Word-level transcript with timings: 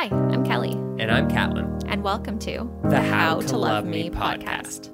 Hi, 0.00 0.04
I'm 0.30 0.44
Kelly, 0.44 0.74
And 1.00 1.10
I'm 1.10 1.28
Catlin. 1.28 1.80
and 1.88 2.04
welcome 2.04 2.38
to 2.40 2.70
The 2.84 3.00
How 3.02 3.40
to 3.40 3.56
Love 3.58 3.84
Me 3.84 4.08
podcast. 4.10 4.90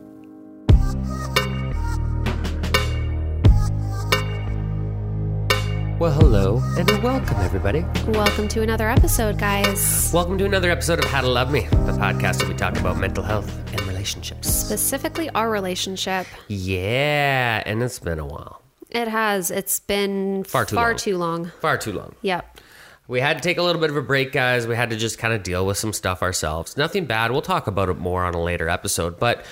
Well, 6.01 6.11
hello 6.13 6.61
and 6.77 6.91
welcome, 7.03 7.37
everybody. 7.39 7.85
Welcome 8.09 8.49
to 8.49 8.63
another 8.63 8.91
episode, 8.91 9.39
guys. 9.39 10.11
Welcome 10.13 10.37
to 10.39 10.45
another 10.45 10.69
episode 10.71 10.99
of 10.99 11.05
How 11.11 11.21
to 11.21 11.29
Love 11.29 11.51
Me, 11.53 11.61
the 11.61 11.93
podcast 11.93 12.43
where 12.43 12.51
we 12.51 12.57
talk 12.57 12.77
about 12.79 12.99
mental 12.99 13.23
health 13.23 13.49
and 13.73 13.81
relationships. 13.83 14.49
Specifically, 14.53 15.31
our 15.31 15.49
relationship. 15.51 16.27
Yeah, 16.49 17.63
and 17.65 17.83
it's 17.83 18.01
been 18.01 18.19
a 18.19 18.27
while. 18.27 18.61
It 18.91 19.07
has. 19.09 19.51
It's 19.51 19.79
been 19.81 20.45
Far 20.45 20.65
too 20.65 20.75
far 20.77 20.91
long. 20.91 20.99
too 20.99 21.17
long. 21.17 21.53
Far 21.61 21.79
too 21.79 21.93
long. 21.93 22.15
Yep. 22.23 22.61
We 23.07 23.21
had 23.21 23.37
to 23.37 23.43
take 23.43 23.59
a 23.59 23.63
little 23.63 23.81
bit 23.81 23.91
of 23.91 23.97
a 23.97 24.03
break, 24.03 24.33
guys. 24.33 24.67
We 24.67 24.77
had 24.77 24.91
to 24.91 24.97
just 24.97 25.19
kind 25.19 25.35
of 25.35 25.43
deal 25.43 25.67
with 25.67 25.77
some 25.77 25.93
stuff 25.93 26.23
ourselves. 26.23 26.77
Nothing 26.77 27.05
bad. 27.05 27.33
We'll 27.33 27.43
talk 27.43 27.67
about 27.67 27.91
it 27.91 27.99
more 27.99 28.25
on 28.25 28.35
a 28.35 28.43
later 28.43 28.69
episode, 28.69 29.19
but 29.19 29.45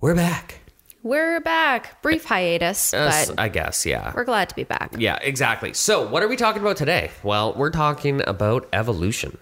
we're 0.00 0.16
back. 0.16 0.60
We're 1.04 1.40
back. 1.40 2.02
Brief 2.02 2.24
hiatus, 2.24 2.92
Us, 2.92 3.28
but 3.30 3.38
I 3.38 3.48
guess, 3.48 3.86
yeah. 3.86 4.12
we're 4.14 4.24
glad 4.24 4.48
to 4.48 4.56
be 4.56 4.64
back. 4.64 4.96
Yeah, 4.98 5.18
exactly. 5.22 5.72
So, 5.72 6.08
what 6.08 6.24
are 6.24 6.28
we 6.28 6.34
talking 6.36 6.60
about 6.60 6.76
today? 6.76 7.12
Well, 7.22 7.54
we're 7.54 7.70
talking 7.70 8.22
about 8.26 8.68
evolution. 8.72 9.38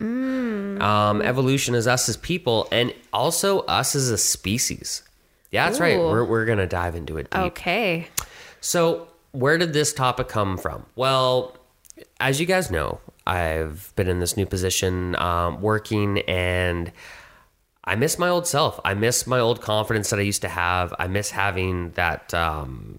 Um, 0.00 1.22
evolution 1.22 1.74
is 1.74 1.86
us 1.86 2.08
as 2.08 2.16
people 2.16 2.68
and 2.70 2.94
also 3.12 3.60
us 3.60 3.94
as 3.94 4.10
a 4.10 4.18
species. 4.18 5.02
Yeah, 5.50 5.66
that's 5.66 5.80
right. 5.80 5.98
We're, 5.98 6.24
we're 6.24 6.44
going 6.44 6.58
to 6.58 6.66
dive 6.66 6.94
into 6.94 7.16
it 7.16 7.30
deep. 7.30 7.40
Okay. 7.40 8.08
So, 8.60 9.08
where 9.32 9.56
did 9.58 9.72
this 9.72 9.92
topic 9.92 10.28
come 10.28 10.58
from? 10.58 10.84
Well, 10.96 11.56
as 12.18 12.40
you 12.40 12.46
guys 12.46 12.70
know, 12.70 13.00
I've 13.26 13.92
been 13.96 14.08
in 14.08 14.20
this 14.20 14.36
new 14.36 14.46
position 14.46 15.16
um, 15.16 15.60
working 15.60 16.20
and 16.20 16.92
I 17.84 17.96
miss 17.96 18.18
my 18.18 18.28
old 18.28 18.46
self. 18.46 18.78
I 18.84 18.94
miss 18.94 19.26
my 19.26 19.38
old 19.38 19.60
confidence 19.60 20.10
that 20.10 20.18
I 20.18 20.22
used 20.22 20.42
to 20.42 20.48
have. 20.48 20.94
I 20.98 21.06
miss 21.06 21.30
having 21.30 21.90
that, 21.92 22.32
um, 22.34 22.98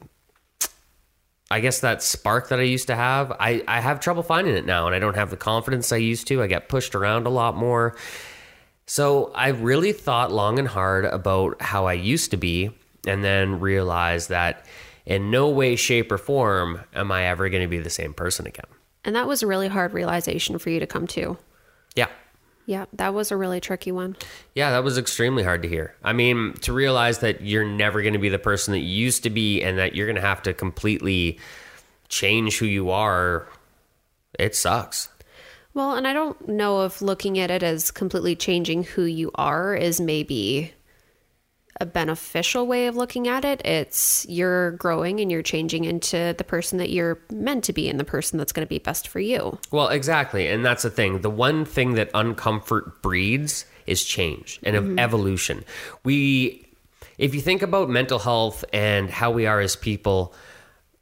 I 1.50 1.60
guess, 1.60 1.80
that 1.82 2.02
spark 2.02 2.50
that 2.50 2.60
I 2.60 2.64
used 2.64 2.88
to 2.88 2.96
have. 2.96 3.32
I, 3.40 3.64
I 3.68 3.80
have 3.82 4.00
trouble 4.00 4.24
finding 4.24 4.56
it 4.56 4.66
now 4.66 4.88
and 4.88 4.96
I 4.96 5.00
don't 5.00 5.16
have 5.16 5.30
the 5.30 5.38
confidence 5.38 5.92
I 5.92 5.98
used 5.98 6.28
to. 6.28 6.42
I 6.42 6.48
get 6.48 6.70
pushed 6.70 6.96
around 6.96 7.28
a 7.28 7.30
lot 7.30 7.56
more. 7.56 7.96
So 8.88 9.32
I 9.36 9.50
really 9.50 9.94
thought 9.94 10.32
long 10.32 10.60
and 10.60 10.68
hard 10.68 11.06
about 11.06 11.62
how 11.62 11.86
I 11.86 11.94
used 11.94 12.32
to 12.32 12.38
be 12.38 12.72
and 13.08 13.24
then 13.24 13.60
realized 13.60 14.30
that 14.30 14.66
in 15.06 15.32
no 15.32 15.50
way, 15.50 15.76
shape, 15.76 16.12
or 16.12 16.18
form 16.18 16.82
am 16.94 17.12
I 17.12 17.26
ever 17.26 17.50
going 17.50 17.64
to 17.64 17.68
be 17.68 17.80
the 17.80 17.90
same 17.90 18.14
person 18.14 18.48
again. 18.48 18.66
And 19.04 19.16
that 19.16 19.28
was 19.28 19.42
a 19.42 19.48
really 19.48 19.68
hard 19.68 19.94
realization 19.94 20.58
for 20.58 20.70
you 20.70 20.80
to 20.80 20.88
come 20.88 21.08
to. 21.08 21.38
Yeah. 21.96 22.08
Yeah, 22.66 22.86
that 22.94 23.14
was 23.14 23.32
a 23.32 23.38
really 23.38 23.60
tricky 23.60 23.92
one. 23.92 24.16
Yeah, 24.54 24.72
that 24.72 24.84
was 24.84 24.98
extremely 24.98 25.44
hard 25.44 25.64
to 25.64 25.68
hear. 25.68 25.96
I 26.04 26.14
mean, 26.14 26.54
to 26.62 26.72
realize 26.72 27.20
that 27.20 27.42
you're 27.42 27.66
never 27.66 28.02
going 28.02 28.14
to 28.14 28.20
be 28.20 28.30
the 28.30 28.40
person 28.40 28.74
that 28.74 28.80
you 28.80 29.04
used 29.04 29.24
to 29.24 29.30
be 29.30 29.62
and 29.62 29.78
that 29.78 29.96
you're 29.96 30.06
going 30.06 30.16
to 30.16 30.22
have 30.22 30.44
to 30.44 30.54
completely 30.54 31.40
change 32.08 32.60
who 32.60 32.66
you 32.66 32.92
are, 32.92 33.48
it 34.38 34.56
sucks. 34.56 35.10
Well, 35.74 35.96
and 35.96 36.08
I 36.08 36.14
don't 36.14 36.50
know 36.50 36.86
if 36.86 37.02
looking 37.02 37.40
at 37.40 37.50
it 37.50 37.64
as 37.64 37.92
completely 37.92 38.36
changing 38.36 38.84
who 38.84 39.04
you 39.04 39.32
are 39.36 39.74
is 39.74 40.02
maybe 40.02 40.74
a 41.82 41.86
beneficial 41.86 42.68
way 42.68 42.86
of 42.86 42.96
looking 42.96 43.28
at 43.28 43.44
it. 43.44 43.60
It's 43.66 44.26
you're 44.30 44.72
growing 44.72 45.20
and 45.20 45.32
you're 45.32 45.42
changing 45.42 45.86
into 45.86 46.36
the 46.38 46.44
person 46.44 46.78
that 46.78 46.92
you're 46.92 47.20
meant 47.32 47.64
to 47.66 47.74
be 47.74 47.90
and 47.90 48.00
the 48.00 48.04
person 48.04 48.38
that's 48.38 48.52
going 48.52 48.66
to 48.66 48.70
be 48.70 48.78
best 48.78 49.08
for 49.08 49.20
you. 49.20 49.58
Well, 49.72 49.88
exactly. 49.88 50.48
And 50.48 50.64
that's 50.64 50.84
the 50.84 50.92
thing. 50.92 51.22
The 51.22 51.30
one 51.30 51.66
thing 51.66 51.96
that 51.96 52.14
uncomfort 52.14 53.02
breeds 53.02 53.66
is 53.88 54.04
change 54.04 54.60
and 54.62 54.76
of 54.76 55.00
evolution. 55.00 55.66
We, 56.04 56.68
if 57.18 57.34
you 57.34 57.42
think 57.42 57.64
about 57.64 57.90
mental 57.90 58.20
health 58.20 58.64
and 58.72 59.10
how 59.10 59.32
we 59.32 59.48
are 59.48 59.60
as 59.60 59.76
people, 59.76 60.36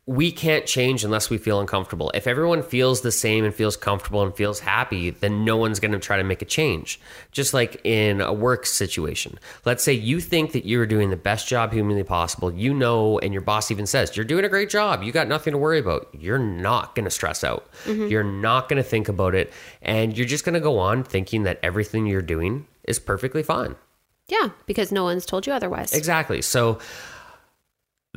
we 0.09 0.31
can't 0.31 0.65
change 0.65 1.03
unless 1.03 1.29
we 1.29 1.37
feel 1.37 1.59
uncomfortable. 1.59 2.09
If 2.15 2.25
everyone 2.25 2.63
feels 2.63 3.01
the 3.01 3.11
same 3.11 3.45
and 3.45 3.53
feels 3.53 3.77
comfortable 3.77 4.23
and 4.23 4.35
feels 4.35 4.59
happy, 4.59 5.11
then 5.11 5.45
no 5.45 5.55
one's 5.55 5.79
going 5.79 5.91
to 5.91 5.99
try 5.99 6.17
to 6.17 6.23
make 6.23 6.41
a 6.41 6.45
change. 6.45 6.99
Just 7.31 7.53
like 7.53 7.79
in 7.83 8.19
a 8.19 8.33
work 8.33 8.65
situation. 8.65 9.37
Let's 9.65 9.83
say 9.83 9.93
you 9.93 10.19
think 10.19 10.53
that 10.53 10.65
you're 10.65 10.87
doing 10.87 11.11
the 11.11 11.15
best 11.15 11.47
job 11.47 11.73
humanly 11.73 12.01
possible. 12.01 12.51
You 12.51 12.73
know, 12.73 13.19
and 13.19 13.33
your 13.33 13.43
boss 13.43 13.69
even 13.69 13.85
says, 13.85 14.17
You're 14.17 14.25
doing 14.25 14.43
a 14.43 14.49
great 14.49 14.71
job. 14.71 15.03
You 15.03 15.11
got 15.11 15.27
nothing 15.27 15.51
to 15.51 15.59
worry 15.59 15.77
about. 15.77 16.09
You're 16.17 16.39
not 16.39 16.95
going 16.95 17.05
to 17.05 17.11
stress 17.11 17.43
out. 17.43 17.71
Mm-hmm. 17.83 18.07
You're 18.07 18.23
not 18.23 18.67
going 18.67 18.81
to 18.81 18.89
think 18.89 19.09
about 19.09 19.35
it. 19.35 19.53
And 19.83 20.17
you're 20.17 20.25
just 20.25 20.43
going 20.43 20.55
to 20.55 20.59
go 20.59 20.79
on 20.79 21.03
thinking 21.03 21.43
that 21.43 21.59
everything 21.61 22.07
you're 22.07 22.23
doing 22.23 22.65
is 22.83 22.97
perfectly 22.97 23.43
fine. 23.43 23.75
Yeah, 24.27 24.49
because 24.65 24.91
no 24.91 25.03
one's 25.03 25.27
told 25.27 25.45
you 25.45 25.53
otherwise. 25.53 25.93
Exactly. 25.93 26.41
So 26.41 26.79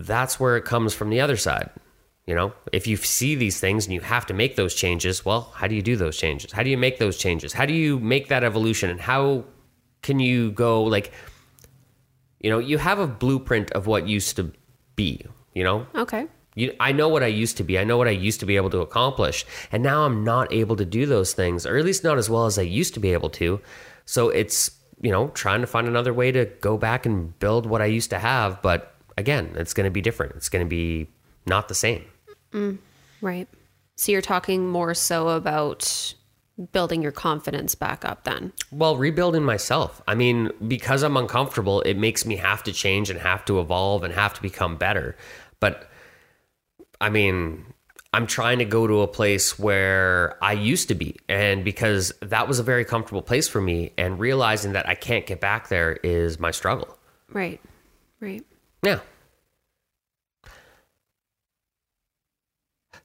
that's 0.07 0.39
where 0.39 0.57
it 0.57 0.65
comes 0.65 0.95
from 0.95 1.11
the 1.11 1.21
other 1.21 1.37
side. 1.37 1.71
You 2.27 2.37
know, 2.37 2.53
if 2.73 2.87
you 2.87 2.97
see 2.97 3.35
these 3.35 3.59
things 3.59 3.85
and 3.85 3.93
you 3.93 4.01
have 4.01 4.27
to 4.27 4.35
make 4.35 4.55
those 4.55 4.75
changes, 4.75 5.25
well, 5.25 5.53
how 5.57 5.67
do 5.67 5.75
you 5.75 5.83
do 5.83 5.97
those 5.97 6.17
changes? 6.17 6.53
How 6.53 6.63
do 6.63 6.71
you 6.71 6.79
make 6.79 6.99
those 6.99 7.19
changes? 7.19 7.53
How 7.53 7.67
do 7.67 7.75
you 7.75 7.99
make 7.99 8.29
that 8.29 8.45
evolution? 8.45 8.91
And 8.91 9.01
how 9.01 9.45
can 10.03 10.21
you 10.21 10.53
go 10.53 10.85
like, 10.85 11.13
you 12.39 12.49
know, 12.49 12.59
you 12.61 12.79
have 12.79 13.01
a 13.01 13.09
blueprint 13.09 13.73
of 13.73 13.89
what 13.89 14.07
used 14.07 14.37
to 14.37 14.53
be, 14.95 15.27
you 15.53 15.65
know? 15.65 15.87
Okay. 15.97 16.27
You, 16.55 16.75
I 16.79 16.93
know 16.93 17.09
what 17.09 17.23
I 17.23 17.29
used 17.29 17.57
to 17.57 17.65
be. 17.65 17.79
I 17.79 17.85
know 17.85 17.97
what 17.97 18.09
I 18.09 18.13
used 18.13 18.41
to 18.41 18.47
be 18.47 18.57
able 18.57 18.71
to 18.71 18.81
accomplish. 18.81 19.45
And 19.73 19.83
now 19.83 20.05
I'm 20.05 20.23
not 20.23 20.53
able 20.53 20.77
to 20.77 20.85
do 20.85 21.07
those 21.07 21.33
things, 21.33 21.67
or 21.67 21.77
at 21.77 21.85
least 21.85 22.05
not 22.05 22.19
as 22.19 22.31
well 22.31 22.47
as 22.47 22.59
I 22.59 22.63
used 22.63 22.95
to 22.95 23.01
be 23.01 23.13
able 23.13 23.31
to. 23.31 23.61
So 24.05 24.29
it's, 24.29 24.71
you 25.01 25.11
know, 25.11 25.29
trying 25.29 25.63
to 25.63 25.67
find 25.67 25.89
another 25.89 26.13
way 26.13 26.31
to 26.31 26.45
go 26.61 26.77
back 26.77 27.07
and 27.07 27.37
build 27.39 27.67
what 27.67 27.83
I 27.83 27.87
used 27.87 28.11
to 28.11 28.19
have. 28.19 28.61
But 28.63 28.92
again, 29.17 29.53
it's 29.57 29.75
going 29.75 29.85
to 29.85 29.91
be 29.91 30.01
different. 30.01 30.37
It's 30.37 30.49
going 30.49 30.65
to 30.65 30.69
be 30.69 31.09
not 31.47 31.69
the 31.69 31.75
same. 31.75 32.05
Mm, 32.53 32.79
right. 33.21 33.49
So 33.97 34.13
you're 34.13 34.23
talking 34.23 34.69
more 34.69 34.95
so 34.95 35.29
about 35.29 36.15
building 36.73 37.03
your 37.03 37.13
confidence 37.13 37.75
back 37.75 38.05
up 38.05 38.25
then. 38.25 38.53
Well, 38.71 38.97
rebuilding 38.97 39.43
myself. 39.43 40.03
I 40.07 40.15
mean, 40.15 40.51
because 40.67 41.03
I'm 41.03 41.17
uncomfortable, 41.17 41.81
it 41.83 41.97
makes 41.97 42.27
me 42.27 42.37
have 42.37 42.63
to 42.65 42.73
change 42.73 43.11
and 43.11 43.19
have 43.21 43.45
to 43.47 43.61
evolve 43.61 44.05
and 44.05 44.13
have 44.13 44.35
to 44.35 44.43
become 44.43 44.77
better. 44.77 45.17
But 45.61 45.89
I 47.01 47.11
mean, 47.11 47.65
I'm 48.13 48.27
trying 48.27 48.59
to 48.59 48.65
go 48.65 48.87
to 48.87 49.01
a 49.01 49.09
place 49.09 49.59
where 49.59 50.37
I 50.45 50.53
used 50.53 50.89
to 50.89 50.95
be. 50.95 51.17
And 51.29 51.65
because 51.65 52.13
that 52.21 52.47
was 52.47 52.59
a 52.59 52.63
very 52.63 52.85
comfortable 52.85 53.23
place 53.23 53.49
for 53.49 53.61
me, 53.61 53.93
and 53.97 54.19
realizing 54.19 54.73
that 54.73 54.89
I 54.89 54.95
can't 54.95 55.27
get 55.27 55.41
back 55.41 55.69
there 55.69 55.93
is 56.03 56.39
my 56.39 56.51
struggle. 56.51 56.99
Right. 57.31 57.61
Right. 58.21 58.45
Yeah. 58.83 59.01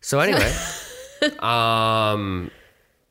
So 0.02 0.20
anyway, 0.20 0.54
um 1.40 2.52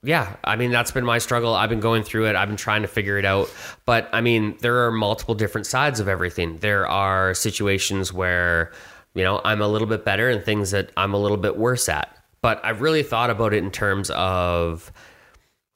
yeah, 0.02 0.36
I 0.44 0.56
mean 0.56 0.70
that's 0.70 0.92
been 0.92 1.04
my 1.04 1.18
struggle. 1.18 1.54
I've 1.54 1.68
been 1.68 1.80
going 1.80 2.02
through 2.04 2.26
it. 2.26 2.36
I've 2.36 2.48
been 2.48 2.56
trying 2.56 2.82
to 2.82 2.88
figure 2.88 3.18
it 3.18 3.24
out. 3.24 3.52
But 3.84 4.08
I 4.12 4.20
mean, 4.20 4.56
there 4.60 4.86
are 4.86 4.92
multiple 4.92 5.34
different 5.34 5.66
sides 5.66 6.00
of 6.00 6.08
everything. 6.08 6.58
There 6.58 6.86
are 6.86 7.34
situations 7.34 8.12
where, 8.12 8.72
you 9.14 9.24
know, 9.24 9.40
I'm 9.44 9.60
a 9.60 9.68
little 9.68 9.88
bit 9.88 10.04
better 10.04 10.28
and 10.28 10.44
things 10.44 10.70
that 10.70 10.90
I'm 10.96 11.12
a 11.12 11.18
little 11.18 11.36
bit 11.36 11.56
worse 11.56 11.88
at. 11.88 12.16
But 12.40 12.64
I've 12.64 12.80
really 12.80 13.02
thought 13.02 13.30
about 13.30 13.52
it 13.52 13.58
in 13.64 13.70
terms 13.70 14.10
of 14.10 14.92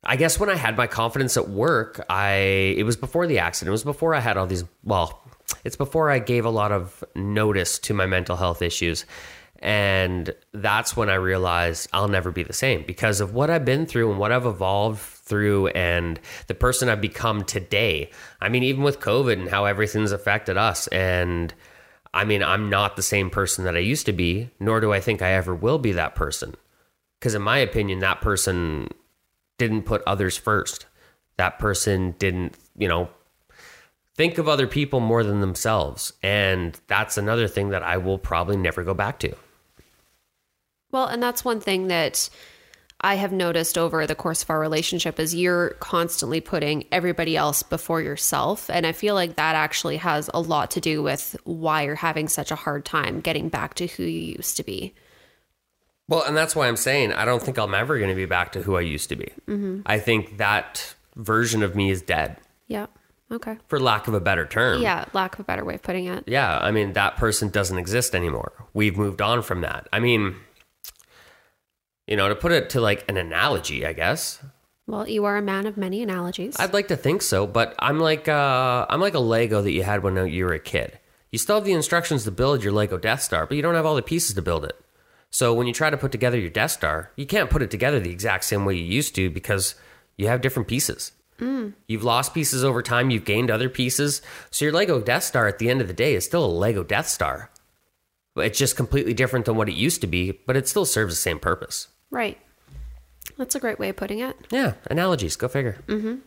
I 0.04 0.16
guess 0.16 0.40
when 0.40 0.48
I 0.48 0.56
had 0.56 0.76
my 0.76 0.86
confidence 0.86 1.36
at 1.36 1.48
work, 1.48 2.00
I 2.08 2.74
it 2.76 2.84
was 2.84 2.96
before 2.96 3.26
the 3.26 3.40
accident. 3.40 3.68
It 3.68 3.72
was 3.72 3.84
before 3.84 4.14
I 4.14 4.20
had 4.20 4.36
all 4.36 4.46
these 4.46 4.64
well, 4.84 5.19
it's 5.64 5.76
before 5.76 6.10
I 6.10 6.18
gave 6.18 6.44
a 6.44 6.50
lot 6.50 6.72
of 6.72 7.04
notice 7.14 7.78
to 7.80 7.94
my 7.94 8.06
mental 8.06 8.36
health 8.36 8.62
issues. 8.62 9.04
And 9.62 10.34
that's 10.54 10.96
when 10.96 11.10
I 11.10 11.14
realized 11.14 11.88
I'll 11.92 12.08
never 12.08 12.30
be 12.30 12.42
the 12.42 12.52
same 12.52 12.82
because 12.86 13.20
of 13.20 13.34
what 13.34 13.50
I've 13.50 13.64
been 13.64 13.84
through 13.84 14.10
and 14.10 14.18
what 14.18 14.32
I've 14.32 14.46
evolved 14.46 15.00
through 15.00 15.68
and 15.68 16.18
the 16.46 16.54
person 16.54 16.88
I've 16.88 17.02
become 17.02 17.44
today. 17.44 18.10
I 18.40 18.48
mean, 18.48 18.62
even 18.62 18.82
with 18.82 19.00
COVID 19.00 19.34
and 19.34 19.48
how 19.48 19.66
everything's 19.66 20.12
affected 20.12 20.56
us. 20.56 20.86
And 20.88 21.52
I 22.14 22.24
mean, 22.24 22.42
I'm 22.42 22.70
not 22.70 22.96
the 22.96 23.02
same 23.02 23.28
person 23.30 23.64
that 23.64 23.76
I 23.76 23.80
used 23.80 24.06
to 24.06 24.12
be, 24.12 24.50
nor 24.58 24.80
do 24.80 24.92
I 24.92 25.00
think 25.00 25.20
I 25.20 25.32
ever 25.32 25.54
will 25.54 25.78
be 25.78 25.92
that 25.92 26.14
person. 26.14 26.54
Because, 27.18 27.34
in 27.34 27.42
my 27.42 27.58
opinion, 27.58 27.98
that 27.98 28.22
person 28.22 28.88
didn't 29.58 29.82
put 29.82 30.02
others 30.06 30.38
first. 30.38 30.86
That 31.36 31.58
person 31.58 32.14
didn't, 32.18 32.56
you 32.76 32.88
know, 32.88 33.10
think 34.16 34.38
of 34.38 34.48
other 34.48 34.66
people 34.66 35.00
more 35.00 35.24
than 35.24 35.40
themselves. 35.40 36.12
And 36.22 36.78
that's 36.86 37.16
another 37.16 37.48
thing 37.48 37.70
that 37.70 37.82
I 37.82 37.96
will 37.96 38.18
probably 38.18 38.56
never 38.56 38.84
go 38.84 38.94
back 38.94 39.18
to. 39.20 39.34
Well, 40.92 41.06
and 41.06 41.22
that's 41.22 41.44
one 41.44 41.60
thing 41.60 41.88
that 41.88 42.28
I 43.00 43.14
have 43.14 43.32
noticed 43.32 43.78
over 43.78 44.06
the 44.06 44.14
course 44.14 44.42
of 44.42 44.50
our 44.50 44.60
relationship 44.60 45.18
is 45.18 45.34
you're 45.34 45.70
constantly 45.80 46.40
putting 46.40 46.84
everybody 46.92 47.36
else 47.36 47.62
before 47.62 48.02
yourself. 48.02 48.68
And 48.68 48.86
I 48.86 48.92
feel 48.92 49.14
like 49.14 49.36
that 49.36 49.54
actually 49.54 49.96
has 49.98 50.28
a 50.34 50.40
lot 50.40 50.72
to 50.72 50.80
do 50.80 51.02
with 51.02 51.36
why 51.44 51.82
you're 51.82 51.94
having 51.94 52.28
such 52.28 52.50
a 52.50 52.56
hard 52.56 52.84
time 52.84 53.20
getting 53.20 53.48
back 53.48 53.74
to 53.74 53.86
who 53.86 54.02
you 54.02 54.34
used 54.36 54.56
to 54.58 54.62
be. 54.62 54.94
Well, 56.08 56.24
and 56.24 56.36
that's 56.36 56.56
why 56.56 56.66
I'm 56.66 56.76
saying 56.76 57.12
I 57.12 57.24
don't 57.24 57.42
think 57.42 57.56
I'm 57.56 57.74
ever 57.74 57.96
going 57.96 58.10
to 58.10 58.16
be 58.16 58.26
back 58.26 58.52
to 58.52 58.62
who 58.62 58.76
I 58.76 58.80
used 58.80 59.08
to 59.10 59.16
be. 59.16 59.32
Mm-hmm. 59.46 59.82
I 59.86 59.98
think 59.98 60.38
that 60.38 60.94
version 61.16 61.62
of 61.62 61.76
me 61.76 61.90
is 61.90 62.02
dead, 62.02 62.36
Yeah. 62.66 62.86
Okay. 63.32 63.58
for 63.68 63.78
lack 63.78 64.08
of 64.08 64.14
a 64.14 64.20
better 64.20 64.44
term. 64.44 64.82
Yeah, 64.82 65.04
lack 65.12 65.34
of 65.34 65.40
a 65.40 65.44
better 65.44 65.64
way 65.64 65.74
of 65.74 65.82
putting 65.82 66.06
it. 66.06 66.24
Yeah, 66.26 66.58
I 66.58 66.70
mean, 66.72 66.94
that 66.94 67.16
person 67.16 67.48
doesn't 67.48 67.78
exist 67.78 68.14
anymore. 68.14 68.52
We've 68.74 68.96
moved 68.96 69.22
on 69.22 69.42
from 69.42 69.60
that. 69.60 69.86
I 69.92 70.00
mean, 70.00 70.36
you 72.06 72.16
know, 72.16 72.28
to 72.28 72.34
put 72.34 72.52
it 72.52 72.70
to 72.70 72.80
like 72.80 73.04
an 73.08 73.16
analogy, 73.16 73.86
I 73.86 73.92
guess. 73.92 74.42
Well, 74.86 75.08
you 75.08 75.24
are 75.24 75.36
a 75.36 75.42
man 75.42 75.66
of 75.66 75.76
many 75.76 76.02
analogies. 76.02 76.56
I'd 76.58 76.72
like 76.72 76.88
to 76.88 76.96
think 76.96 77.22
so, 77.22 77.46
but 77.46 77.76
I'm 77.78 78.00
like 78.00 78.26
uh, 78.28 78.86
I'm 78.88 79.00
like 79.00 79.14
a 79.14 79.20
Lego 79.20 79.62
that 79.62 79.70
you 79.70 79.84
had 79.84 80.02
when 80.02 80.26
you 80.26 80.44
were 80.44 80.52
a 80.54 80.58
kid. 80.58 80.98
You 81.30 81.38
still 81.38 81.54
have 81.56 81.64
the 81.64 81.72
instructions 81.72 82.24
to 82.24 82.32
build 82.32 82.64
your 82.64 82.72
Lego 82.72 82.98
Death 82.98 83.22
Star, 83.22 83.46
but 83.46 83.56
you 83.56 83.62
don't 83.62 83.76
have 83.76 83.86
all 83.86 83.94
the 83.94 84.02
pieces 84.02 84.34
to 84.34 84.42
build 84.42 84.64
it. 84.64 84.74
So 85.30 85.54
when 85.54 85.68
you 85.68 85.72
try 85.72 85.90
to 85.90 85.96
put 85.96 86.10
together 86.10 86.36
your 86.36 86.50
Death 86.50 86.72
Star, 86.72 87.12
you 87.14 87.24
can't 87.24 87.50
put 87.50 87.62
it 87.62 87.70
together 87.70 88.00
the 88.00 88.10
exact 88.10 88.42
same 88.42 88.64
way 88.64 88.74
you 88.74 88.82
used 88.82 89.14
to 89.14 89.30
because 89.30 89.76
you 90.16 90.26
have 90.26 90.40
different 90.40 90.66
pieces. 90.66 91.12
You've 91.86 92.04
lost 92.04 92.34
pieces 92.34 92.62
over 92.64 92.82
time. 92.82 93.10
You've 93.10 93.24
gained 93.24 93.50
other 93.50 93.68
pieces. 93.68 94.22
So 94.50 94.64
your 94.64 94.72
Lego 94.74 95.00
Death 95.00 95.24
Star 95.24 95.46
at 95.46 95.58
the 95.58 95.68
end 95.70 95.80
of 95.80 95.88
the 95.88 95.94
day 95.94 96.14
is 96.14 96.24
still 96.24 96.44
a 96.44 96.46
Lego 96.46 96.82
Death 96.84 97.08
Star. 97.08 97.50
But 98.34 98.46
It's 98.46 98.58
just 98.58 98.76
completely 98.76 99.12
different 99.14 99.46
than 99.46 99.56
what 99.56 99.68
it 99.68 99.74
used 99.74 100.00
to 100.02 100.06
be, 100.06 100.30
but 100.46 100.56
it 100.56 100.68
still 100.68 100.84
serves 100.84 101.14
the 101.14 101.20
same 101.20 101.38
purpose. 101.40 101.88
right. 102.10 102.38
That's 103.36 103.54
a 103.54 103.60
great 103.60 103.78
way 103.78 103.88
of 103.90 103.96
putting 103.96 104.18
it. 104.18 104.36
Yeah, 104.50 104.74
analogies. 104.90 105.36
Go 105.36 105.48
figure. 105.48 105.78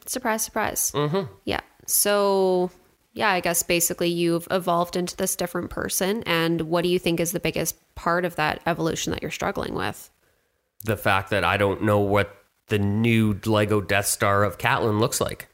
Surprise, 0.05 0.43
surprise. 0.43 0.91
Mm-hmm. 0.95 1.31
Yeah. 1.45 1.59
So, 1.85 2.71
yeah, 3.13 3.29
I 3.29 3.39
guess 3.39 3.61
basically 3.61 4.09
you've 4.09 4.47
evolved 4.49 4.95
into 4.95 5.15
this 5.15 5.35
different 5.35 5.69
person. 5.69 6.23
And 6.25 6.61
what 6.61 6.81
do 6.83 6.89
you 6.89 6.97
think 6.97 7.19
is 7.19 7.31
the 7.31 7.39
biggest 7.39 7.75
part 7.95 8.25
of 8.25 8.35
that 8.37 8.61
evolution 8.65 9.11
that 9.11 9.21
you're 9.21 9.31
struggling 9.31 9.73
with? 9.75 10.09
the 10.85 10.97
fact 10.97 11.29
that 11.29 11.43
I 11.45 11.55
don't 11.55 11.83
know 11.83 11.99
what 11.99 12.35
the 12.67 12.79
new 12.79 13.39
Lego 13.45 13.81
Death 13.81 14.05
Star 14.05 14.43
of 14.43 14.57
Catlin 14.57 14.99
looks 14.99 15.19
like. 15.19 15.49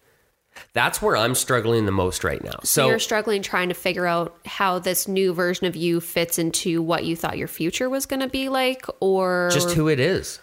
That's 0.73 1.01
where 1.01 1.15
I'm 1.15 1.35
struggling 1.35 1.85
the 1.85 1.91
most 1.91 2.23
right 2.23 2.43
now. 2.43 2.59
So, 2.63 2.83
So, 2.83 2.89
you're 2.89 2.99
struggling 2.99 3.41
trying 3.41 3.69
to 3.69 3.75
figure 3.75 4.05
out 4.05 4.37
how 4.45 4.79
this 4.79 5.07
new 5.07 5.33
version 5.33 5.67
of 5.67 5.75
you 5.75 6.01
fits 6.01 6.37
into 6.37 6.81
what 6.81 7.05
you 7.05 7.15
thought 7.15 7.37
your 7.37 7.47
future 7.47 7.89
was 7.89 8.05
going 8.05 8.19
to 8.19 8.27
be 8.27 8.49
like, 8.49 8.85
or 8.99 9.49
just 9.53 9.71
who 9.71 9.87
it 9.87 9.99
is, 9.99 10.39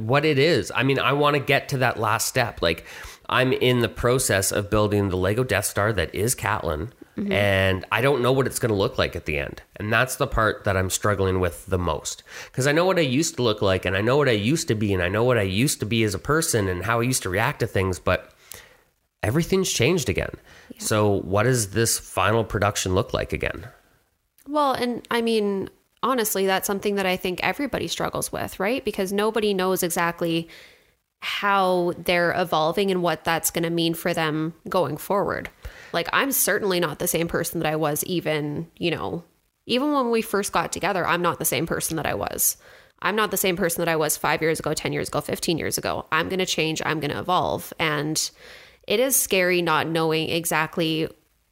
what 0.00 0.24
it 0.24 0.38
is. 0.38 0.72
I 0.74 0.82
mean, 0.82 0.98
I 0.98 1.12
want 1.12 1.34
to 1.34 1.40
get 1.40 1.68
to 1.70 1.78
that 1.78 2.00
last 2.00 2.26
step. 2.26 2.62
Like, 2.62 2.84
I'm 3.28 3.52
in 3.52 3.78
the 3.78 3.88
process 3.88 4.50
of 4.50 4.70
building 4.70 5.08
the 5.08 5.16
Lego 5.16 5.44
Death 5.44 5.66
Star 5.66 5.92
that 5.92 6.14
is 6.14 6.34
Catelyn, 7.16 7.32
and 7.32 7.84
I 7.92 8.00
don't 8.00 8.22
know 8.22 8.32
what 8.32 8.46
it's 8.46 8.58
going 8.58 8.70
to 8.70 8.78
look 8.78 8.98
like 8.98 9.16
at 9.16 9.26
the 9.26 9.38
end. 9.38 9.62
And 9.76 9.92
that's 9.92 10.16
the 10.16 10.26
part 10.26 10.64
that 10.64 10.76
I'm 10.76 10.90
struggling 10.90 11.40
with 11.40 11.66
the 11.66 11.78
most. 11.78 12.22
Because 12.46 12.66
I 12.66 12.72
know 12.72 12.84
what 12.84 12.98
I 12.98 13.02
used 13.02 13.36
to 13.36 13.42
look 13.42 13.62
like, 13.62 13.84
and 13.84 13.96
I 13.96 14.00
know 14.00 14.16
what 14.16 14.28
I 14.28 14.32
used 14.32 14.68
to 14.68 14.74
be, 14.74 14.92
and 14.94 15.02
I 15.02 15.08
know 15.08 15.24
what 15.24 15.38
I 15.38 15.42
used 15.42 15.80
to 15.80 15.86
be 15.86 16.02
as 16.04 16.14
a 16.14 16.18
person, 16.18 16.68
and 16.68 16.84
how 16.84 17.00
I 17.00 17.04
used 17.04 17.22
to 17.22 17.30
react 17.30 17.60
to 17.60 17.66
things, 17.66 17.98
but 17.98 18.32
everything's 19.22 19.72
changed 19.72 20.08
again. 20.08 20.34
So, 20.78 21.20
what 21.22 21.42
does 21.44 21.70
this 21.70 21.98
final 21.98 22.44
production 22.44 22.94
look 22.94 23.12
like 23.12 23.32
again? 23.32 23.68
Well, 24.48 24.72
and 24.72 25.06
I 25.10 25.20
mean, 25.20 25.68
honestly, 26.02 26.46
that's 26.46 26.66
something 26.66 26.94
that 26.94 27.06
I 27.06 27.16
think 27.16 27.40
everybody 27.42 27.88
struggles 27.88 28.32
with, 28.32 28.58
right? 28.58 28.84
Because 28.84 29.12
nobody 29.12 29.54
knows 29.54 29.82
exactly 29.82 30.48
how 31.20 31.92
they're 31.98 32.32
evolving 32.40 32.90
and 32.90 33.02
what 33.02 33.24
that's 33.24 33.50
going 33.50 33.64
to 33.64 33.70
mean 33.70 33.94
for 33.94 34.14
them 34.14 34.54
going 34.68 34.96
forward. 34.96 35.50
Like, 35.92 36.08
I'm 36.12 36.32
certainly 36.32 36.80
not 36.80 36.98
the 36.98 37.08
same 37.08 37.28
person 37.28 37.60
that 37.60 37.70
I 37.70 37.76
was 37.76 38.04
even, 38.04 38.68
you 38.76 38.90
know, 38.90 39.24
even 39.66 39.92
when 39.92 40.10
we 40.10 40.22
first 40.22 40.52
got 40.52 40.72
together, 40.72 41.06
I'm 41.06 41.22
not 41.22 41.38
the 41.38 41.44
same 41.44 41.66
person 41.66 41.96
that 41.96 42.06
I 42.06 42.14
was. 42.14 42.56
I'm 43.02 43.16
not 43.16 43.30
the 43.30 43.36
same 43.36 43.56
person 43.56 43.80
that 43.80 43.88
I 43.88 43.96
was 43.96 44.16
five 44.16 44.42
years 44.42 44.60
ago, 44.60 44.74
10 44.74 44.92
years 44.92 45.08
ago, 45.08 45.20
15 45.20 45.58
years 45.58 45.78
ago. 45.78 46.06
I'm 46.12 46.28
going 46.28 46.38
to 46.38 46.46
change, 46.46 46.82
I'm 46.84 47.00
going 47.00 47.10
to 47.10 47.18
evolve. 47.18 47.72
And 47.78 48.30
it 48.86 49.00
is 49.00 49.16
scary 49.16 49.62
not 49.62 49.86
knowing 49.86 50.28
exactly 50.28 51.08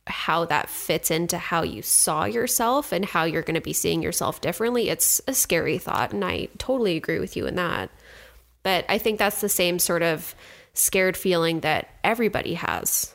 how 0.06 0.44
that 0.46 0.68
fits 0.68 1.10
into 1.10 1.38
how 1.38 1.62
you 1.62 1.82
saw 1.82 2.24
yourself 2.24 2.92
and 2.92 3.04
how 3.04 3.24
you're 3.24 3.42
going 3.42 3.54
to 3.54 3.60
be 3.60 3.72
seeing 3.72 4.02
yourself 4.02 4.40
differently. 4.40 4.88
It's 4.88 5.20
a 5.26 5.34
scary 5.34 5.78
thought. 5.78 6.12
And 6.12 6.24
I 6.24 6.48
totally 6.58 6.96
agree 6.96 7.18
with 7.18 7.36
you 7.36 7.46
in 7.46 7.54
that. 7.56 7.90
But 8.62 8.84
I 8.88 8.98
think 8.98 9.18
that's 9.18 9.40
the 9.40 9.48
same 9.48 9.78
sort 9.78 10.02
of 10.02 10.34
scared 10.74 11.16
feeling 11.16 11.60
that 11.60 11.88
everybody 12.04 12.54
has, 12.54 13.14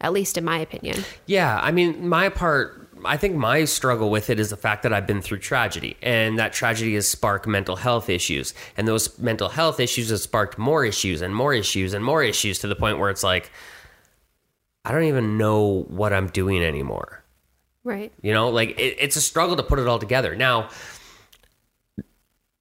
at 0.00 0.12
least 0.12 0.38
in 0.38 0.44
my 0.44 0.58
opinion. 0.58 1.04
Yeah, 1.26 1.58
I 1.60 1.72
mean, 1.72 2.08
my 2.08 2.28
part, 2.28 2.88
I 3.04 3.16
think 3.16 3.36
my 3.36 3.64
struggle 3.64 4.10
with 4.10 4.30
it 4.30 4.40
is 4.40 4.50
the 4.50 4.56
fact 4.56 4.82
that 4.82 4.92
I've 4.92 5.06
been 5.06 5.22
through 5.22 5.38
tragedy, 5.38 5.96
and 6.02 6.38
that 6.38 6.52
tragedy 6.52 6.94
has 6.94 7.08
sparked 7.08 7.46
mental 7.46 7.76
health 7.76 8.08
issues. 8.08 8.54
And 8.76 8.86
those 8.86 9.18
mental 9.18 9.48
health 9.48 9.80
issues 9.80 10.10
have 10.10 10.20
sparked 10.20 10.58
more 10.58 10.84
issues 10.84 11.22
and 11.22 11.34
more 11.34 11.54
issues 11.54 11.94
and 11.94 12.04
more 12.04 12.22
issues 12.22 12.58
to 12.60 12.68
the 12.68 12.76
point 12.76 12.98
where 12.98 13.10
it's 13.10 13.24
like, 13.24 13.50
I 14.84 14.92
don't 14.92 15.04
even 15.04 15.36
know 15.36 15.84
what 15.88 16.12
I'm 16.12 16.28
doing 16.28 16.62
anymore. 16.62 17.24
Right. 17.84 18.12
You 18.22 18.32
know, 18.32 18.48
like 18.50 18.70
it, 18.78 18.96
it's 18.98 19.16
a 19.16 19.20
struggle 19.20 19.56
to 19.56 19.62
put 19.62 19.78
it 19.78 19.86
all 19.86 19.98
together. 19.98 20.34
Now, 20.36 20.70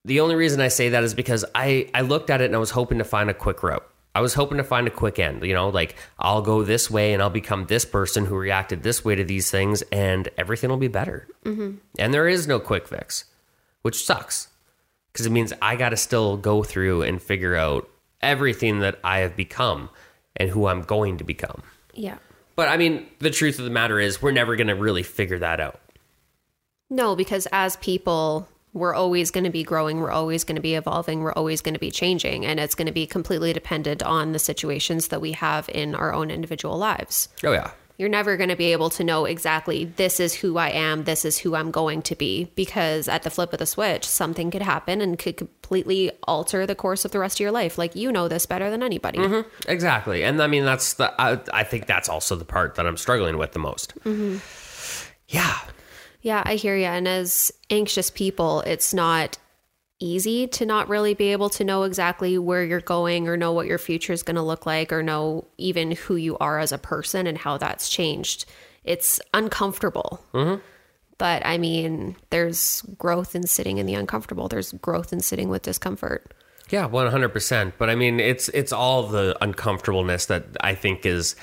the 0.06 0.22
only 0.22 0.36
reason 0.36 0.62
I 0.62 0.70
say 0.70 0.90
that 0.90 1.04
is 1.04 1.14
because 1.14 1.46
I, 1.54 1.90
I 1.94 2.02
looked 2.02 2.30
at 2.30 2.42
it 2.42 2.46
and 2.46 2.56
I 2.56 2.60
was 2.60 2.72
hoping 2.72 2.98
to 3.00 3.04
find 3.04 3.30
a 3.30 3.34
quick 3.34 3.62
route. 3.62 3.88
I 4.18 4.20
was 4.20 4.34
hoping 4.34 4.58
to 4.58 4.64
find 4.64 4.88
a 4.88 4.90
quick 4.90 5.20
end, 5.20 5.44
you 5.44 5.54
know, 5.54 5.70
like 5.70 5.96
I'll 6.18 6.42
go 6.42 6.64
this 6.64 6.90
way 6.90 7.14
and 7.14 7.22
I'll 7.22 7.30
become 7.30 7.66
this 7.66 7.86
person 7.86 8.26
who 8.26 8.36
reacted 8.36 8.82
this 8.82 9.06
way 9.06 9.14
to 9.14 9.24
these 9.24 9.52
things 9.52 9.84
and 9.92 10.28
everything 10.40 10.72
will 10.72 10.78
be 10.78 10.88
better. 10.88 11.28
Mm-hmm. 11.46 11.76
And 12.00 12.14
there 12.16 12.28
is 12.28 12.48
no 12.48 12.60
quick 12.60 12.88
fix, 12.88 13.26
which 13.84 14.04
sucks 14.04 14.48
because 15.14 15.28
it 15.28 15.32
means 15.32 15.54
I 15.62 15.76
got 15.76 15.90
to 15.90 15.98
still 15.98 16.36
go 16.36 16.64
through 16.64 17.04
and 17.04 17.22
figure 17.22 17.56
out 17.56 17.88
everything 18.20 18.80
that 18.80 18.98
I 19.04 19.20
have 19.20 19.36
become 19.36 19.92
and 20.36 20.50
who 20.50 20.66
I'm 20.66 20.82
going 20.82 21.20
to 21.20 21.24
become. 21.24 21.62
Yeah. 21.94 22.18
But 22.56 22.70
I 22.70 22.78
mean, 22.78 23.06
the 23.20 23.30
truth 23.30 23.60
of 23.60 23.66
the 23.66 23.72
matter 23.72 24.00
is, 24.00 24.20
we're 24.20 24.32
never 24.32 24.56
going 24.56 24.66
to 24.66 24.76
really 24.76 25.04
figure 25.04 25.38
that 25.38 25.60
out. 25.60 25.80
No, 26.90 27.16
because 27.16 27.48
as 27.52 27.76
people, 27.76 28.50
we're 28.78 28.94
always 28.94 29.32
going 29.32 29.44
to 29.44 29.50
be 29.50 29.64
growing, 29.64 30.00
we're 30.00 30.12
always 30.12 30.44
going 30.44 30.56
to 30.56 30.62
be 30.62 30.76
evolving, 30.76 31.22
we're 31.22 31.34
always 31.34 31.62
going 31.62 31.74
to 31.74 31.80
be 31.80 31.92
changing, 31.92 32.46
and 32.46 32.60
it's 32.60 32.76
going 32.76 32.88
to 32.88 32.94
be 32.94 33.08
completely 33.08 33.54
dependent 33.54 34.04
on 34.04 34.32
the 34.32 34.40
situations 34.40 35.10
that 35.10 35.22
we 35.22 35.34
have 35.34 35.70
in 35.70 35.96
our 35.96 36.14
own 36.14 36.32
individual 36.32 36.78
lives. 36.78 37.30
Oh, 37.44 37.52
yeah. 37.52 37.72
You're 37.98 38.10
never 38.10 38.38
going 38.38 38.50
to 38.50 38.56
be 38.56 38.74
able 38.74 38.92
to 38.92 39.04
know 39.04 39.26
exactly 39.26 39.86
this 39.86 40.20
is 40.20 40.36
who 40.36 40.58
I 40.58 40.70
am, 40.70 41.06
this 41.06 41.26
is 41.26 41.40
who 41.40 41.56
I'm 41.56 41.72
going 41.72 42.04
to 42.04 42.16
be, 42.16 42.52
because 42.56 43.08
at 43.08 43.24
the 43.24 43.32
flip 43.32 43.54
of 43.54 43.60
the 43.60 43.66
switch, 43.66 44.06
something 44.06 44.52
could 44.52 44.62
happen 44.62 45.02
and 45.02 45.18
could 45.18 45.38
completely 45.38 46.12
alter 46.28 46.68
the 46.68 46.76
course 46.76 47.06
of 47.06 47.12
the 47.12 47.18
rest 47.18 47.38
of 47.38 47.40
your 47.40 47.52
life. 47.52 47.80
Like 47.80 47.96
you 47.96 48.12
know 48.12 48.28
this 48.28 48.46
better 48.46 48.70
than 48.70 48.84
anybody. 48.84 49.18
Mm-hmm. 49.18 49.50
Exactly. 49.68 50.24
And 50.24 50.44
I 50.44 50.46
mean, 50.46 50.64
that's 50.64 50.94
the, 50.94 51.12
I, 51.20 51.40
I 51.52 51.64
think 51.64 51.88
that's 51.88 52.08
also 52.08 52.36
the 52.36 52.46
part 52.46 52.76
that 52.76 52.86
I'm 52.86 52.98
struggling 52.98 53.40
with 53.40 53.54
the 53.54 53.60
most. 53.60 53.96
Mm-hmm. 54.04 54.38
Yeah. 55.30 55.58
Yeah, 56.28 56.44
I 56.46 56.56
hear 56.56 56.76
you. 56.76 56.88
And 56.88 57.08
as 57.08 57.54
anxious 57.70 58.10
people, 58.10 58.60
it's 58.60 58.94
not 58.94 59.38
easy 59.98 60.46
to 60.46 60.66
not 60.66 60.90
really 60.90 61.14
be 61.14 61.32
able 61.32 61.50
to 61.52 61.64
know 61.64 61.84
exactly 61.84 62.38
where 62.38 62.66
you're 62.66 62.82
going 62.82 63.30
or 63.30 63.38
know 63.38 63.54
what 63.54 63.66
your 63.66 63.78
future 63.78 64.12
is 64.12 64.24
going 64.24 64.36
to 64.36 64.42
look 64.42 64.66
like 64.66 64.92
or 64.92 65.02
know 65.02 65.48
even 65.58 65.92
who 65.92 66.18
you 66.18 66.38
are 66.40 66.60
as 66.60 66.74
a 66.74 66.78
person 66.78 67.28
and 67.28 67.38
how 67.38 67.58
that's 67.58 67.88
changed. 67.88 68.44
It's 68.84 69.22
uncomfortable. 69.34 70.22
Mm-hmm. 70.34 70.62
But 71.18 71.46
I 71.46 71.58
mean, 71.58 72.18
there's 72.30 72.82
growth 72.98 73.34
in 73.34 73.48
sitting 73.48 73.78
in 73.78 73.86
the 73.86 73.94
uncomfortable, 73.94 74.50
there's 74.50 74.74
growth 74.74 75.14
in 75.14 75.22
sitting 75.22 75.48
with 75.48 75.62
discomfort. 75.62 76.34
Yeah, 76.70 76.90
100%. 76.90 77.72
But 77.78 77.90
I 77.90 77.96
mean, 77.96 78.20
it's, 78.20 78.50
it's 78.50 78.74
all 78.74 79.04
the 79.04 79.38
uncomfortableness 79.40 80.26
that 80.26 80.44
I 80.60 80.76
think 80.76 81.06
is 81.06 81.38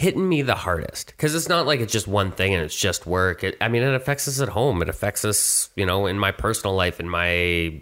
hitting 0.00 0.26
me 0.26 0.40
the 0.40 0.54
hardest 0.54 1.08
because 1.08 1.34
it's 1.34 1.48
not 1.48 1.66
like 1.66 1.78
it's 1.78 1.92
just 1.92 2.08
one 2.08 2.32
thing 2.32 2.54
and 2.54 2.64
it's 2.64 2.74
just 2.74 3.06
work. 3.06 3.44
It, 3.44 3.54
I 3.60 3.68
mean, 3.68 3.82
it 3.82 3.94
affects 3.94 4.26
us 4.26 4.40
at 4.40 4.48
home. 4.48 4.80
It 4.80 4.88
affects 4.88 5.26
us, 5.26 5.68
you 5.76 5.84
know, 5.84 6.06
in 6.06 6.18
my 6.18 6.32
personal 6.32 6.74
life, 6.74 7.00
in 7.00 7.08
my, 7.08 7.32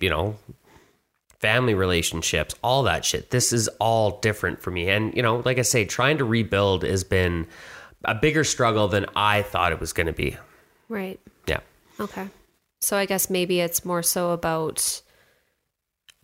you 0.00 0.10
know, 0.10 0.36
family 1.38 1.74
relationships, 1.74 2.56
all 2.60 2.82
that 2.82 3.04
shit. 3.04 3.30
This 3.30 3.52
is 3.52 3.68
all 3.78 4.18
different 4.18 4.60
for 4.60 4.72
me. 4.72 4.90
And, 4.90 5.14
you 5.14 5.22
know, 5.22 5.42
like 5.44 5.58
I 5.58 5.62
say, 5.62 5.84
trying 5.84 6.18
to 6.18 6.24
rebuild 6.24 6.82
has 6.82 7.04
been 7.04 7.46
a 8.04 8.16
bigger 8.16 8.42
struggle 8.42 8.88
than 8.88 9.06
I 9.14 9.42
thought 9.42 9.70
it 9.70 9.78
was 9.78 9.92
going 9.92 10.08
to 10.08 10.12
be. 10.12 10.36
Right. 10.88 11.20
Yeah. 11.46 11.60
Okay. 12.00 12.28
So 12.80 12.96
I 12.96 13.06
guess 13.06 13.30
maybe 13.30 13.60
it's 13.60 13.84
more 13.84 14.02
so 14.02 14.32
about 14.32 15.02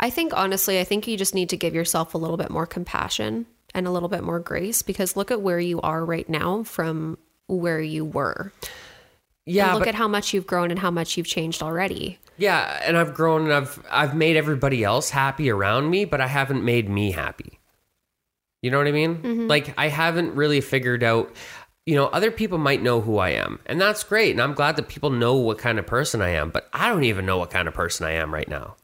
I 0.00 0.10
think 0.10 0.36
honestly, 0.36 0.80
I 0.80 0.84
think 0.84 1.06
you 1.06 1.16
just 1.16 1.36
need 1.36 1.50
to 1.50 1.56
give 1.56 1.72
yourself 1.72 2.14
a 2.14 2.18
little 2.18 2.36
bit 2.36 2.50
more 2.50 2.66
compassion 2.66 3.46
and 3.74 3.86
a 3.86 3.90
little 3.90 4.08
bit 4.08 4.22
more 4.22 4.38
grace 4.38 4.82
because 4.82 5.16
look 5.16 5.30
at 5.30 5.42
where 5.42 5.60
you 5.60 5.80
are 5.80 6.04
right 6.04 6.28
now 6.28 6.62
from 6.62 7.18
where 7.46 7.80
you 7.80 8.04
were. 8.04 8.52
Yeah. 9.46 9.66
And 9.66 9.74
look 9.74 9.80
but- 9.82 9.88
at 9.88 9.94
how 9.94 10.08
much 10.08 10.32
you've 10.32 10.46
grown 10.46 10.70
and 10.70 10.78
how 10.78 10.90
much 10.90 11.16
you've 11.16 11.26
changed 11.26 11.62
already. 11.62 12.18
Yeah, 12.36 12.80
and 12.84 12.96
I've 12.96 13.14
grown 13.14 13.44
and 13.44 13.52
I've 13.52 13.86
I've 13.88 14.16
made 14.16 14.36
everybody 14.36 14.82
else 14.82 15.08
happy 15.10 15.50
around 15.50 15.88
me, 15.88 16.04
but 16.04 16.20
I 16.20 16.26
haven't 16.26 16.64
made 16.64 16.88
me 16.88 17.12
happy. 17.12 17.60
You 18.60 18.72
know 18.72 18.78
what 18.78 18.88
I 18.88 18.92
mean? 18.92 19.16
Mm-hmm. 19.18 19.46
Like 19.46 19.72
I 19.78 19.88
haven't 19.88 20.34
really 20.34 20.60
figured 20.60 21.04
out 21.04 21.32
you 21.86 21.96
know, 21.96 22.06
other 22.06 22.30
people 22.30 22.58
might 22.58 22.82
know 22.82 23.00
who 23.00 23.18
I 23.18 23.30
am, 23.30 23.60
and 23.66 23.80
that's 23.80 24.04
great. 24.04 24.30
And 24.30 24.40
I'm 24.40 24.54
glad 24.54 24.76
that 24.76 24.88
people 24.88 25.10
know 25.10 25.34
what 25.34 25.58
kind 25.58 25.78
of 25.78 25.86
person 25.86 26.22
I 26.22 26.30
am, 26.30 26.50
but 26.50 26.68
I 26.72 26.88
don't 26.88 27.04
even 27.04 27.26
know 27.26 27.36
what 27.38 27.50
kind 27.50 27.68
of 27.68 27.74
person 27.74 28.06
I 28.06 28.12
am 28.12 28.32
right 28.32 28.48
now. 28.48 28.76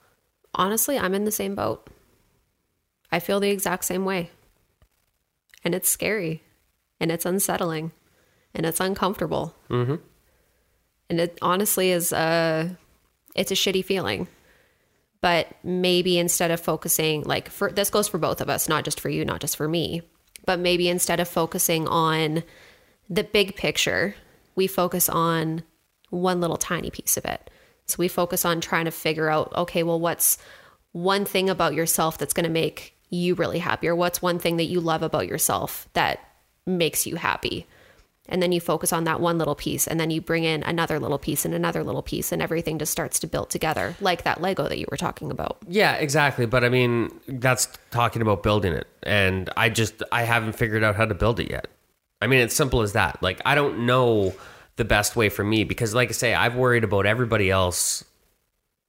Honestly, 0.55 0.99
I'm 0.99 1.15
in 1.15 1.25
the 1.25 1.31
same 1.33 1.55
boat. 1.55 1.89
I 3.11 3.21
feel 3.21 3.41
the 3.41 3.51
exact 3.51 3.85
same 3.85 4.05
way. 4.05 4.31
And 5.65 5.75
it's 5.75 5.89
scary 5.89 6.43
and 6.99 7.11
it's 7.11 7.27
unsettling 7.27 7.93
and 8.55 8.67
it's 8.67 8.81
uncomfortable. 8.81 9.55
Mm-hmm. 9.69 9.97
And 11.09 11.21
it 11.21 11.39
honestly 11.43 11.91
is 11.91 12.13
a, 12.13 12.77
it's 13.35 13.51
a 13.51 13.55
shitty 13.55 13.85
feeling. 13.85 14.29
But 15.21 15.49
maybe 15.63 16.19
instead 16.19 16.51
of 16.51 16.61
focusing, 16.61 17.25
like 17.25 17.51
for 17.51 17.71
this 17.71 17.91
goes 17.91 18.09
for 18.09 18.19
both 18.19 18.41
of 18.41 18.49
us, 18.49 18.69
not 18.69 18.85
just 18.85 19.01
for 19.01 19.11
you, 19.11 19.25
not 19.25 19.41
just 19.41 19.57
for 19.57 19.69
me, 19.69 20.03
but 20.47 20.59
maybe 20.59 20.89
instead 20.89 21.21
of 21.21 21.29
focusing 21.29 21.87
on 21.89 22.43
the 23.11 23.25
big 23.25 23.55
picture, 23.55 24.15
we 24.55 24.67
focus 24.67 25.09
on 25.09 25.63
one 26.09 26.41
little 26.41 26.57
tiny 26.57 26.91
piece 26.91 27.17
of 27.17 27.25
it. 27.25 27.51
So 27.87 27.97
we 27.99 28.09
focus 28.09 28.45
on 28.45 28.61
trying 28.61 28.87
to 28.87 28.91
figure 28.91 29.29
out, 29.29 29.53
okay, 29.55 29.83
well, 29.83 30.01
what's 30.01 30.39
one 30.93 31.25
thing 31.25 31.51
about 31.51 31.75
yourself 31.75 32.17
that's 32.19 32.33
going 32.33 32.45
to 32.45 32.51
make 32.51 32.97
you 33.11 33.35
really 33.35 33.59
happy? 33.59 33.89
Or 33.89 33.95
what's 33.95 34.23
one 34.23 34.39
thing 34.39 34.57
that 34.57 34.65
you 34.65 34.81
love 34.81 35.03
about 35.03 35.27
yourself 35.27 35.89
that 35.93 36.21
makes 36.67 37.07
you 37.07 37.17
happy? 37.17 37.67
And 38.29 38.41
then 38.41 38.53
you 38.53 38.61
focus 38.61 38.93
on 38.93 39.05
that 39.05 39.21
one 39.21 39.39
little 39.39 39.57
piece, 39.57 39.89
and 39.89 39.99
then 39.99 40.11
you 40.11 40.21
bring 40.21 40.45
in 40.45 40.63
another 40.63 41.01
little 41.01 41.19
piece 41.19 41.45
and 41.45 41.53
another 41.53 41.83
little 41.83 42.03
piece, 42.03 42.31
and 42.31 42.41
everything 42.41 42.79
just 42.79 42.93
starts 42.93 43.19
to 43.21 43.27
build 43.27 43.51
together, 43.51 43.97
like 44.01 44.23
that 44.23 44.41
Lego 44.41 44.69
that 44.69 44.79
you 44.79 44.87
were 44.89 44.97
talking 44.97 45.33
about. 45.33 45.59
Yeah, 45.67 45.95
exactly. 45.95 46.47
But 46.47 46.63
I 46.63 46.69
mean, 46.69 47.11
that's 47.27 47.69
talking 47.91 48.23
about 48.23 48.45
building 48.45 48.73
it. 48.73 48.87
And 49.03 49.51
I 49.57 49.69
just, 49.69 50.05
I 50.13 50.23
haven't 50.23 50.53
figured 50.53 50.85
out 50.85 50.95
how 50.95 51.07
to 51.07 51.15
build 51.15 51.41
it 51.41 51.51
yet. 51.51 51.67
I 52.23 52.29
mean, 52.29 52.39
it's 52.39 52.55
simple 52.55 52.83
as 52.83 52.93
that. 52.93 53.21
Like, 53.21 53.41
I 53.45 53.57
don't 53.57 53.85
know 53.85 54.33
the 54.77 54.85
best 54.85 55.17
way 55.17 55.29
for 55.29 55.43
me 55.43 55.65
because, 55.65 55.93
like 55.93 56.11
I 56.11 56.13
say, 56.13 56.33
I've 56.33 56.55
worried 56.55 56.85
about 56.85 57.07
everybody 57.07 57.51
else, 57.51 58.05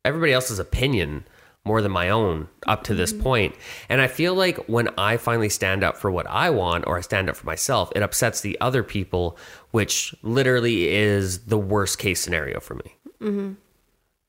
everybody 0.06 0.34
else's 0.34 0.60
opinion 0.60 1.24
more 1.64 1.82
than 1.82 1.92
my 1.92 2.10
own 2.10 2.48
up 2.66 2.84
to 2.86 2.96
this 2.96 3.14
mm-hmm. 3.14 3.24
point. 3.24 3.56
And 3.88 4.02
I 4.02 4.08
feel 4.08 4.34
like 4.34 4.58
when 4.68 4.90
I 4.98 5.18
finally 5.18 5.50
stand 5.50 5.84
up 5.84 5.98
for 5.98 6.10
what 6.10 6.28
I 6.28 6.50
want 6.50 6.86
or 6.88 6.98
I 6.98 7.02
stand 7.02 7.30
up 7.30 7.36
for 7.36 7.46
myself, 7.46 7.92
it 7.96 8.02
upsets 8.02 8.42
the 8.42 8.60
other 8.60 8.84
people, 8.84 9.38
which 9.72 10.16
literally 10.24 10.90
is 10.90 11.46
the 11.46 11.58
worst 11.58 12.00
case 12.00 12.20
scenario 12.20 12.60
for 12.60 12.76
me. 12.76 12.96
Mm-hmm. 13.22 13.54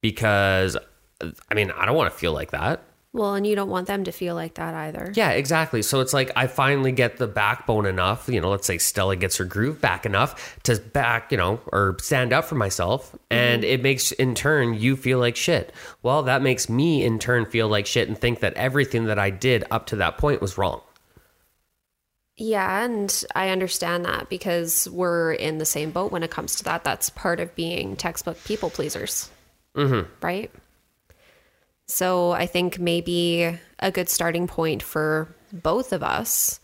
Because, 0.03 0.77
I 1.51 1.55
mean, 1.55 1.71
I 1.71 1.87
don't 1.87 1.97
want 1.97 2.13
to 2.13 2.19
feel 2.19 2.33
like 2.33 2.51
that. 2.51 2.85
Well, 3.15 3.35
and 3.35 3.47
you 3.47 3.55
don't 3.55 3.69
want 3.69 3.89
them 3.89 4.05
to 4.05 4.13
feel 4.13 4.35
like 4.35 4.55
that 4.55 4.73
either. 4.73 5.13
Yeah, 5.15 5.33
exactly. 5.33 5.83
So 5.83 6.01
it's 6.01 6.15
like 6.15 6.31
I 6.35 6.47
finally 6.47 6.93
get 6.93 7.19
the 7.19 7.27
backbone 7.27 7.85
enough, 7.85 8.27
you 8.27 8.41
know, 8.41 8.49
let's 8.49 8.67
say 8.67 8.79
Stella 8.79 9.17
gets 9.17 9.37
her 9.37 9.45
groove 9.45 9.83
back 9.83 10.07
enough 10.07 10.59
to 10.63 10.77
back, 10.77 11.31
you 11.31 11.37
know, 11.37 11.61
or 11.67 11.97
stand 12.01 12.33
up 12.33 12.47
for 12.47 12.55
myself. 12.55 13.15
And 13.31 13.65
it 13.65 13.83
makes 13.83 14.13
in 14.13 14.35
turn 14.35 14.73
you 14.75 14.97
feel 14.97 15.19
like 15.19 15.37
shit. 15.37 15.75
Well, 16.03 16.23
that 16.23 16.41
makes 16.41 16.71
me 16.71 17.05
in 17.05 17.19
turn 17.19 17.45
feel 17.45 17.69
like 17.69 17.85
shit 17.85 18.09
and 18.09 18.17
think 18.17 18.41
that 18.41 18.55
everything 18.55 19.05
that 19.05 19.19
I 19.19 19.29
did 19.29 19.65
up 19.71 19.87
to 19.89 19.97
that 19.97 20.17
point 20.17 20.41
was 20.41 20.57
wrong. 20.57 20.81
Yeah, 22.39 22.83
and 22.83 23.25
I 23.35 23.51
understand 23.51 24.07
that 24.07 24.31
because 24.31 24.89
we're 24.89 25.35
in 25.35 25.59
the 25.59 25.67
same 25.67 25.91
boat 25.91 26.13
when 26.13 26.23
it 26.23 26.31
comes 26.31 26.57
to 26.57 26.65
that. 26.65 26.83
That's 26.83 27.11
part 27.11 27.41
of 27.41 27.55
being 27.55 27.95
textbook 27.95 28.43
people 28.45 28.71
pleasers. 28.71 29.31
Mm-hmm. 29.77 30.11
Right? 30.23 30.51
So 31.93 32.31
I 32.31 32.47
think 32.47 32.79
maybe 32.79 33.59
a 33.79 33.91
good 33.91 34.09
starting 34.09 34.47
point 34.47 34.83
for 34.83 35.29
both 35.53 35.93
of 35.93 36.03
us 36.03 36.59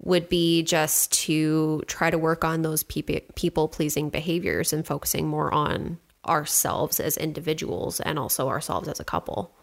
would 0.00 0.28
be 0.28 0.62
just 0.62 1.10
to 1.12 1.82
try 1.86 2.10
to 2.10 2.18
work 2.18 2.44
on 2.44 2.60
those 2.60 2.82
people 2.82 3.68
pleasing 3.68 4.10
behaviors 4.10 4.74
and 4.74 4.86
focusing 4.86 5.26
more 5.26 5.52
on 5.54 5.98
ourselves 6.28 7.00
as 7.00 7.16
individuals 7.16 8.00
and 8.00 8.18
also 8.18 8.48
ourselves 8.48 8.86
as 8.86 9.00
a 9.00 9.04
couple 9.04 9.56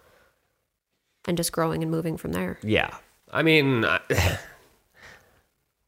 and 1.27 1.37
just 1.37 1.51
growing 1.51 1.83
and 1.83 1.91
moving 1.91 2.17
from 2.17 2.31
there. 2.31 2.57
Yeah. 2.63 2.97
I 3.31 3.43
mean, 3.43 3.85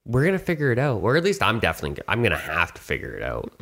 we're 0.06 0.24
going 0.24 0.38
to 0.38 0.44
figure 0.44 0.72
it 0.72 0.80
out. 0.80 1.02
Or 1.02 1.16
at 1.16 1.24
least 1.24 1.42
I'm 1.42 1.60
definitely, 1.60 2.04
I'm 2.10 2.22
going 2.22 2.32
to 2.32 2.38
have 2.38 2.74
to 2.74 2.82
figure 2.82 3.16
it 3.16 3.24
out. 3.24 3.54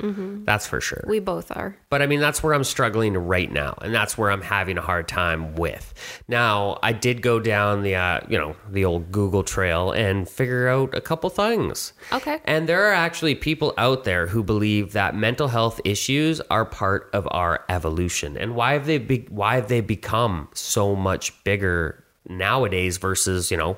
That's 0.46 0.66
for 0.66 0.82
sure. 0.82 1.04
We 1.08 1.20
both 1.20 1.52
are. 1.56 1.78
But 1.90 2.02
I 2.02 2.08
mean, 2.08 2.20
that's 2.20 2.42
where 2.42 2.54
I'm 2.54 2.64
struggling 2.64 3.16
right 3.16 3.52
now, 3.52 3.78
and 3.82 3.94
that's 3.94 4.18
where 4.18 4.32
I'm 4.32 4.42
having 4.42 4.78
a 4.78 4.82
hard 4.82 5.08
time 5.08 5.56
with. 5.56 5.94
Now, 6.28 6.80
I 6.82 6.94
did 6.94 7.22
go 7.22 7.40
down 7.40 7.84
the, 7.84 7.96
uh, 7.96 8.22
you 8.28 8.40
know, 8.40 8.56
the 8.70 8.86
old 8.86 9.12
Google 9.12 9.44
trail 9.44 9.92
and 9.92 10.28
figure 10.28 10.68
out 10.68 10.96
a 10.96 11.02
couple 11.02 11.30
things. 11.30 11.94
Okay. 12.12 12.40
And 12.46 12.68
there 12.68 12.90
are 12.90 12.94
actually 12.94 13.36
people 13.36 13.74
out 13.78 14.04
there 14.04 14.28
who 14.28 14.44
believe 14.44 14.94
that 14.94 15.16
mental 15.16 15.48
health 15.48 15.80
issues 15.86 16.42
are 16.50 16.66
part 16.66 17.10
of 17.14 17.28
our 17.32 17.64
evolution. 17.70 18.36
And 18.36 18.56
why 18.56 18.74
have 18.74 18.88
they 18.88 18.98
be- 18.98 19.28
why 19.30 19.56
have 19.56 19.68
they 19.68 19.82
become 19.82 20.50
so 20.54 20.96
much 20.96 21.44
bigger 21.44 22.04
nowadays 22.28 22.98
versus, 22.98 23.52
you 23.52 23.58
know, 23.58 23.78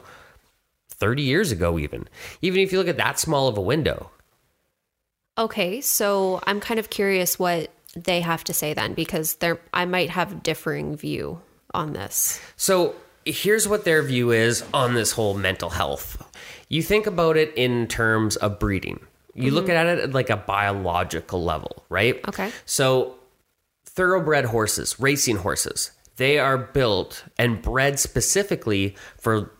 30 1.03 1.21
years 1.21 1.51
ago 1.51 1.77
even. 1.77 2.07
Even 2.41 2.61
if 2.61 2.71
you 2.71 2.77
look 2.77 2.87
at 2.87 2.95
that 2.95 3.19
small 3.19 3.49
of 3.49 3.57
a 3.57 3.61
window. 3.61 4.09
Okay, 5.37 5.81
so 5.81 6.39
I'm 6.47 6.61
kind 6.61 6.79
of 6.79 6.89
curious 6.89 7.37
what 7.37 7.71
they 7.93 8.21
have 8.21 8.45
to 8.45 8.53
say 8.53 8.73
then 8.73 8.93
because 8.93 9.35
there 9.35 9.59
I 9.73 9.83
might 9.83 10.11
have 10.11 10.31
a 10.31 10.35
differing 10.35 10.95
view 10.95 11.41
on 11.73 11.91
this. 11.91 12.39
So 12.55 12.95
here's 13.25 13.67
what 13.67 13.83
their 13.83 14.01
view 14.01 14.31
is 14.31 14.63
on 14.73 14.93
this 14.93 15.11
whole 15.11 15.33
mental 15.33 15.71
health. 15.71 16.25
You 16.69 16.81
think 16.81 17.05
about 17.05 17.35
it 17.35 17.53
in 17.57 17.87
terms 17.87 18.37
of 18.37 18.57
breeding. 18.57 19.01
You 19.35 19.51
look 19.51 19.65
mm-hmm. 19.65 19.75
at 19.75 19.97
it 19.97 19.99
at 19.99 20.13
like 20.13 20.29
a 20.29 20.37
biological 20.37 21.43
level, 21.43 21.83
right? 21.89 22.25
Okay. 22.29 22.49
So 22.65 23.15
thoroughbred 23.83 24.45
horses, 24.45 25.01
racing 25.01 25.37
horses, 25.37 25.91
they 26.15 26.39
are 26.39 26.57
built 26.57 27.25
and 27.37 27.61
bred 27.61 27.99
specifically 27.99 28.95
for 29.17 29.51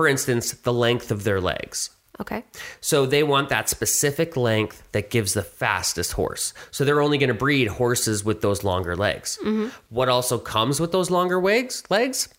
for 0.00 0.08
instance, 0.08 0.52
the 0.52 0.72
length 0.72 1.10
of 1.10 1.24
their 1.24 1.42
legs. 1.42 1.90
Okay. 2.18 2.42
So 2.80 3.04
they 3.04 3.22
want 3.22 3.50
that 3.50 3.68
specific 3.68 4.34
length 4.34 4.82
that 4.92 5.10
gives 5.10 5.34
the 5.34 5.42
fastest 5.42 6.12
horse. 6.12 6.54
So 6.70 6.86
they're 6.86 7.02
only 7.02 7.18
going 7.18 7.28
to 7.28 7.34
breed 7.34 7.68
horses 7.68 8.24
with 8.24 8.40
those 8.40 8.64
longer 8.64 8.96
legs. 8.96 9.38
Mm-hmm. 9.44 9.68
What 9.90 10.08
also 10.08 10.38
comes 10.38 10.80
with 10.80 10.90
those 10.90 11.10
longer 11.10 11.38
legs? 11.38 11.82
Legs? 11.90 12.30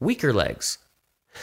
Weaker 0.00 0.32
legs. 0.32 0.78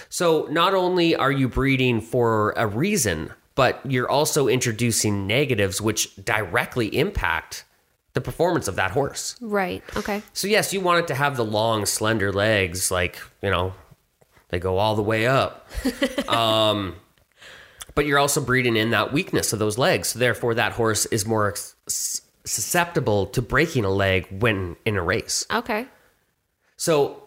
So 0.09 0.45
not 0.51 0.73
only 0.73 1.15
are 1.15 1.31
you 1.31 1.47
breeding 1.47 2.01
for 2.01 2.53
a 2.57 2.67
reason, 2.67 3.31
but 3.55 3.79
you're 3.89 4.11
also 4.11 4.49
introducing 4.49 5.25
negatives 5.25 5.79
which 5.79 6.13
directly 6.17 6.87
impact 6.97 7.63
the 8.11 8.19
performance 8.19 8.67
of 8.67 8.75
that 8.75 8.91
horse. 8.91 9.37
Right. 9.39 9.81
Okay. 9.95 10.21
So 10.33 10.49
yes, 10.49 10.73
you 10.73 10.81
want 10.81 10.99
it 10.99 11.07
to 11.07 11.15
have 11.15 11.37
the 11.37 11.45
long, 11.45 11.85
slender 11.85 12.33
legs, 12.33 12.91
like 12.91 13.21
you 13.41 13.49
know, 13.49 13.73
they 14.49 14.59
go 14.59 14.77
all 14.77 14.95
the 14.95 15.01
way 15.01 15.27
up. 15.27 15.67
um, 16.29 16.95
but 17.95 18.05
you're 18.05 18.19
also 18.19 18.41
breeding 18.41 18.75
in 18.75 18.91
that 18.91 19.13
weakness 19.13 19.53
of 19.53 19.59
those 19.59 19.77
legs. 19.77 20.09
So 20.09 20.19
therefore, 20.19 20.53
that 20.55 20.73
horse 20.73 21.05
is 21.07 21.25
more 21.25 21.53
s- 21.87 22.21
susceptible 22.45 23.25
to 23.27 23.41
breaking 23.41 23.85
a 23.85 23.89
leg 23.89 24.27
when 24.29 24.75
in 24.85 24.97
a 24.97 25.01
race. 25.01 25.45
Okay. 25.51 25.87
So 26.77 27.23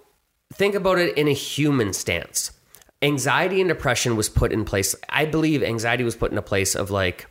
think 0.52 0.75
about 0.75 0.98
it 0.98 1.16
in 1.16 1.26
a 1.28 1.32
human 1.32 1.92
stance. 1.92 2.52
Anxiety 3.00 3.60
and 3.60 3.68
depression 3.68 4.16
was 4.16 4.28
put 4.28 4.52
in 4.52 4.64
place. 4.64 4.94
I 5.08 5.25
believe 5.25 5.62
anxiety 5.62 6.04
was 6.04 6.16
put 6.16 6.32
in 6.32 6.38
a 6.38 6.42
place 6.42 6.75
of 6.75 6.90
like 6.90 7.26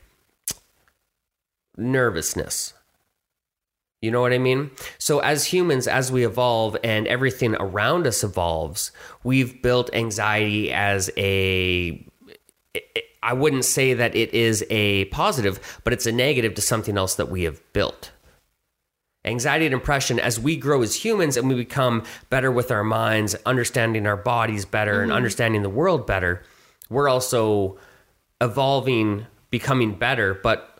nervousness. 1.77 2.73
You 4.01 4.11
know 4.11 4.21
what 4.21 4.33
I 4.33 4.37
mean? 4.37 4.71
So, 4.99 5.19
as 5.19 5.45
humans, 5.45 5.87
as 5.87 6.11
we 6.11 6.23
evolve 6.25 6.77
and 6.83 7.07
everything 7.07 7.55
around 7.55 8.05
us 8.05 8.23
evolves, 8.23 8.91
we've 9.23 9.61
built 9.61 9.89
anxiety 9.93 10.71
as 10.71 11.09
a. 11.17 12.05
I 13.23 13.33
wouldn't 13.33 13.65
say 13.65 13.95
that 13.95 14.15
it 14.15 14.33
is 14.33 14.63
a 14.69 15.05
positive, 15.05 15.81
but 15.83 15.93
it's 15.93 16.05
a 16.05 16.11
negative 16.11 16.53
to 16.55 16.61
something 16.61 16.97
else 16.97 17.15
that 17.15 17.29
we 17.29 17.43
have 17.43 17.61
built. 17.73 18.11
Anxiety 19.25 19.65
and 19.65 19.73
depression, 19.73 20.19
as 20.19 20.39
we 20.39 20.55
grow 20.55 20.83
as 20.83 21.03
humans 21.03 21.35
and 21.35 21.49
we 21.49 21.55
become 21.55 22.03
better 22.29 22.51
with 22.51 22.71
our 22.71 22.83
minds, 22.83 23.35
understanding 23.45 24.05
our 24.05 24.15
bodies 24.15 24.63
better 24.63 25.01
and 25.01 25.09
mm-hmm. 25.09 25.17
understanding 25.17 25.63
the 25.63 25.69
world 25.69 26.07
better, 26.07 26.43
we're 26.89 27.09
also 27.09 27.77
evolving, 28.39 29.25
becoming 29.49 29.95
better. 29.95 30.35
But 30.35 30.76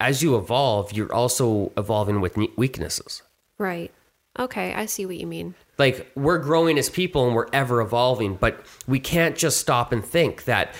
as 0.00 0.22
you 0.22 0.36
evolve, 0.36 0.92
you're 0.92 1.12
also 1.12 1.72
evolving 1.76 2.20
with 2.20 2.36
weaknesses. 2.56 3.22
Right. 3.58 3.92
Okay, 4.38 4.74
I 4.74 4.86
see 4.86 5.06
what 5.06 5.16
you 5.16 5.26
mean. 5.26 5.54
Like 5.78 6.10
we're 6.14 6.38
growing 6.38 6.78
as 6.78 6.90
people 6.90 7.26
and 7.26 7.34
we're 7.34 7.48
ever 7.52 7.80
evolving, 7.80 8.36
but 8.36 8.64
we 8.86 9.00
can't 9.00 9.36
just 9.36 9.58
stop 9.58 9.92
and 9.92 10.04
think 10.04 10.44
that 10.44 10.74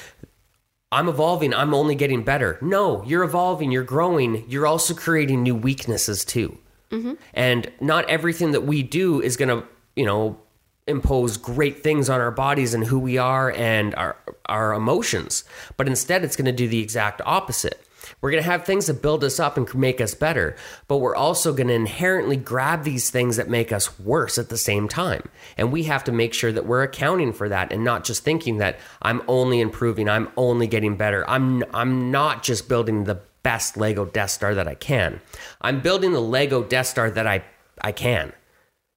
I'm 0.93 1.09
evolving, 1.09 1.55
I'm 1.55 1.75
only 1.75 1.95
getting 1.95 2.23
better. 2.23 2.59
No, 2.61 3.03
you're 3.05 3.25
evolving, 3.25 3.73
you're 3.73 3.85
growing, 3.85 4.49
you're 4.49 4.67
also 4.67 4.95
creating 4.95 5.43
new 5.43 5.55
weaknesses 5.55 6.25
too. 6.25 6.59
Mm-hmm. 6.91 7.15
And 7.35 7.71
not 7.81 8.09
everything 8.09 8.53
that 8.53 8.63
we 8.63 8.83
do 8.83 9.21
is 9.21 9.37
going 9.37 9.49
to, 9.49 9.67
you 9.97 10.05
know, 10.05 10.39
impose 10.87 11.37
great 11.37 11.83
things 11.83 12.09
on 12.09 12.21
our 12.21 12.31
bodies 12.31 12.73
and 12.73 12.85
who 12.85 12.99
we 12.99 13.19
are 13.19 13.51
and 13.53 13.95
our 13.97 14.17
our 14.47 14.73
emotions, 14.73 15.43
but 15.77 15.89
instead 15.89 16.23
it's 16.23 16.37
going 16.37 16.47
to 16.47 16.53
do 16.53 16.69
the 16.69 16.81
exact 16.81 17.21
opposite. 17.27 17.86
We're 18.21 18.31
going 18.31 18.43
to 18.43 18.51
have 18.51 18.65
things 18.65 18.87
that 18.87 19.03
build 19.03 19.23
us 19.25 19.39
up 19.39 19.57
and 19.57 19.73
make 19.75 20.01
us 20.01 20.15
better, 20.15 20.57
but 20.89 20.99
we're 20.99 21.15
also 21.15 21.53
going 21.53 21.69
to 21.69 21.75
inherently 21.75 22.37
grab 22.37 22.85
these 22.85 23.11
things 23.11 23.37
that 23.37 23.49
make 23.49 23.73
us 23.73 23.99
worse 24.01 24.39
at 24.39 24.49
the 24.49 24.57
same 24.57 24.89
time. 24.89 25.29
And 25.57 25.71
we 25.71 25.85
have 25.85 26.05
to 26.05 26.13
make 26.13 26.35
sure 26.35 26.53
that 26.53 26.67
we're 26.67 26.83
accounting 26.83 27.33
for 27.33 27.49
that 27.49 27.73
and 27.73 27.85
not 27.85 28.05
just 28.05 28.25
thinking 28.25 28.59
that 28.59 28.79
I'm 29.03 29.23
only 29.29 29.61
improving, 29.61 30.09
I'm 30.09 30.29
only 30.37 30.67
getting 30.67 30.97
better. 30.97 31.29
I'm 31.29 31.65
I'm 31.75 32.11
not 32.11 32.43
just 32.43 32.69
building 32.69 33.05
the 33.05 33.21
best 33.43 33.77
Lego 33.77 34.05
Death 34.05 34.31
Star 34.31 34.55
that 34.55 34.67
I 34.67 34.75
can. 34.75 35.21
I'm 35.61 35.81
building 35.81 36.13
the 36.13 36.21
Lego 36.21 36.63
Death 36.63 36.87
Star 36.87 37.11
that 37.11 37.27
I 37.27 37.45
I 37.81 37.93
can. 37.93 38.33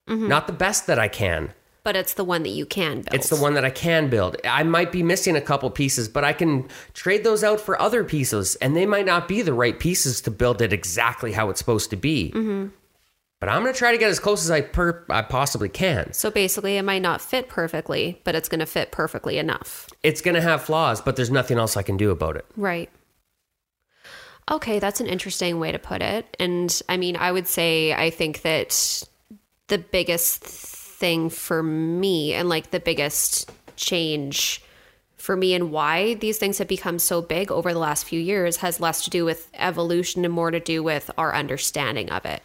Mm-hmm. 0.10 0.28
Not 0.28 0.48
the 0.48 0.54
best 0.54 0.88
that 0.88 0.98
I 0.98 1.08
can. 1.08 1.54
But 1.84 1.96
it's 1.96 2.14
the 2.14 2.24
one 2.24 2.44
that 2.44 2.50
you 2.50 2.66
can 2.66 2.96
build. 3.02 3.14
It's 3.14 3.30
the 3.30 3.38
one 3.38 3.54
that 3.54 3.64
I 3.64 3.70
can 3.70 4.10
build. 4.10 4.36
I 4.44 4.64
might 4.64 4.92
be 4.92 5.02
missing 5.02 5.36
a 5.36 5.42
couple 5.42 5.70
pieces, 5.70 6.10
but 6.10 6.24
I 6.24 6.34
can 6.34 6.68
trade 6.94 7.24
those 7.24 7.44
out 7.44 7.62
for 7.62 7.82
other 7.82 8.04
pieces, 8.04 8.56
and 8.58 8.76
they 8.76 8.86
might 8.86 9.06
not 9.06 9.28
be 9.28 9.42
the 9.42 9.54
right 9.54 9.80
pieces 9.80 10.22
to 10.22 10.32
build 10.32 10.62
it 10.62 10.74
exactly 10.74 11.32
how 11.32 11.50
it's 11.50 11.60
supposed 11.60 11.90
to 11.92 11.96
be. 11.96 12.32
Mm-hmm. 12.36 12.68
But 13.40 13.48
I'm 13.48 13.62
going 13.62 13.74
to 13.74 13.78
try 13.78 13.94
to 13.94 13.98
get 13.98 14.10
as 14.10 14.20
close 14.20 14.44
as 14.44 14.52
I 14.52 14.60
per- 14.60 15.06
I 15.10 15.22
possibly 15.22 15.70
can. 15.70 16.12
So 16.12 16.30
basically, 16.30 16.76
it 16.76 16.84
might 16.84 17.02
not 17.02 17.22
fit 17.22 17.48
perfectly, 17.48 18.20
but 18.26 18.36
it's 18.36 18.50
going 18.50 18.60
to 18.60 18.66
fit 18.66 18.92
perfectly 18.92 19.38
enough. 19.38 19.88
It's 20.04 20.20
going 20.20 20.36
to 20.36 20.42
have 20.42 20.64
flaws, 20.64 21.00
but 21.00 21.16
there's 21.16 21.32
nothing 21.32 21.58
else 21.58 21.78
I 21.78 21.84
can 21.84 21.96
do 21.96 22.12
about 22.12 22.36
it. 22.36 22.46
Right. 22.58 22.90
Okay, 24.52 24.80
that's 24.80 25.00
an 25.00 25.08
interesting 25.08 25.60
way 25.60 25.72
to 25.72 25.80
put 25.80 26.02
it. 26.02 26.36
And 26.38 26.82
I 26.90 26.98
mean, 26.98 27.16
I 27.16 27.32
would 27.32 27.48
say 27.48 27.94
I 27.94 28.10
think 28.10 28.42
that 28.42 29.04
the 29.68 29.78
biggest 29.78 30.89
thing 31.00 31.30
for 31.30 31.64
me 31.64 32.34
and 32.34 32.50
like 32.50 32.72
the 32.72 32.80
biggest 32.80 33.52
change 33.76 34.62
for 35.16 35.36
me 35.36 35.54
and 35.54 35.72
why 35.72 36.14
these 36.16 36.38
things 36.38 36.58
have 36.58 36.68
become 36.68 36.98
so 36.98 37.22
big 37.22 37.52
over 37.52 37.74
the 37.74 37.80
last 37.80 38.06
few 38.06 38.20
years 38.20 38.58
has 38.58 38.80
less 38.80 39.04
to 39.04 39.10
do 39.10 39.26
with 39.26 39.50
evolution 39.54 40.24
and 40.24 40.34
more 40.34 40.50
to 40.50 40.60
do 40.60 40.82
with 40.82 41.12
our 41.18 41.36
understanding 41.36 42.10
of 42.10 42.26
it. 42.26 42.42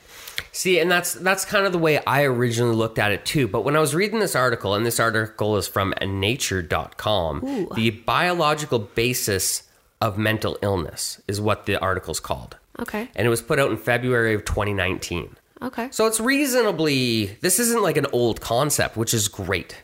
See, 0.52 0.78
and 0.78 0.90
that's 0.90 1.14
that's 1.14 1.44
kind 1.44 1.66
of 1.66 1.72
the 1.72 1.78
way 1.78 1.98
I 2.04 2.22
originally 2.24 2.74
looked 2.74 2.98
at 2.98 3.12
it 3.12 3.24
too. 3.24 3.48
But 3.48 3.62
when 3.62 3.76
I 3.76 3.80
was 3.80 3.94
reading 3.94 4.20
this 4.20 4.36
article, 4.36 4.74
and 4.74 4.84
this 4.84 5.00
article 5.00 5.56
is 5.56 5.66
from 5.66 5.94
nature.com, 6.04 7.68
the 7.74 7.90
biological 7.90 8.78
basis 8.78 9.64
of 10.00 10.18
mental 10.18 10.58
illness 10.62 11.20
is 11.26 11.40
what 11.40 11.66
the 11.66 11.78
article's 11.80 12.20
called. 12.20 12.56
Okay. 12.78 13.08
And 13.14 13.26
it 13.26 13.30
was 13.30 13.42
put 13.42 13.58
out 13.58 13.70
in 13.70 13.76
February 13.76 14.34
of 14.34 14.44
2019. 14.44 15.36
Okay. 15.64 15.88
So 15.90 16.06
it's 16.06 16.20
reasonably, 16.20 17.36
this 17.40 17.58
isn't 17.58 17.82
like 17.82 17.96
an 17.96 18.06
old 18.12 18.40
concept, 18.40 18.96
which 18.96 19.14
is 19.14 19.28
great. 19.28 19.82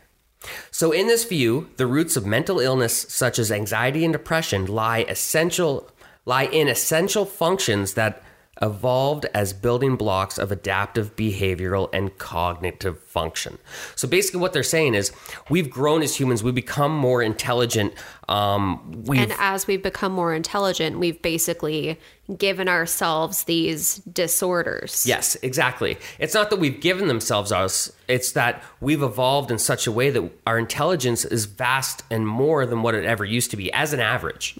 So, 0.71 0.91
in 0.93 1.07
this 1.07 1.25
view, 1.25 1.69
the 1.77 1.87
roots 1.87 2.17
of 2.17 2.25
mental 2.25 2.61
illness 2.61 3.07
such 3.09 3.39
as 3.39 3.53
anxiety 3.53 4.05
and 4.05 4.13
depression 4.13 4.67
lie 4.67 5.05
essential 5.09 5.91
lie 6.25 6.45
in 6.45 6.69
essential 6.69 7.25
functions 7.27 7.95
that 7.95 8.23
evolved 8.63 9.27
as 9.35 9.53
building 9.53 9.97
blocks 9.97 10.39
of 10.39 10.53
adaptive 10.53 11.17
behavioral 11.17 11.89
and 11.93 12.17
cognitive 12.19 13.01
function. 13.11 13.59
So 13.97 14.07
basically 14.07 14.41
what 14.41 14.53
they're 14.53 14.63
saying 14.63 14.95
is 14.95 15.13
we've 15.49 15.69
grown 15.69 16.01
as 16.03 16.15
humans, 16.19 16.45
we 16.45 16.53
become 16.53 16.97
more 16.97 17.23
intelligent, 17.23 17.93
um, 18.31 19.03
and 19.13 19.35
as 19.41 19.67
we've 19.67 19.83
become 19.83 20.13
more 20.13 20.33
intelligent, 20.33 21.01
we've 21.01 21.21
basically 21.21 21.99
given 22.39 22.69
ourselves 22.69 23.43
these 23.43 23.97
disorders. 23.97 25.05
Yes, 25.05 25.37
exactly. 25.43 25.99
It's 26.21 26.33
not 26.33 26.51
that 26.51 26.61
we've 26.61 26.81
given 26.81 27.09
themselves 27.09 27.51
us, 27.51 27.91
it's 28.07 28.31
that 28.33 28.63
we've 28.81 29.03
evolved 29.03 29.51
in 29.51 29.59
such 29.59 29.89
a 29.89 29.93
way 29.93 30.11
that 30.11 30.31
our 30.47 30.61
intelligence 30.61 31.25
is 31.25 31.47
vast 31.47 32.05
and 32.09 32.25
more 32.25 32.67
than 32.67 32.83
what 32.83 32.95
it 32.95 33.05
ever 33.05 33.25
used 33.25 33.51
to 33.51 33.57
be 33.57 33.73
as 33.73 33.93
an 33.93 33.99
average. 33.99 34.57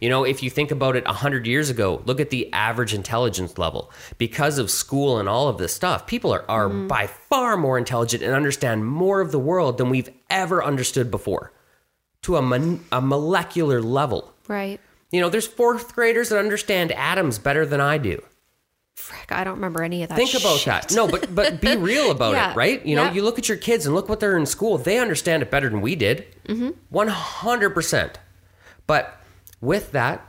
You 0.00 0.08
know, 0.08 0.24
if 0.24 0.42
you 0.42 0.48
think 0.48 0.70
about 0.70 0.96
it 0.96 1.04
100 1.04 1.46
years 1.46 1.68
ago, 1.68 2.02
look 2.06 2.20
at 2.20 2.30
the 2.30 2.50
average 2.54 2.94
intelligence 2.94 3.58
level. 3.58 3.90
Because 4.16 4.58
of 4.58 4.70
school 4.70 5.18
and 5.18 5.28
all 5.28 5.48
of 5.48 5.58
this 5.58 5.74
stuff, 5.74 6.06
people 6.06 6.32
are, 6.32 6.46
are 6.48 6.70
by 6.70 7.06
far 7.06 7.58
more 7.58 7.76
intelligent 7.76 7.89
and 8.22 8.32
understand 8.34 8.86
more 8.86 9.20
of 9.20 9.32
the 9.32 9.38
world 9.38 9.78
than 9.78 9.90
we've 9.90 10.10
ever 10.30 10.62
understood 10.64 11.10
before 11.10 11.52
to 12.22 12.36
a, 12.36 12.42
mon- 12.42 12.84
a 12.92 13.00
molecular 13.00 13.82
level. 13.82 14.32
Right. 14.48 14.80
You 15.10 15.20
know, 15.20 15.28
there's 15.28 15.46
fourth 15.46 15.94
graders 15.94 16.28
that 16.28 16.38
understand 16.38 16.92
atoms 16.92 17.38
better 17.38 17.66
than 17.66 17.80
I 17.80 17.98
do. 17.98 18.22
Frick, 18.96 19.32
I 19.32 19.44
don't 19.44 19.54
remember 19.54 19.82
any 19.82 20.02
of 20.02 20.10
that. 20.10 20.16
Think 20.16 20.34
about 20.34 20.58
shit. 20.58 20.66
that. 20.66 20.92
No, 20.92 21.08
but 21.08 21.34
but 21.34 21.60
be 21.60 21.74
real 21.90 22.10
about 22.10 22.32
Yeah. 22.34 22.52
it, 22.52 22.56
right? 22.56 22.84
You 22.84 22.96
know, 22.96 23.04
Yeah. 23.04 23.12
you 23.14 23.22
look 23.22 23.38
at 23.38 23.48
your 23.48 23.56
kids 23.56 23.86
and 23.86 23.94
look 23.94 24.08
what 24.08 24.20
they're 24.20 24.36
in 24.36 24.44
school. 24.46 24.76
They 24.78 24.98
understand 24.98 25.42
it 25.42 25.50
better 25.50 25.68
than 25.70 25.80
we 25.80 25.96
did. 25.96 26.26
Mm-hmm. 26.46 26.70
One 26.90 27.08
hundred 27.08 27.70
percent. 27.70 28.18
But 28.86 29.18
with 29.60 29.92
that, 29.92 30.26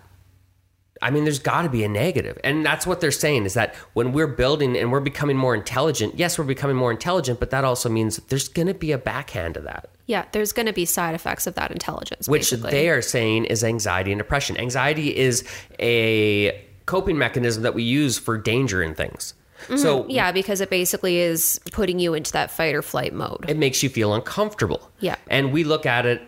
I 1.01 1.09
mean, 1.09 1.23
there's 1.23 1.39
got 1.39 1.63
to 1.63 1.69
be 1.69 1.83
a 1.83 1.89
negative, 1.89 2.37
and 2.43 2.65
that's 2.65 2.85
what 2.85 3.01
they're 3.01 3.11
saying 3.11 3.45
is 3.45 3.53
that 3.55 3.73
when 3.93 4.11
we're 4.13 4.27
building 4.27 4.77
and 4.77 4.91
we're 4.91 4.99
becoming 4.99 5.35
more 5.37 5.55
intelligent, 5.55 6.15
yes, 6.17 6.37
we're 6.37 6.45
becoming 6.45 6.75
more 6.75 6.91
intelligent, 6.91 7.39
but 7.39 7.49
that 7.49 7.63
also 7.63 7.89
means 7.89 8.17
there's 8.29 8.47
going 8.47 8.67
to 8.67 8.73
be 8.73 8.91
a 8.91 8.97
backhand 8.97 9.55
to 9.55 9.61
that, 9.61 9.89
Yeah, 10.05 10.25
there's 10.31 10.51
going 10.51 10.67
to 10.67 10.73
be 10.73 10.85
side 10.85 11.15
effects 11.15 11.47
of 11.47 11.55
that 11.55 11.71
intelligence. 11.71 12.27
which 12.27 12.41
basically. 12.51 12.71
they 12.71 12.89
are 12.89 13.01
saying 13.01 13.45
is 13.45 13.63
anxiety 13.63 14.11
and 14.11 14.19
depression. 14.19 14.57
Anxiety 14.57 15.15
is 15.17 15.43
a 15.79 16.63
coping 16.85 17.17
mechanism 17.17 17.63
that 17.63 17.73
we 17.73 17.83
use 17.83 18.17
for 18.17 18.37
danger 18.37 18.81
and 18.81 18.95
things. 18.95 19.33
Mm-hmm. 19.63 19.77
So 19.77 20.05
Yeah, 20.07 20.31
because 20.31 20.61
it 20.61 20.69
basically 20.69 21.17
is 21.19 21.59
putting 21.71 21.99
you 21.99 22.13
into 22.13 22.31
that 22.33 22.51
fight 22.51 22.73
or 22.75 22.81
flight 22.81 23.13
mode. 23.13 23.45
it 23.49 23.57
makes 23.57 23.81
you 23.83 23.89
feel 23.89 24.13
uncomfortable. 24.13 24.91
Yeah. 24.99 25.15
And 25.29 25.51
we 25.53 25.63
look 25.63 25.85
at 25.85 26.05
it, 26.05 26.21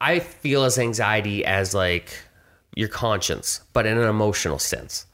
I 0.00 0.18
feel 0.18 0.64
as 0.64 0.78
anxiety 0.78 1.44
as 1.44 1.74
like 1.74 2.10
your 2.74 2.88
conscience, 2.88 3.60
but 3.72 3.86
in 3.86 3.98
an 3.98 4.08
emotional 4.08 4.58
sense. 4.58 5.06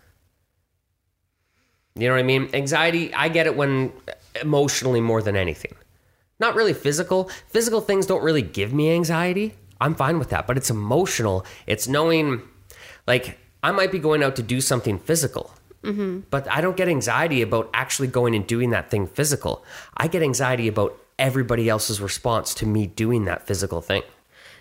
You 1.95 2.09
know 2.09 2.15
what 2.15 2.21
I 2.21 2.25
mean? 2.25 2.51
Anxiety, 2.53 3.13
I 3.15 3.29
get 3.29 3.47
it 3.47 3.57
when 3.57 3.93
emotionally 4.41 5.01
more 5.01 5.23
than 5.23 5.37
anything. 5.37 5.75
Not 6.39 6.55
really 6.55 6.75
physical. 6.75 7.31
Physical 7.49 7.81
things 7.81 8.05
don't 8.05 8.23
really 8.23 8.43
give 8.43 8.73
me 8.73 8.93
anxiety. 8.93 9.55
I'm 9.81 9.95
fine 9.95 10.19
with 10.19 10.31
that, 10.31 10.47
but 10.47 10.57
it's 10.57 10.71
emotional. 10.71 11.47
It's 11.67 11.89
knowing, 11.89 12.43
like, 13.07 13.39
I 13.63 13.73
might 13.73 13.93
be 13.93 13.99
going 13.99 14.23
out 14.23 14.37
to 14.37 14.43
do 14.43 14.61
something 14.61 14.99
physical, 14.99 15.53
mm-hmm. 15.83 16.21
but 16.31 16.51
I 16.51 16.61
don't 16.61 16.77
get 16.77 16.89
anxiety 16.89 17.43
about 17.43 17.71
actually 17.73 18.09
going 18.09 18.35
and 18.35 18.47
doing 18.47 18.71
that 18.71 18.91
thing 18.91 19.07
physical. 19.07 19.65
I 19.97 20.09
get 20.09 20.23
anxiety 20.23 20.69
about 20.69 20.99
everybody 21.19 21.69
else's 21.69 22.01
response 22.01 22.55
to 22.55 22.67
me 22.67 22.87
doing 22.87 23.25
that 23.25 23.47
physical 23.47 23.81
thing. 23.81 24.03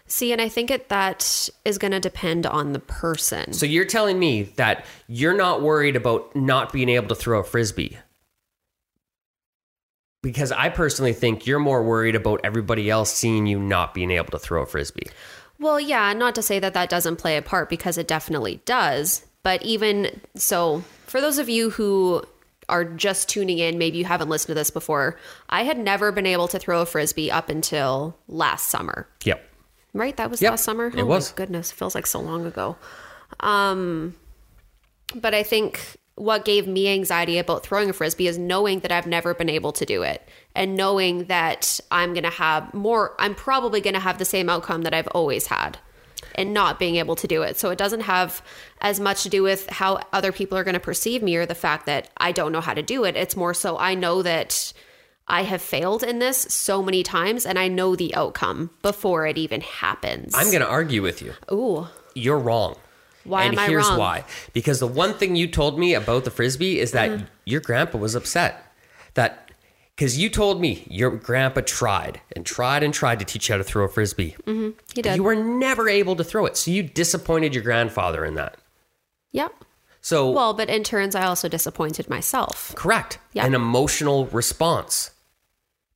See, 0.08 0.32
and 0.32 0.42
I 0.42 0.50
think 0.50 0.70
it, 0.70 0.90
that 0.90 1.50
is 1.66 1.78
going 1.78 1.92
to 1.92 2.00
depend 2.00 2.46
on 2.46 2.74
the 2.74 2.80
person. 2.80 3.54
So 3.54 3.66
you're 3.66 3.86
telling 3.86 4.20
me 4.20 4.44
that 4.56 4.86
you're 5.08 5.36
not 5.36 5.62
worried 5.62 5.96
about 5.96 6.36
not 6.36 6.72
being 6.72 6.90
able 6.90 7.08
to 7.08 7.16
throw 7.16 7.40
a 7.40 7.44
frisbee? 7.44 7.98
Because 10.22 10.52
I 10.52 10.70
personally 10.70 11.14
think 11.14 11.48
you're 11.48 11.60
more 11.60 11.84
worried 11.84 12.16
about 12.16 12.42
everybody 12.44 12.90
else 12.90 13.12
seeing 13.12 13.48
you 13.48 13.60
not 13.60 13.94
being 13.94 14.12
able 14.12 14.32
to 14.32 14.40
throw 14.40 14.62
a 14.62 14.66
frisbee. 14.66 15.08
Well, 15.60 15.80
yeah, 15.80 16.14
not 16.14 16.36
to 16.36 16.42
say 16.42 16.60
that 16.60 16.74
that 16.74 16.90
doesn't 16.90 17.16
play 17.16 17.38
a 17.38 17.42
part 17.42 17.70
because 17.70 17.98
it 17.98 18.08
definitely 18.08 18.62
does. 18.66 19.26
But 19.42 19.64
even 19.64 20.22
so, 20.36 20.84
for 21.06 21.22
those 21.22 21.38
of 21.38 21.50
you 21.50 21.70
who 21.70 22.24
are 22.68 22.84
just 22.84 23.30
tuning 23.30 23.60
in, 23.60 23.78
maybe 23.78 23.98
you 23.98 24.06
haven't 24.06 24.30
listened 24.30 24.50
to 24.50 24.54
this 24.56 24.72
before, 24.72 25.18
I 25.50 25.64
had 25.64 25.78
never 25.78 26.12
been 26.12 26.26
able 26.26 26.48
to 26.50 26.60
throw 26.60 26.82
a 26.82 26.86
frisbee 26.86 27.32
up 27.32 27.50
until 27.50 28.18
last 28.28 28.70
summer. 28.70 29.08
Yep. 29.24 29.44
Right? 29.96 30.16
That 30.18 30.30
was 30.30 30.42
Yep, 30.42 30.52
last 30.52 30.64
summer? 30.66 30.88
it 30.88 31.00
oh 31.00 31.06
was. 31.06 31.32
goodness, 31.32 31.72
it 31.72 31.76
feels 31.76 31.96
like 31.96 32.06
so 32.06 32.20
long 32.20 32.46
ago. 32.46 32.76
Um 33.40 34.16
but 35.16 35.34
I 35.34 35.42
think 35.44 35.98
what 36.16 36.46
gave 36.46 36.68
me 36.68 36.88
anxiety 36.94 37.38
about 37.38 37.64
throwing 37.64 37.90
a 37.90 37.94
frisbee 37.94 38.28
is 38.28 38.38
knowing 38.38 38.80
that 38.82 38.92
I've 38.92 39.08
never 39.08 39.34
been 39.34 39.50
able 39.50 39.72
to 39.74 39.86
do 39.86 40.02
it 40.04 40.28
and 40.56 40.76
knowing 40.76 41.26
that 41.26 41.80
I'm 41.92 42.14
going 42.14 42.24
to 42.24 42.30
have 42.30 42.74
more 42.74 43.16
I'm 43.20 43.36
probably 43.36 43.82
going 43.82 43.94
to 43.96 44.00
have 44.00 44.18
the 44.18 44.26
same 44.26 44.50
outcome 44.50 44.82
that 44.84 44.94
I've 44.94 45.08
always 45.10 45.48
had 45.48 45.78
and 46.36 46.54
not 46.54 46.80
being 46.80 46.96
able 46.98 47.16
to 47.18 47.28
do 47.28 47.44
it. 47.44 47.58
So 47.58 47.70
it 47.70 47.78
doesn't 47.78 48.02
have 48.02 48.42
as 48.82 49.00
much 49.00 49.24
to 49.24 49.30
do 49.30 49.44
with 49.44 49.70
how 49.70 50.02
other 50.12 50.32
people 50.32 50.58
are 50.58 50.64
going 50.64 50.74
to 50.74 50.80
perceive 50.80 51.22
me 51.24 51.36
or 51.38 51.46
the 51.46 51.56
fact 51.56 51.86
that 51.86 52.10
I 52.18 52.32
don't 52.34 52.52
know 52.52 52.62
how 52.62 52.74
to 52.74 52.82
do 52.82 53.06
it. 53.06 53.16
It's 53.16 53.36
more 53.38 53.54
so 53.54 53.78
I 53.78 53.94
know 53.96 54.22
that 54.22 54.74
I 55.28 55.44
have 55.44 55.62
failed 55.62 56.04
in 56.04 56.20
this 56.20 56.38
so 56.50 56.84
many 56.84 57.02
times 57.04 57.46
and 57.46 57.58
I 57.58 57.68
know 57.68 57.96
the 57.96 58.14
outcome 58.16 58.70
before 58.82 59.26
it 59.26 59.38
even 59.38 59.62
happens. 59.62 60.34
I'm 60.36 60.48
going 60.52 60.62
to 60.62 60.68
argue 60.70 61.02
with 61.02 61.22
you. 61.22 61.34
Ooh. 61.52 61.88
You're 62.14 62.38
wrong. 62.40 62.76
Why 63.24 63.46
and 63.46 63.54
am 63.54 63.60
I 63.60 63.68
here's 63.68 63.88
wrong? 63.90 63.98
why. 63.98 64.24
Because 64.54 64.80
the 64.80 64.88
one 64.88 65.16
thing 65.16 65.36
you 65.36 65.48
told 65.48 65.80
me 65.80 65.96
about 65.96 66.26
the 66.26 66.32
frisbee 66.32 66.80
is 66.80 66.92
that 66.92 67.10
Mm-hmm. 67.10 67.26
your 67.46 67.60
grandpa 67.62 67.98
was 67.98 68.14
upset. 68.14 68.72
That 69.16 69.50
because 69.96 70.18
you 70.18 70.30
told 70.30 70.62
me 70.62 70.86
your 70.90 71.10
grandpa 71.10 71.62
tried 71.66 72.22
and 72.36 72.46
tried 72.46 72.84
and 72.84 72.94
tried 72.94 73.18
to 73.20 73.26
teach 73.26 73.50
you 73.50 73.54
how 73.54 73.58
to 73.58 73.64
throw 73.64 73.86
a 73.86 73.90
frisbee. 73.90 74.36
He 74.94 75.02
did. 75.02 75.16
You 75.16 75.24
were 75.24 75.36
never 75.36 75.90
able 75.90 76.16
to 76.18 76.24
throw 76.24 76.46
it. 76.46 76.56
So 76.58 76.70
you 76.70 76.84
disappointed 76.84 77.56
your 77.56 77.64
grandfather 77.64 78.24
in 78.26 78.36
that. 78.36 78.58
Yep. 79.32 79.54
So 80.02 80.30
Well, 80.30 80.54
but 80.54 80.70
in 80.70 80.84
turns, 80.84 81.16
I 81.16 81.26
also 81.26 81.48
disappointed 81.50 82.10
myself, 82.10 82.76
correct. 82.76 83.18
Yeah. 83.34 83.46
An 83.46 83.56
emotional 83.56 84.28
response. 84.28 85.10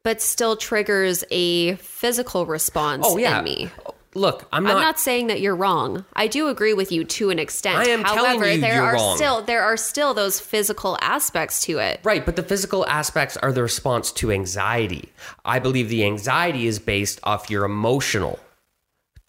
But 0.09 0.23
still 0.23 0.55
triggers 0.57 1.23
a 1.29 1.75
physical 1.75 2.47
response 2.47 3.05
Oh 3.07 3.17
yeah. 3.17 3.37
in 3.39 3.43
me. 3.45 3.69
look, 4.15 4.47
I'm 4.51 4.65
I'm 4.65 4.73
not. 4.73 4.81
not 4.81 4.99
saying 4.99 5.27
that 5.27 5.39
you're 5.39 5.55
wrong. 5.55 6.03
I 6.15 6.25
do 6.25 6.47
agree 6.47 6.73
with 6.73 6.91
you 6.91 7.03
to 7.03 7.29
an 7.29 7.37
extent. 7.37 7.77
I 7.77 7.89
am 7.91 8.03
telling 8.03 8.17
However, 8.39 8.51
you 8.51 8.59
there 8.59 8.77
you're 8.77 8.85
are 8.85 8.93
wrong. 8.95 9.15
still 9.17 9.41
there 9.43 9.61
are 9.61 9.77
still 9.77 10.15
those 10.15 10.39
physical 10.39 10.97
aspects 10.99 11.61
to 11.67 11.77
it. 11.77 11.99
Right, 12.03 12.25
but 12.25 12.35
the 12.35 12.41
physical 12.41 12.87
aspects 12.87 13.37
are 13.37 13.51
the 13.51 13.61
response 13.61 14.11
to 14.13 14.31
anxiety. 14.31 15.09
I 15.45 15.59
believe 15.59 15.89
the 15.89 16.03
anxiety 16.03 16.65
is 16.65 16.79
based 16.79 17.19
off 17.23 17.51
your 17.51 17.65
emotional 17.65 18.39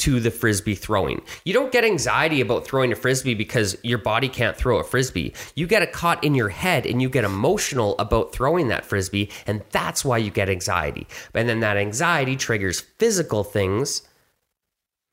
to 0.01 0.21
the 0.21 0.31
frisbee 0.31 0.75
throwing. 0.75 1.23
You 1.45 1.53
don't 1.53 1.73
get 1.73 1.85
anxiety 1.85 2.41
about 2.41 2.65
throwing 2.67 2.93
a 2.93 2.97
frisbee 2.97 3.35
because 3.35 3.77
your 3.83 3.99
body 3.99 4.29
can't 4.29 4.57
throw 4.57 4.79
a 4.79 4.85
frisbee. 4.85 5.33
You 5.55 5.67
get 5.67 5.83
it 5.83 5.93
caught 5.93 6.23
in 6.25 6.35
your 6.35 6.49
head 6.51 6.87
and 6.87 7.01
you 7.01 7.09
get 7.09 7.25
emotional 7.25 7.97
about 7.99 8.33
throwing 8.33 8.69
that 8.69 8.85
frisbee, 8.85 9.31
and 9.47 9.63
that's 9.71 10.05
why 10.05 10.19
you 10.19 10.31
get 10.31 10.49
anxiety. 10.49 11.07
And 11.35 11.49
then 11.49 11.61
that 11.61 11.77
anxiety 11.77 12.37
triggers 12.37 12.81
physical 12.81 13.45
things 13.45 14.03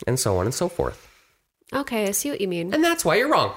and 0.06 0.20
so 0.20 0.38
on 0.38 0.46
and 0.46 0.54
so 0.54 0.68
forth. 0.70 1.08
Okay, 1.74 2.08
I 2.08 2.12
see 2.12 2.30
what 2.30 2.40
you 2.42 2.48
mean. 2.48 2.74
And 2.74 2.84
that's 2.84 3.04
why 3.04 3.16
you're 3.16 3.30
wrong. 3.30 3.54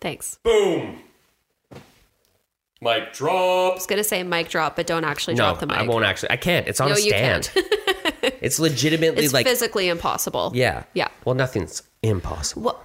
Thanks. 0.00 0.38
Boom. 0.42 0.98
Mic 2.82 3.12
drop. 3.12 3.72
I 3.72 3.74
was 3.74 3.86
gonna 3.86 4.04
say 4.04 4.22
mic 4.22 4.48
drop, 4.48 4.76
but 4.76 4.86
don't 4.86 5.04
actually 5.04 5.34
No, 5.34 5.44
drop 5.44 5.60
the 5.60 5.66
mic. 5.66 5.76
I 5.76 5.82
won't 5.82 6.04
actually. 6.04 6.30
I 6.30 6.36
can't. 6.36 6.66
It's 6.66 6.80
on 6.80 6.88
No, 6.88 6.94
a 6.94 7.00
you 7.00 7.10
stand. 7.10 7.50
can't. 7.54 7.66
it's 8.40 8.58
legitimately 8.58 9.24
it's 9.24 9.32
like 9.32 9.46
physically 9.46 9.88
impossible. 9.88 10.52
yeah, 10.54 10.84
Yeah. 10.94 11.08
Well, 11.24 11.34
nothing's 11.34 11.82
impossible. 12.02 12.62
Well, 12.62 12.84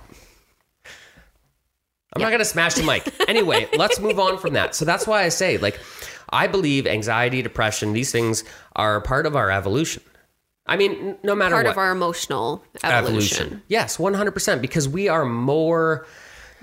I'm 2.16 2.22
not 2.22 2.32
gonna 2.32 2.46
smash 2.46 2.76
the 2.76 2.84
mic. 2.84 3.12
Anyway, 3.28 3.68
let's 3.76 4.00
move 4.00 4.20
on 4.20 4.38
from 4.38 4.54
that. 4.54 4.76
So 4.76 4.86
that's 4.86 5.06
why 5.08 5.24
I 5.24 5.30
say 5.30 5.58
like, 5.58 5.80
I 6.30 6.48
believe 6.48 6.88
anxiety, 6.88 7.42
depression, 7.42 7.92
these 7.94 8.12
things 8.12 8.44
are 8.76 9.02
part 9.02 9.26
of 9.26 9.36
our 9.36 9.52
evolution. 9.52 10.04
I 10.68 10.78
mean, 10.78 11.18
no 11.24 11.36
matter 11.36 11.56
part 11.56 11.66
what 11.66 11.72
of 11.72 11.78
our 11.78 11.92
emotional 11.92 12.64
evolution. 12.84 13.62
Yes, 13.68 14.00
100 14.00 14.32
percent 14.32 14.62
because 14.62 14.88
we 14.88 15.08
are 15.10 15.26
more. 15.26 16.06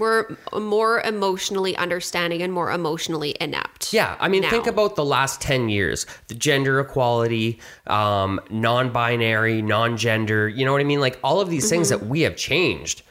We're 0.03 0.37
more 0.61 1.01
emotionally 1.03 1.77
understanding 1.77 2.43
and 2.43 2.53
more 2.53 2.73
emotionally 2.73 3.37
inept. 3.41 3.93
Yeah, 3.93 4.17
I 4.19 4.27
mean, 4.27 4.43
think 4.43 4.67
about 4.67 4.97
the 4.97 5.05
last 5.05 5.41
10 5.41 5.69
years 5.69 6.07
the 6.27 6.35
gender 6.35 6.81
equality, 6.81 7.61
um, 7.87 8.41
non 8.51 8.91
binary, 8.91 9.63
non 9.63 9.97
gender, 9.97 10.49
you 10.49 10.65
know 10.65 10.73
what 10.73 10.81
I 10.81 10.85
mean? 10.85 10.99
Like 10.99 11.21
all 11.23 11.41
of 11.41 11.51
these 11.51 11.71
things 11.71 11.93
Mm-hmm. 11.93 12.01
that 12.01 12.11
we 12.11 12.23
have 12.23 12.35
changed. 12.35 13.03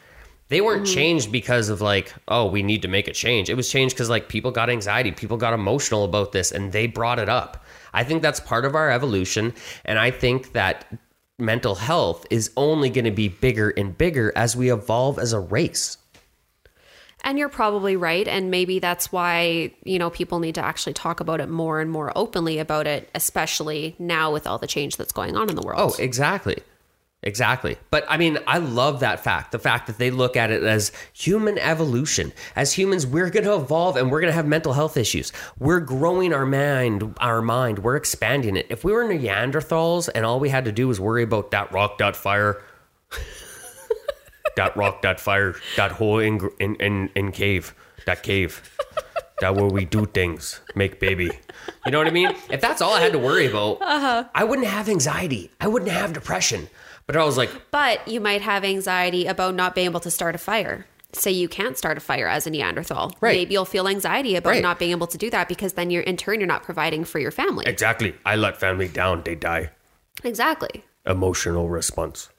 They 0.50 0.60
weren't 0.60 0.86
changed 0.86 1.32
because 1.32 1.70
of 1.70 1.80
like, 1.80 2.14
oh, 2.28 2.48
we 2.48 2.62
need 2.62 2.82
to 2.82 2.90
make 2.90 3.08
a 3.08 3.14
change. 3.14 3.50
It 3.50 3.56
was 3.56 3.70
changed 3.72 3.96
because 3.96 4.10
like 4.10 4.28
people 4.28 4.52
got 4.52 4.70
anxiety, 4.70 5.14
people 5.14 5.38
got 5.38 5.54
emotional 5.54 6.04
about 6.04 6.34
this, 6.34 6.52
and 6.52 6.74
they 6.74 6.88
brought 6.88 7.20
it 7.20 7.30
up. 7.30 7.64
I 7.94 8.04
think 8.04 8.22
that's 8.22 8.42
part 8.42 8.66
of 8.66 8.76
our 8.76 8.92
evolution. 8.92 9.54
And 9.86 9.98
I 9.98 10.12
think 10.12 10.52
that 10.52 10.92
mental 11.40 11.76
health 11.76 12.26
is 12.30 12.52
only 12.58 12.90
going 12.90 13.06
to 13.06 13.12
be 13.12 13.30
bigger 13.30 13.70
and 13.78 13.98
bigger 13.98 14.34
as 14.36 14.58
we 14.58 14.70
evolve 14.74 15.20
as 15.20 15.32
a 15.32 15.40
race. 15.40 15.98
And 17.24 17.38
you're 17.38 17.50
probably 17.50 17.96
right. 17.96 18.28
And 18.28 18.50
maybe 18.50 18.80
that's 18.80 19.12
why, 19.12 19.74
you 19.84 20.00
know, 20.00 20.10
people 20.10 20.40
need 20.40 20.56
to 20.56 20.62
actually 20.64 20.94
talk 20.94 21.20
about 21.20 21.40
it 21.40 21.50
more 21.50 21.80
and 21.80 21.92
more 21.92 22.12
openly 22.16 22.60
about 22.60 22.88
it, 22.88 23.10
especially 23.14 23.96
now 24.00 24.32
with 24.34 24.48
all 24.48 24.58
the 24.58 24.68
change 24.68 24.98
that's 24.98 25.12
going 25.12 25.36
on 25.36 25.50
in 25.50 25.56
the 25.56 25.62
world. 25.62 25.94
Oh, 25.94 26.04
exactly. 26.04 26.58
Exactly. 27.24 27.78
But 27.92 28.04
I 28.10 28.18
mean, 28.18 28.40
I 28.48 28.58
love 28.58 29.02
that 29.02 29.24
fact. 29.24 29.52
The 29.52 29.60
fact 29.60 29.86
that 29.88 30.00
they 30.00 30.10
look 30.10 30.36
at 30.36 30.50
it 30.50 30.64
as 30.64 30.92
human 31.14 31.60
evolution. 31.60 32.34
As 32.56 32.74
humans, 32.74 33.06
we're 33.06 33.30
going 33.30 33.46
to 33.46 33.54
evolve 33.54 33.96
and 33.96 34.10
we're 34.10 34.22
going 34.22 34.32
to 34.32 34.36
have 34.36 34.48
mental 34.48 34.74
health 34.74 34.98
issues. 34.98 35.32
We're 35.60 35.82
growing 35.82 36.34
our 36.34 36.48
mind, 36.48 37.16
our 37.20 37.44
mind. 37.44 37.80
We're 37.80 37.96
expanding 37.96 38.58
it. 38.58 38.66
If 38.70 38.84
we 38.84 38.92
were 38.92 39.06
Neanderthals 39.06 40.10
and 40.14 40.26
all 40.26 40.40
we 40.40 40.50
had 40.50 40.66
to 40.66 40.72
do 40.72 40.88
was 40.88 41.00
worry 41.00 41.22
about 41.22 41.52
that 41.52 41.72
rock, 41.72 42.00
that 42.00 42.16
fire, 42.16 42.60
that 44.56 44.76
rock, 44.78 45.02
that 45.02 45.20
fire, 45.20 45.56
that 45.78 45.92
hole 45.94 46.20
in 46.20 46.50
in 46.60 46.76
in, 46.76 47.10
in 47.16 47.32
cave, 47.32 47.74
that 48.06 48.24
cave, 48.24 48.76
that 49.40 49.56
where 49.56 49.66
we 49.66 49.86
do 49.86 50.06
things, 50.06 50.62
make 50.76 51.00
baby. 51.00 51.30
You 51.86 51.92
know 51.92 51.98
what 52.00 52.08
I 52.08 52.12
mean? 52.12 52.32
If 52.50 52.62
that's 52.62 52.82
all 52.82 52.94
I 52.94 53.02
had 53.02 53.12
to 53.14 53.20
worry 53.20 53.48
about, 53.48 53.82
uh-huh. 53.82 54.26
I 54.34 54.44
wouldn't 54.44 54.68
have 54.68 54.90
anxiety. 54.90 55.52
I 55.60 55.68
wouldn't 55.68 55.92
have 55.92 56.14
depression. 56.14 56.68
But 57.08 57.16
I 57.18 57.26
was 57.26 57.38
like, 57.38 57.50
But 57.72 58.08
you 58.08 58.20
might 58.22 58.42
have 58.42 58.64
anxiety 58.64 59.26
about 59.28 59.56
not 59.56 59.76
being 59.76 59.86
able 59.86 60.00
to 60.02 60.12
start 60.12 60.36
a 60.36 60.38
fire. 60.38 60.86
Say 61.14 61.32
you 61.32 61.50
can't 61.50 61.78
start 61.78 61.98
a 61.98 62.00
fire 62.00 62.28
as 62.28 62.48
a 62.48 62.50
Neanderthal. 62.50 63.12
Right. 63.20 63.36
Maybe 63.36 63.54
you'll 63.54 63.66
feel 63.66 63.88
anxiety 63.88 64.36
about 64.38 64.52
Right. 64.52 64.62
not 64.62 64.80
being 64.80 64.92
able 64.92 65.08
to 65.08 65.18
do 65.18 65.30
that 65.32 65.50
because 65.50 65.74
then 65.74 65.90
you're 65.90 66.04
in 66.04 66.16
turn 66.16 66.40
you're 66.40 66.48
not 66.48 66.64
providing 66.64 67.04
for 67.04 67.20
your 67.20 67.32
family. 67.32 67.66
exactly. 67.68 68.16
I 68.26 68.36
let 68.38 68.58
family 68.58 68.88
down. 68.88 69.24
They 69.24 69.36
die. 69.36 69.72
Exactly. 70.24 70.86
Emotional 71.06 71.68
response. 71.68 72.30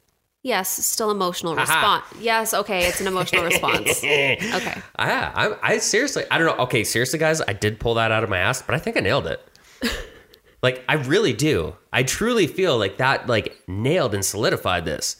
Yes, 0.44 0.84
still 0.84 1.12
emotional 1.12 1.54
response. 1.54 2.04
Yes, 2.18 2.52
okay, 2.52 2.86
it's 2.88 3.00
an 3.00 3.06
emotional 3.06 3.44
response. 3.44 4.02
Okay. 4.02 4.82
I, 4.96 5.12
I, 5.34 5.56
I 5.62 5.78
seriously, 5.78 6.24
I 6.30 6.38
don't 6.38 6.46
know. 6.56 6.64
Okay, 6.64 6.82
seriously, 6.82 7.18
guys, 7.18 7.40
I 7.40 7.52
did 7.52 7.78
pull 7.78 7.94
that 7.94 8.10
out 8.10 8.24
of 8.24 8.30
my 8.30 8.38
ass, 8.38 8.60
but 8.60 8.74
I 8.74 8.78
think 8.78 8.96
I 8.96 9.00
nailed 9.00 9.26
it. 9.26 9.40
like, 10.62 10.84
I 10.88 10.94
really 10.94 11.32
do. 11.32 11.76
I 11.92 12.02
truly 12.02 12.48
feel 12.48 12.76
like 12.76 12.96
that, 12.96 13.28
like, 13.28 13.56
nailed 13.68 14.14
and 14.14 14.24
solidified 14.24 14.84
this. 14.84 15.16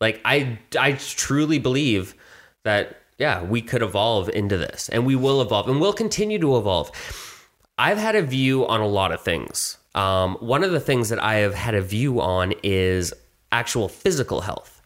Like, 0.00 0.20
I, 0.24 0.58
I 0.78 0.92
truly 0.92 1.58
believe 1.58 2.14
that, 2.64 3.00
yeah, 3.18 3.42
we 3.42 3.62
could 3.62 3.82
evolve 3.82 4.28
into 4.28 4.56
this, 4.56 4.88
and 4.90 5.04
we 5.04 5.16
will 5.16 5.42
evolve, 5.42 5.68
and 5.68 5.80
we'll 5.80 5.92
continue 5.92 6.38
to 6.38 6.56
evolve. 6.56 6.92
I've 7.78 7.98
had 7.98 8.14
a 8.14 8.22
view 8.22 8.66
on 8.66 8.80
a 8.80 8.86
lot 8.86 9.10
of 9.10 9.20
things. 9.22 9.78
Um, 9.94 10.36
one 10.36 10.62
of 10.62 10.70
the 10.70 10.80
things 10.80 11.08
that 11.08 11.22
I 11.22 11.34
have 11.36 11.54
had 11.54 11.74
a 11.74 11.82
view 11.82 12.20
on 12.20 12.54
is 12.62 13.12
actual 13.52 13.88
physical 13.88 14.40
health. 14.40 14.82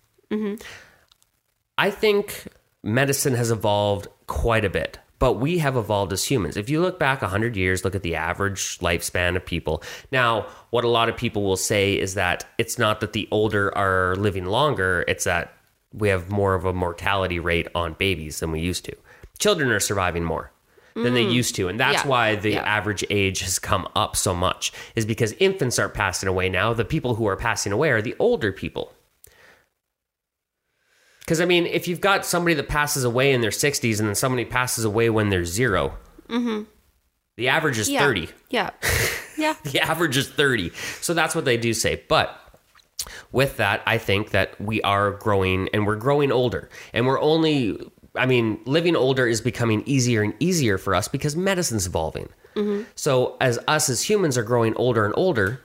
I 1.78 1.90
think 1.90 2.48
medicine 2.82 3.34
has 3.34 3.50
evolved 3.50 4.08
quite 4.26 4.64
a 4.64 4.70
bit, 4.70 4.98
but 5.18 5.34
we 5.34 5.58
have 5.58 5.76
evolved 5.76 6.12
as 6.12 6.24
humans. 6.24 6.56
If 6.56 6.68
you 6.68 6.80
look 6.80 6.98
back 6.98 7.22
100 7.22 7.56
years, 7.56 7.84
look 7.84 7.94
at 7.94 8.02
the 8.02 8.16
average 8.16 8.78
lifespan 8.80 9.36
of 9.36 9.46
people. 9.46 9.82
Now, 10.10 10.46
what 10.70 10.84
a 10.84 10.88
lot 10.88 11.08
of 11.08 11.16
people 11.16 11.42
will 11.42 11.56
say 11.56 11.98
is 11.98 12.14
that 12.14 12.44
it's 12.58 12.78
not 12.78 13.00
that 13.00 13.12
the 13.12 13.28
older 13.30 13.76
are 13.76 14.16
living 14.16 14.46
longer, 14.46 15.04
it's 15.06 15.24
that 15.24 15.52
we 15.92 16.08
have 16.08 16.30
more 16.30 16.54
of 16.54 16.64
a 16.64 16.72
mortality 16.72 17.38
rate 17.38 17.68
on 17.74 17.94
babies 17.94 18.40
than 18.40 18.50
we 18.50 18.60
used 18.60 18.84
to. 18.84 18.96
Children 19.38 19.70
are 19.70 19.80
surviving 19.80 20.24
more 20.24 20.50
than 21.02 21.14
they 21.14 21.24
mm. 21.24 21.32
used 21.32 21.54
to, 21.56 21.68
and 21.68 21.78
that's 21.78 22.02
Yeah. 22.04 22.08
why 22.08 22.34
the 22.36 22.52
Yeah. 22.52 22.62
average 22.62 23.04
age 23.10 23.40
has 23.40 23.58
come 23.58 23.86
up 23.94 24.16
so 24.16 24.34
much 24.34 24.72
is 24.94 25.04
because 25.04 25.32
infants 25.38 25.78
aren't 25.78 25.94
passing 25.94 26.28
away 26.28 26.48
now. 26.48 26.72
The 26.72 26.84
people 26.84 27.16
who 27.16 27.26
are 27.26 27.36
passing 27.36 27.72
away 27.72 27.90
are 27.90 28.02
the 28.02 28.16
older 28.18 28.50
people. 28.50 28.92
Because 31.20 31.40
I 31.40 31.44
mean, 31.44 31.66
if 31.66 31.86
you've 31.88 32.00
got 32.00 32.24
somebody 32.24 32.54
that 32.54 32.68
passes 32.68 33.04
away 33.04 33.32
in 33.32 33.40
their 33.40 33.50
60s 33.50 33.98
and 33.98 34.08
then 34.08 34.14
somebody 34.14 34.44
passes 34.44 34.84
away 34.84 35.10
when 35.10 35.28
they're 35.28 35.44
0 35.44 35.98
mm-hmm. 36.28 36.62
the 37.36 37.48
average 37.48 37.78
is 37.78 37.88
Yeah. 37.88 38.00
30. 38.00 38.28
Yeah. 38.50 38.70
Yeah. 39.38 39.54
The 39.64 39.80
average 39.80 40.16
is 40.16 40.30
30. 40.30 40.70
So 41.02 41.12
that's 41.12 41.34
what 41.34 41.44
they 41.44 41.58
do 41.58 41.74
say. 41.74 42.02
But 42.08 42.40
with 43.32 43.58
that, 43.58 43.82
I 43.86 43.98
think 43.98 44.30
that 44.30 44.58
we 44.58 44.80
are 44.80 45.10
growing 45.10 45.68
and 45.74 45.86
we're 45.86 45.96
growing 45.96 46.32
older. 46.32 46.70
And 46.94 47.06
we're 47.06 47.20
only, 47.20 47.78
I 48.18 48.26
mean, 48.26 48.60
living 48.64 48.96
older 48.96 49.26
is 49.26 49.40
becoming 49.40 49.82
easier 49.86 50.22
and 50.22 50.34
easier 50.40 50.78
for 50.78 50.94
us 50.94 51.08
because 51.08 51.36
medicine's 51.36 51.86
evolving. 51.86 52.28
Mm-hmm. 52.54 52.84
So 52.94 53.36
as 53.40 53.58
us 53.68 53.88
as 53.88 54.02
humans 54.02 54.38
are 54.38 54.42
growing 54.42 54.74
older 54.76 55.04
and 55.04 55.14
older, 55.16 55.60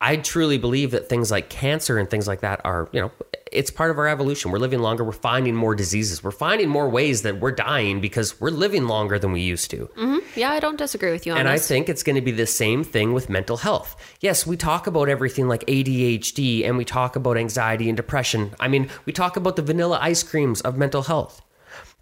I 0.00 0.16
truly 0.16 0.58
believe 0.58 0.90
that 0.90 1.08
things 1.08 1.30
like 1.30 1.48
cancer 1.48 1.96
and 1.96 2.10
things 2.10 2.28
like 2.28 2.40
that 2.40 2.60
are, 2.64 2.90
you 2.92 3.00
know, 3.00 3.10
it's 3.50 3.70
part 3.70 3.90
of 3.90 3.98
our 3.98 4.06
evolution. 4.06 4.50
We're 4.50 4.58
living 4.58 4.80
longer. 4.80 5.02
We're 5.02 5.12
finding 5.12 5.54
more 5.54 5.74
diseases. 5.74 6.22
We're 6.22 6.30
finding 6.30 6.68
more 6.68 6.90
ways 6.90 7.22
that 7.22 7.40
we're 7.40 7.52
dying 7.52 8.02
because 8.02 8.38
we're 8.40 8.50
living 8.50 8.86
longer 8.86 9.18
than 9.18 9.32
we 9.32 9.40
used 9.40 9.70
to. 9.70 9.88
Mm-hmm. 9.96 10.18
Yeah, 10.38 10.50
I 10.50 10.60
don't 10.60 10.76
disagree 10.76 11.10
with 11.10 11.24
you 11.24 11.32
on 11.32 11.38
And 11.38 11.48
I 11.48 11.58
think 11.58 11.88
it's 11.88 12.02
going 12.02 12.16
to 12.16 12.22
be 12.22 12.32
the 12.32 12.46
same 12.46 12.84
thing 12.84 13.14
with 13.14 13.30
mental 13.30 13.56
health. 13.56 13.96
Yes, 14.20 14.46
we 14.46 14.56
talk 14.58 14.86
about 14.86 15.08
everything 15.08 15.48
like 15.48 15.64
ADHD 15.66 16.66
and 16.66 16.76
we 16.76 16.84
talk 16.84 17.16
about 17.16 17.38
anxiety 17.38 17.88
and 17.88 17.96
depression. 17.96 18.52
I 18.60 18.68
mean, 18.68 18.90
we 19.06 19.12
talk 19.12 19.36
about 19.38 19.56
the 19.56 19.62
vanilla 19.62 19.98
ice 20.02 20.22
creams 20.22 20.60
of 20.60 20.76
mental 20.76 21.02
health. 21.02 21.40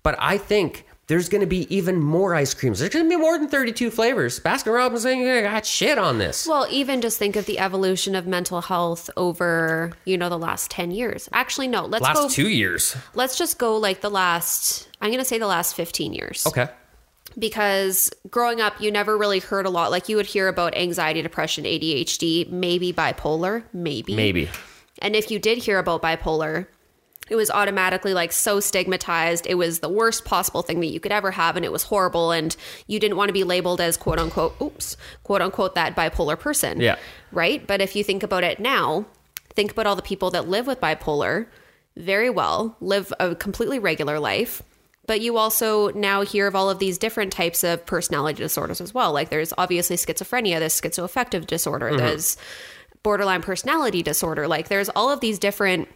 But 0.03 0.17
I 0.19 0.39
think 0.39 0.87
there's 1.07 1.29
going 1.29 1.41
to 1.41 1.47
be 1.47 1.73
even 1.75 2.01
more 2.01 2.35
ice 2.35 2.55
creams. 2.55 2.79
There's 2.79 2.91
going 2.91 3.05
to 3.05 3.09
be 3.09 3.21
more 3.21 3.39
than 3.39 3.49
32 3.49 3.91
flavors. 3.91 4.41
Baskin 4.41 4.73
Robbins 4.73 5.05
ain't 5.05 5.45
got 5.45 5.67
shit 5.67 5.99
on 5.99 6.19
this. 6.19 6.47
Well, 6.47 6.67
even 6.71 7.01
just 7.01 7.19
think 7.19 7.37
of 7.37 7.47
the 7.47 7.59
evolution 7.59 8.15
of 8.15 8.27
mental 8.27 8.63
health 8.63 9.11
over, 9.17 9.93
you 10.05 10.17
know, 10.17 10.29
the 10.29 10.39
last 10.39 10.71
10 10.71 10.91
years. 10.91 11.29
Actually, 11.33 11.69
no, 11.69 11.85
let's 11.85 12.03
Last 12.03 12.17
go 12.17 12.29
two 12.29 12.49
years. 12.49 12.97
let's 13.15 13.37
just 13.37 13.59
go 13.59 13.77
like 13.77 14.01
the 14.01 14.11
last 14.11 14.89
I'm 15.01 15.09
going 15.11 15.19
to 15.19 15.25
say 15.25 15.39
the 15.39 15.47
last 15.49 15.75
15 15.75 16.13
years. 16.13 16.47
Okay. 16.47 16.69
Because 17.39 18.11
growing 18.31 18.61
up, 18.61 18.81
you 18.81 18.91
never 18.91 19.19
really 19.19 19.41
heard 19.41 19.67
a 19.67 19.71
lot. 19.71 19.91
Like 19.91 20.09
you 20.09 20.17
would 20.17 20.27
hear 20.27 20.49
about 20.49 20.77
anxiety, 20.77 21.23
depression, 21.23 21.65
ADHD, 21.65 22.51
maybe 22.51 22.93
bipolar, 22.93 23.65
maybe. 23.73 24.15
Maybe. 24.15 24.49
And 25.01 25.17
if 25.17 25.31
you 25.31 25.39
did 25.39 25.59
hear 25.59 25.79
about 25.79 26.03
bipolar, 26.03 26.69
it 27.33 27.37
was 27.37 27.51
automatically 27.51 28.13
like 28.13 28.31
so 28.31 28.61
stigmatized. 28.61 29.47
It 29.47 29.55
was 29.55 29.79
the 29.79 29.89
worst 29.89 30.27
possible 30.27 30.61
thing 30.61 30.81
that 30.81 30.89
you 30.89 31.01
could 31.01 31.13
ever 31.13 31.31
have, 31.31 31.57
and 31.57 31.65
it 31.65 31.73
was 31.73 31.85
horrible. 31.85 32.31
And 32.31 32.55
you 32.87 33.01
didn't 33.01 33.17
want 33.17 33.31
to 33.31 33.33
be 33.33 33.43
labeled 33.43 33.81
as 33.81 33.97
quote 33.97 34.19
unquote, 34.19 34.55
oops, 34.61 34.99
quote 35.23 35.41
unquote, 35.41 35.75
that 35.75 35.97
bipolar 35.97 36.39
person. 36.39 36.79
Yeah. 36.79 36.99
Right. 37.33 37.67
But 37.67 37.81
if 37.81 37.97
you 37.97 38.05
think 38.05 38.23
about 38.23 38.45
it 38.45 38.61
now, 38.61 39.07
think 39.55 39.73
about 39.73 39.87
all 39.87 39.97
the 39.97 40.03
people 40.03 40.31
that 40.33 40.47
live 40.47 40.67
with 40.67 40.79
bipolar 40.79 41.47
very 41.97 42.29
well, 42.29 42.77
live 42.81 43.15
a 43.19 43.35
completely 43.35 43.79
regular 43.79 44.21
life. 44.21 44.63
But 45.07 45.23
you 45.23 45.39
also 45.39 45.89
now 45.93 46.21
hear 46.23 46.47
of 46.47 46.55
all 46.55 46.69
of 46.69 46.81
these 46.81 46.99
different 46.99 47.33
types 47.33 47.65
of 47.65 47.85
personality 47.87 48.43
disorders 48.43 48.83
as 48.83 48.93
well. 48.93 49.11
Like 49.15 49.31
there's 49.31 49.55
obviously 49.57 49.97
schizophrenia, 49.97 50.59
there's 50.59 50.79
schizoaffective 50.79 51.47
disorder, 51.47 51.89
mm-hmm. 51.89 51.97
there's 51.97 52.37
borderline 53.03 53.41
personality 53.41 54.03
disorder. 54.03 54.47
Like 54.47 54.69
there's 54.69 54.91
all 54.91 55.11
of 55.11 55.21
these 55.21 55.39
different 55.39 55.89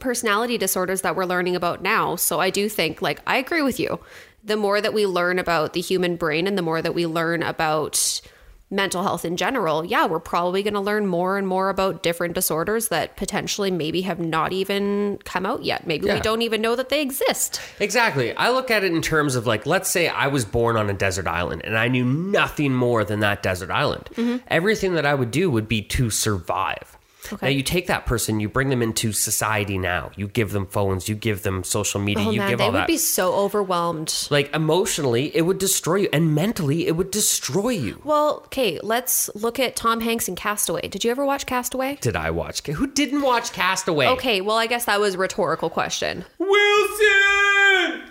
personality 0.00 0.58
disorders 0.58 1.02
that 1.02 1.16
we're 1.16 1.24
learning 1.24 1.56
about 1.56 1.82
now. 1.82 2.16
So 2.16 2.40
I 2.40 2.50
do 2.50 2.68
think, 2.68 3.02
like, 3.02 3.20
I 3.26 3.36
agree 3.36 3.62
with 3.62 3.80
you. 3.80 4.00
The 4.44 4.56
more 4.56 4.80
that 4.80 4.94
we 4.94 5.06
learn 5.06 5.38
about 5.38 5.72
the 5.72 5.80
human 5.80 6.16
brain 6.16 6.46
and 6.46 6.56
the 6.56 6.62
more 6.62 6.80
that 6.80 6.94
we 6.94 7.06
learn 7.06 7.42
about 7.42 8.20
mental 8.68 9.04
health 9.04 9.24
in 9.24 9.36
general, 9.36 9.84
yeah, 9.84 10.06
we're 10.06 10.18
probably 10.18 10.62
going 10.62 10.74
to 10.74 10.80
learn 10.80 11.06
more 11.06 11.38
and 11.38 11.46
more 11.46 11.68
about 11.68 12.02
different 12.02 12.34
disorders 12.34 12.88
that 12.88 13.16
potentially 13.16 13.70
maybe 13.70 14.02
have 14.02 14.18
not 14.18 14.52
even 14.52 15.18
come 15.24 15.46
out 15.46 15.64
yet. 15.64 15.86
Maybe 15.86 16.10
we 16.10 16.18
don't 16.18 16.42
even 16.42 16.62
know 16.62 16.74
that 16.74 16.88
they 16.88 17.00
exist. 17.00 17.60
Exactly. 17.78 18.34
I 18.36 18.50
look 18.50 18.70
at 18.70 18.82
it 18.82 18.92
in 18.92 19.02
terms 19.02 19.36
of 19.36 19.46
like, 19.46 19.66
let's 19.66 19.88
say 19.88 20.08
I 20.08 20.26
was 20.26 20.44
born 20.44 20.76
on 20.76 20.90
a 20.90 20.94
desert 20.94 21.28
island 21.28 21.62
and 21.64 21.78
I 21.78 21.86
knew 21.86 22.04
nothing 22.04 22.74
more 22.74 23.04
than 23.04 23.20
that 23.20 23.40
desert 23.42 23.70
island. 23.70 24.08
Mm-hmm. 24.14 24.44
Everything 24.48 24.94
that 24.94 25.06
I 25.06 25.14
would 25.14 25.30
do 25.30 25.48
would 25.48 25.68
be 25.68 25.82
to 25.82 26.10
survive. 26.10 26.95
Okay. 27.32 27.46
Now 27.46 27.50
you 27.50 27.62
take 27.62 27.86
that 27.88 28.06
person, 28.06 28.40
you 28.40 28.48
bring 28.48 28.68
them 28.68 28.82
into 28.82 29.12
society 29.12 29.78
now. 29.78 30.10
You 30.16 30.28
give 30.28 30.52
them 30.52 30.66
phones, 30.66 31.08
you 31.08 31.14
give 31.14 31.42
them 31.42 31.64
social 31.64 32.00
media, 32.00 32.24
Oh 32.26 32.30
you 32.30 32.38
man, 32.38 32.50
give 32.50 32.58
they 32.58 32.70
would 32.70 32.86
be 32.86 32.96
so 32.96 33.34
overwhelmed. 33.34 34.28
like 34.30 34.54
emotionally, 34.54 35.34
it 35.36 35.42
would 35.42 35.58
destroy 35.58 35.96
you, 35.96 36.08
and 36.12 36.34
mentally, 36.34 36.86
it 36.86 36.96
would 36.96 37.10
destroy 37.10 37.70
you. 37.70 38.00
Well, 38.04 38.42
okay, 38.46 38.78
let's 38.82 39.28
look 39.34 39.58
at 39.58 39.76
Tom 39.76 40.00
Hanks 40.00 40.28
in 40.28 40.36
Castaway. 40.36 40.88
Did 40.88 41.04
you 41.04 41.10
ever 41.10 41.24
watch 41.24 41.46
Castaway? 41.46 41.96
Did 42.00 42.16
I 42.16 42.30
watch? 42.30 42.64
Who 42.66 42.86
didn't 42.86 43.22
watch 43.22 43.52
Castaway? 43.52 44.06
Okay, 44.08 44.40
well, 44.40 44.56
I 44.56 44.66
guess 44.66 44.84
that 44.86 45.00
was 45.00 45.14
a 45.14 45.18
rhetorical 45.18 45.70
question. 45.70 46.24
Wilson. 46.38 48.02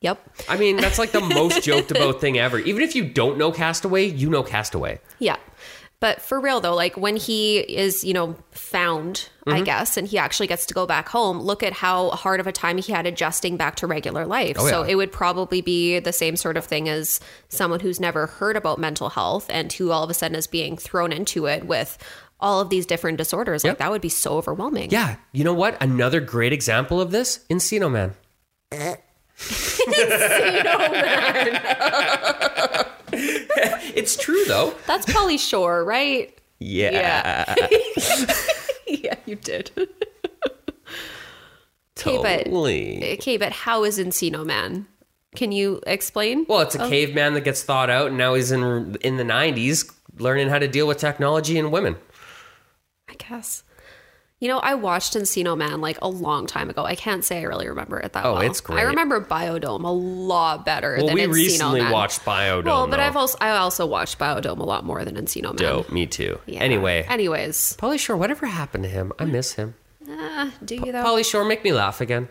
Yep. 0.00 0.20
I 0.48 0.56
mean, 0.56 0.76
that's 0.76 0.98
like 0.98 1.12
the 1.12 1.20
most 1.20 1.62
joked 1.62 1.90
about 1.90 2.20
thing 2.20 2.38
ever. 2.38 2.58
Even 2.58 2.82
if 2.82 2.94
you 2.94 3.08
don't 3.08 3.38
know 3.38 3.50
Castaway, 3.50 4.04
you 4.04 4.28
know 4.28 4.42
Castaway. 4.42 5.00
Yeah. 5.18 5.36
But 5.98 6.20
for 6.20 6.38
real 6.40 6.60
though, 6.60 6.74
like 6.74 6.96
when 6.96 7.16
he 7.16 7.58
is, 7.58 8.04
you 8.04 8.12
know, 8.12 8.36
found, 8.50 9.30
I 9.46 9.50
Mm-hmm. 9.56 9.64
guess, 9.64 9.96
and 9.96 10.06
he 10.06 10.18
actually 10.18 10.46
gets 10.46 10.66
to 10.66 10.74
go 10.74 10.84
back 10.86 11.08
home, 11.08 11.40
look 11.40 11.62
at 11.62 11.72
how 11.72 12.10
hard 12.10 12.38
of 12.40 12.46
a 12.46 12.52
time 12.52 12.76
he 12.78 12.92
had 12.92 13.06
adjusting 13.06 13.56
back 13.56 13.76
to 13.76 13.86
regular 13.86 14.26
life. 14.26 14.56
Oh, 14.58 14.66
So 14.68 14.82
yeah. 14.82 14.90
it 14.90 14.94
would 14.96 15.10
probably 15.10 15.62
be 15.62 15.98
the 15.98 16.12
same 16.12 16.36
sort 16.36 16.56
of 16.58 16.64
thing 16.66 16.88
as 16.88 17.18
someone 17.48 17.80
who's 17.80 17.98
never 17.98 18.26
heard 18.26 18.56
about 18.56 18.78
mental 18.78 19.08
health 19.08 19.46
and 19.48 19.72
who 19.72 19.90
all 19.90 20.02
of 20.04 20.10
a 20.10 20.14
sudden 20.14 20.36
is 20.36 20.46
being 20.46 20.76
thrown 20.76 21.12
into 21.12 21.46
it 21.46 21.64
with 21.66 21.96
all 22.40 22.60
of 22.60 22.68
these 22.68 22.84
different 22.84 23.16
disorders. 23.16 23.64
Like 23.64 23.78
that 23.78 23.90
would 23.90 24.02
be 24.02 24.10
so 24.10 24.36
overwhelming. 24.36 24.90
Yeah, 24.90 25.16
you 25.32 25.44
know 25.44 25.54
what? 25.54 25.80
Another 25.82 26.20
great 26.20 26.52
example 26.52 27.00
of 27.00 27.10
this, 27.10 27.46
Encino 27.48 27.90
Man. 27.90 28.14
it's 33.94 34.16
true 34.16 34.44
though. 34.46 34.74
That's 34.86 35.06
Pauly 35.06 35.38
Shore, 35.38 35.84
right? 35.84 36.36
Yeah, 36.58 37.54
yeah, 38.86 39.14
you 39.26 39.36
did. 39.36 39.70
Okay, 41.98 42.18
but 42.18 42.44
totally. 42.44 43.14
okay, 43.14 43.36
but 43.36 43.52
how 43.52 43.82
is 43.82 43.98
Encino 43.98 44.44
Man? 44.44 44.86
Can 45.34 45.50
you 45.50 45.80
explain? 45.86 46.44
Well, 46.48 46.60
it's 46.60 46.76
a 46.76 46.84
oh. 46.84 46.88
caveman 46.88 47.34
that 47.34 47.40
gets 47.40 47.64
thawed 47.64 47.90
out, 47.90 48.08
and 48.08 48.18
now 48.18 48.34
he's 48.34 48.52
in 48.52 48.96
in 49.00 49.16
the 49.16 49.24
'90s 49.24 49.90
learning 50.18 50.48
how 50.48 50.58
to 50.58 50.68
deal 50.68 50.86
with 50.86 50.98
technology 50.98 51.58
and 51.58 51.72
women. 51.72 51.96
I 53.08 53.14
guess. 53.14 53.64
You 54.38 54.48
know, 54.48 54.58
I 54.58 54.74
watched 54.74 55.14
Encino 55.14 55.56
Man 55.56 55.80
like 55.80 55.96
a 56.02 56.08
long 56.08 56.46
time 56.46 56.68
ago. 56.68 56.84
I 56.84 56.94
can't 56.94 57.24
say 57.24 57.38
I 57.38 57.44
really 57.44 57.68
remember 57.68 57.98
it 58.00 58.12
that 58.12 58.26
Oh, 58.26 58.34
well. 58.34 58.42
it's 58.42 58.60
great. 58.60 58.78
I 58.78 58.82
remember 58.82 59.18
Biodome 59.18 59.84
a 59.84 59.88
lot 59.90 60.66
better 60.66 60.96
Well, 60.98 61.06
than 61.06 61.14
we 61.14 61.22
Encino 61.22 61.32
recently 61.32 61.80
Man. 61.80 61.90
watched 61.90 62.20
Biodome. 62.22 62.64
Well, 62.66 62.86
but 62.86 62.98
though. 62.98 63.02
I've 63.02 63.16
also 63.16 63.38
I 63.40 63.56
also 63.56 63.86
watched 63.86 64.18
Biodome 64.18 64.58
a 64.58 64.64
lot 64.64 64.84
more 64.84 65.06
than 65.06 65.14
Encino 65.16 65.44
Man. 65.44 65.56
Dope, 65.56 65.90
me 65.90 66.06
too. 66.06 66.38
Yeah. 66.44 66.60
Anyway, 66.60 67.06
anyways, 67.08 67.78
Pauly 67.78 67.98
Shore, 67.98 68.18
whatever 68.18 68.44
happened 68.44 68.84
to 68.84 68.90
him? 68.90 69.10
I 69.18 69.24
miss 69.24 69.52
him. 69.54 69.74
uh, 70.06 70.50
do 70.62 70.74
you 70.74 70.92
though? 70.92 71.02
Pauly 71.02 71.24
Shore, 71.24 71.46
make 71.46 71.64
me 71.64 71.72
laugh 71.72 72.02
again. 72.02 72.28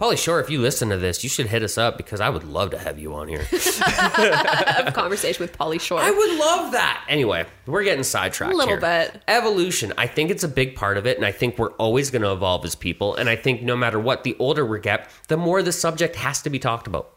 Pauly 0.00 0.18
Shore, 0.18 0.40
if 0.40 0.50
you 0.50 0.60
listen 0.60 0.88
to 0.88 0.96
this, 0.96 1.22
you 1.22 1.30
should 1.30 1.46
hit 1.46 1.62
us 1.62 1.78
up 1.78 1.96
because 1.96 2.20
I 2.20 2.28
would 2.28 2.42
love 2.42 2.70
to 2.70 2.78
have 2.78 2.98
you 2.98 3.14
on 3.14 3.28
here. 3.28 3.42
have 3.50 4.88
a 4.88 4.92
conversation 4.92 5.40
with 5.40 5.56
Pauly 5.56 5.80
Shore. 5.80 6.00
I 6.00 6.10
would 6.10 6.36
love 6.36 6.72
that. 6.72 7.04
Anyway, 7.08 7.46
we're 7.66 7.84
getting 7.84 8.02
sidetracked. 8.02 8.52
A 8.52 8.56
little 8.56 8.72
here. 8.72 8.80
bit. 8.80 9.22
Evolution. 9.28 9.92
I 9.96 10.08
think 10.08 10.32
it's 10.32 10.42
a 10.42 10.48
big 10.48 10.74
part 10.74 10.98
of 10.98 11.06
it, 11.06 11.16
and 11.16 11.24
I 11.24 11.30
think 11.30 11.58
we're 11.58 11.72
always 11.74 12.10
going 12.10 12.22
to 12.22 12.32
evolve 12.32 12.64
as 12.64 12.74
people. 12.74 13.14
And 13.14 13.28
I 13.28 13.36
think 13.36 13.62
no 13.62 13.76
matter 13.76 14.00
what, 14.00 14.24
the 14.24 14.34
older 14.40 14.66
we 14.66 14.80
get, 14.80 15.08
the 15.28 15.36
more 15.36 15.62
the 15.62 15.70
subject 15.70 16.16
has 16.16 16.42
to 16.42 16.50
be 16.50 16.58
talked 16.58 16.88
about. 16.88 17.16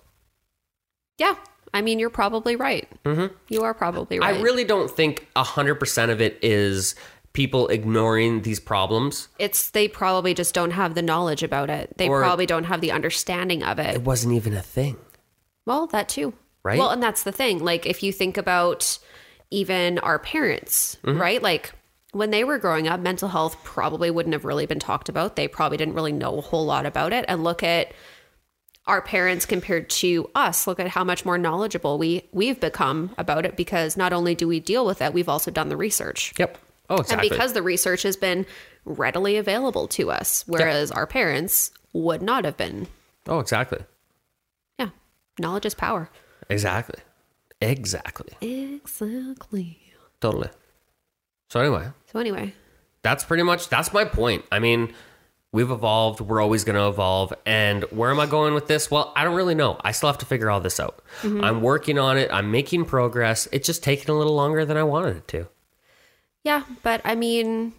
yeah, 1.17 1.33
I 1.73 1.81
mean, 1.81 1.99
you're 1.99 2.09
probably 2.09 2.55
right. 2.55 2.87
Mm-hmm. 3.03 3.35
You 3.49 3.63
are 3.63 3.73
probably 3.73 4.19
right. 4.19 4.35
I 4.35 4.41
really 4.41 4.63
don't 4.63 4.89
think 4.89 5.27
100% 5.35 6.09
of 6.09 6.21
it 6.21 6.39
is 6.41 6.95
people 7.37 7.67
ignoring 7.67 8.41
these 8.41 8.59
problems. 8.59 9.29
it's 9.37 9.69
they 9.69 9.87
probably 9.87 10.33
just 10.33 10.53
don't 10.55 10.71
have 10.71 10.95
the 10.95 11.01
knowledge 11.03 11.43
about 11.43 11.69
it. 11.69 11.95
They 11.97 12.09
Or- 12.09 12.19
probably 12.19 12.47
don't 12.47 12.63
have 12.65 12.81
the 12.81 12.91
understanding 12.91 13.61
of 13.63 13.77
it. 13.77 13.93
It 13.95 14.01
wasn't 14.03 14.33
even 14.33 14.53
a 14.55 14.61
thing. 14.63 14.97
Well, 15.65 15.85
that 15.87 16.09
too. 16.09 16.33
Right? 16.63 16.79
Well, 16.79 16.89
and 16.89 17.01
that's 17.03 17.21
the 17.23 17.31
thing. 17.31 17.59
Like, 17.63 17.85
if 17.85 18.01
you 18.01 18.11
think 18.11 18.37
about 18.37 18.97
even 19.51 19.99
our 19.99 20.17
parents, 20.17 20.97
Mm-hmm. 21.03 21.21
right? 21.21 21.41
Like, 21.43 21.71
when 22.11 22.31
they 22.31 22.43
were 22.43 22.57
growing 22.57 22.87
up, 22.87 22.99
mental 22.99 23.29
health 23.29 23.63
probably 23.63 24.09
wouldn't 24.09 24.33
have 24.33 24.43
really 24.45 24.65
been 24.65 24.79
talked 24.79 25.07
about. 25.07 25.35
They 25.35 25.47
probably 25.47 25.77
didn't 25.77 25.93
really 25.93 26.13
know 26.13 26.39
a 26.39 26.41
whole 26.41 26.65
lot 26.65 26.85
about 26.87 27.13
it. 27.13 27.23
And 27.27 27.43
look 27.43 27.61
at 27.61 27.91
our 28.87 29.01
parents 29.01 29.45
compared 29.45 29.89
to 30.01 30.27
us. 30.33 30.65
Look 30.65 30.79
at 30.79 30.87
how 30.87 31.03
much 31.03 31.23
more 31.23 31.37
knowledgeable 31.37 31.97
we 31.99 32.23
we've 32.31 32.59
become 32.59 33.11
about 33.17 33.45
it 33.45 33.55
because 33.55 33.95
not 33.95 34.11
only 34.13 34.33
do 34.33 34.47
we 34.47 34.59
deal 34.59 34.85
with 34.87 35.01
it, 35.03 35.13
we've 35.13 35.29
also 35.29 35.51
done 35.51 35.69
the 35.69 35.77
research. 35.77 36.33
Yep. 36.39 36.57
Oh, 36.89 36.97
exactly. 36.97 37.27
And 37.27 37.29
because 37.37 37.53
the 37.53 37.61
research 37.61 38.03
has 38.03 38.15
been 38.15 38.45
readily 38.85 39.37
available 39.37 39.87
to 39.89 40.09
us, 40.11 40.43
whereas 40.47 40.91
our 40.91 41.05
parents 41.07 41.71
would 41.93 42.21
not 42.21 42.45
have 42.45 42.57
been. 42.57 42.87
oh, 43.27 43.39
exactly. 43.39 43.79
Yeah. 44.79 44.89
Knowledge 45.39 45.65
is 45.65 45.73
power. 45.73 46.09
Exactly. 46.49 46.99
Exactly. 47.61 48.33
Exactly. 48.41 49.79
Totally. 50.21 50.49
So 51.49 51.59
anyway, 51.59 51.87
So 52.11 52.19
anyway, 52.19 52.53
that's 53.01 53.23
pretty 53.23 53.43
much 53.43 53.69
that's 53.69 53.93
my 53.93 54.05
point. 54.05 54.45
I 54.51 54.59
mean, 54.59 54.93
we've 55.51 55.71
evolved, 55.71 56.19
we're 56.21 56.41
always 56.41 56.63
going 56.63 56.75
to 56.75 56.87
evolve, 56.87 57.33
and 57.45 57.83
where 57.85 58.11
am 58.11 58.19
I 58.19 58.25
going 58.25 58.53
with 58.53 58.67
this? 58.67 58.91
Well, 58.91 59.13
I 59.15 59.23
don't 59.23 59.35
really 59.35 59.55
know. 59.55 59.79
I 59.81 59.91
still 59.91 60.07
have 60.07 60.17
to 60.19 60.25
figure 60.25 60.49
all 60.49 60.59
this 60.59 60.79
out. 60.79 61.01
Mm-hmm. 61.21 61.43
I'm 61.43 61.61
working 61.61 61.97
on 61.97 62.17
it. 62.17 62.29
I'm 62.31 62.51
making 62.51 62.85
progress. 62.85 63.47
It's 63.51 63.65
just 63.65 63.81
taking 63.83 64.09
a 64.09 64.17
little 64.17 64.35
longer 64.35 64.65
than 64.65 64.77
I 64.77 64.83
wanted 64.83 65.17
it 65.17 65.27
to. 65.29 65.47
Yeah, 66.43 66.63
but 66.83 67.01
I 67.03 67.15
mean, 67.15 67.73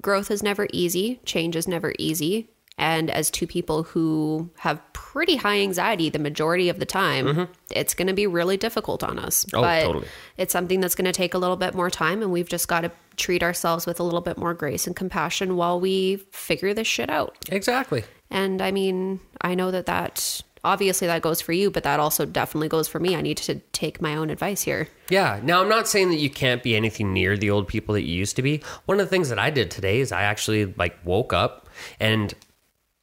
growth 0.00 0.30
is 0.30 0.42
never 0.42 0.66
easy, 0.72 1.20
change 1.24 1.56
is 1.56 1.68
never 1.68 1.94
easy. 1.98 2.48
And 2.78 3.10
as 3.10 3.30
two 3.30 3.46
people 3.46 3.82
who 3.82 4.50
have 4.58 4.80
pretty 4.94 5.36
high 5.36 5.60
anxiety 5.60 6.08
the 6.08 6.18
majority 6.18 6.70
of 6.70 6.78
the 6.78 6.86
time, 6.86 7.26
mm-hmm. 7.26 7.52
it's 7.70 7.92
going 7.92 8.08
to 8.08 8.14
be 8.14 8.26
really 8.26 8.56
difficult 8.56 9.04
on 9.04 9.18
us. 9.18 9.44
Oh, 9.52 9.60
but 9.60 9.82
totally. 9.82 10.08
It's 10.38 10.52
something 10.52 10.80
that's 10.80 10.94
going 10.94 11.04
to 11.04 11.12
take 11.12 11.34
a 11.34 11.38
little 11.38 11.56
bit 11.56 11.74
more 11.74 11.90
time, 11.90 12.22
and 12.22 12.32
we've 12.32 12.48
just 12.48 12.68
got 12.68 12.80
to 12.80 12.90
treat 13.16 13.42
ourselves 13.42 13.86
with 13.86 14.00
a 14.00 14.02
little 14.02 14.22
bit 14.22 14.38
more 14.38 14.54
grace 14.54 14.86
and 14.86 14.96
compassion 14.96 15.56
while 15.56 15.78
we 15.78 16.16
figure 16.32 16.72
this 16.72 16.86
shit 16.86 17.10
out. 17.10 17.36
Exactly. 17.50 18.04
And 18.30 18.62
I 18.62 18.70
mean, 18.70 19.20
I 19.42 19.54
know 19.54 19.70
that 19.70 19.86
that 19.86 20.42
obviously 20.64 21.06
that 21.06 21.22
goes 21.22 21.40
for 21.40 21.52
you, 21.52 21.70
but 21.70 21.82
that 21.82 22.00
also 22.00 22.24
definitely 22.24 22.68
goes 22.68 22.88
for 22.88 23.00
me. 23.00 23.16
I 23.16 23.20
need 23.20 23.36
to 23.38 23.56
take 23.72 24.00
my 24.00 24.14
own 24.14 24.30
advice 24.30 24.62
here. 24.62 24.88
Yeah. 25.08 25.40
Now, 25.42 25.62
I'm 25.62 25.68
not 25.68 25.88
saying 25.88 26.10
that 26.10 26.18
you 26.18 26.30
can't 26.30 26.62
be 26.62 26.76
anything 26.76 27.12
near 27.12 27.36
the 27.36 27.50
old 27.50 27.68
people 27.68 27.94
that 27.94 28.02
you 28.02 28.14
used 28.14 28.36
to 28.36 28.42
be. 28.42 28.62
One 28.86 29.00
of 29.00 29.06
the 29.06 29.10
things 29.10 29.28
that 29.28 29.38
I 29.38 29.50
did 29.50 29.70
today 29.70 30.00
is 30.00 30.12
I 30.12 30.22
actually 30.22 30.66
like 30.66 30.98
woke 31.04 31.32
up 31.32 31.68
and 31.98 32.32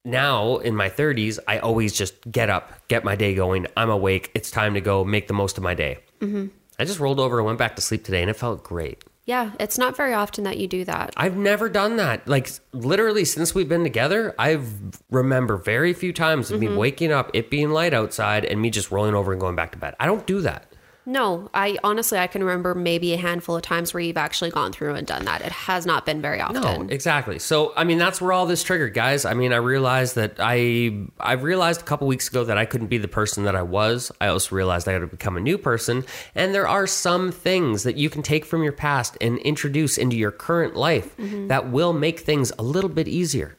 now 0.06 0.58
in 0.58 0.76
my 0.76 0.90
30s, 0.90 1.40
I 1.48 1.60
always 1.60 1.94
just 1.94 2.30
get 2.32 2.50
up, 2.50 2.88
get 2.88 3.04
my 3.04 3.16
day 3.16 3.36
going. 3.36 3.68
I'm 3.76 3.90
awake. 3.90 4.32
It's 4.34 4.50
time 4.50 4.74
to 4.74 4.82
go 4.82 5.04
make 5.04 5.28
the 5.28 5.34
most 5.34 5.58
of 5.58 5.64
my 5.64 5.74
day. 5.74 6.00
Mm-hmm. 6.22 6.48
I 6.80 6.86
just 6.86 7.00
rolled 7.00 7.20
over 7.20 7.38
and 7.38 7.46
went 7.46 7.60
back 7.60 7.76
to 7.76 7.82
sleep 7.82 8.06
today 8.06 8.22
and 8.22 8.30
it 8.30 8.36
felt 8.36 8.64
great. 8.64 9.04
Yeah, 9.30 9.52
it's 9.60 9.78
not 9.78 9.96
very 9.96 10.16
often 10.16 10.44
that 10.46 10.58
you 10.58 10.68
do 10.68 10.84
that. 10.86 11.14
I've 11.16 11.38
never 11.38 11.70
done 11.70 11.98
that. 11.98 12.28
Like 12.28 12.50
literally 12.74 13.26
since 13.26 13.54
we've 13.54 13.70
been 13.70 13.84
together, 13.84 14.34
I've 14.40 14.68
remember 15.12 15.58
very 15.58 15.94
few 15.94 16.12
times 16.12 16.50
of 16.50 16.60
me 16.60 16.66
mm-hmm. 16.66 16.76
waking 16.76 17.12
up, 17.12 17.30
it 17.36 17.52
being 17.52 17.70
light 17.70 17.94
outside, 17.94 18.44
and 18.44 18.60
me 18.60 18.72
just 18.72 18.90
rolling 18.90 19.14
over 19.14 19.32
and 19.32 19.40
going 19.40 19.56
back 19.56 19.74
to 19.74 19.78
bed. 19.78 19.96
I 20.00 20.08
don't 20.08 20.26
do 20.26 20.42
that. 20.42 20.69
No, 21.10 21.50
I 21.56 21.80
honestly 21.84 22.20
I 22.20 22.28
can 22.28 22.44
remember 22.44 22.76
maybe 22.76 23.16
a 23.16 23.18
handful 23.18 23.56
of 23.56 23.64
times 23.64 23.96
where 23.96 24.02
you've 24.02 24.16
actually 24.16 24.52
gone 24.52 24.72
through 24.72 24.94
and 24.94 25.08
done 25.08 25.26
that. 25.26 25.42
It 25.42 25.52
has 25.52 25.84
not 25.84 26.06
been 26.06 26.22
very 26.22 26.40
often. 26.40 26.62
No, 26.62 26.88
exactly. 26.88 27.40
So, 27.40 27.74
I 27.76 27.84
mean, 27.84 27.98
that's 27.98 28.22
where 28.22 28.32
all 28.32 28.46
this 28.46 28.62
triggered, 28.62 28.94
guys. 28.94 29.26
I 29.26 29.34
mean, 29.34 29.52
I 29.52 29.56
realized 29.56 30.14
that 30.16 30.36
I 30.38 31.08
I 31.20 31.34
realized 31.34 31.82
a 31.82 31.84
couple 31.84 32.06
weeks 32.06 32.28
ago 32.28 32.44
that 32.44 32.60
I 32.60 32.66
couldn't 32.66 32.90
be 32.90 33.00
the 33.00 33.08
person 33.08 33.46
that 33.46 33.56
I 33.56 33.64
was. 33.64 34.12
I 34.22 34.28
also 34.28 34.56
realized 34.56 34.88
I 34.88 34.92
had 34.92 35.00
to 35.00 35.08
become 35.08 35.36
a 35.36 35.40
new 35.40 35.58
person, 35.58 36.06
and 36.36 36.54
there 36.54 36.68
are 36.68 36.86
some 36.86 37.32
things 37.32 37.82
that 37.82 37.98
you 37.98 38.12
can 38.12 38.22
take 38.22 38.46
from 38.46 38.62
your 38.62 38.72
past 38.72 39.18
and 39.20 39.40
introduce 39.40 39.98
into 39.98 40.16
your 40.16 40.32
current 40.32 40.76
life 40.76 41.18
mm-hmm. 41.18 41.48
that 41.48 41.72
will 41.72 41.92
make 41.92 42.20
things 42.20 42.52
a 42.60 42.62
little 42.62 42.88
bit 42.88 43.08
easier. 43.08 43.58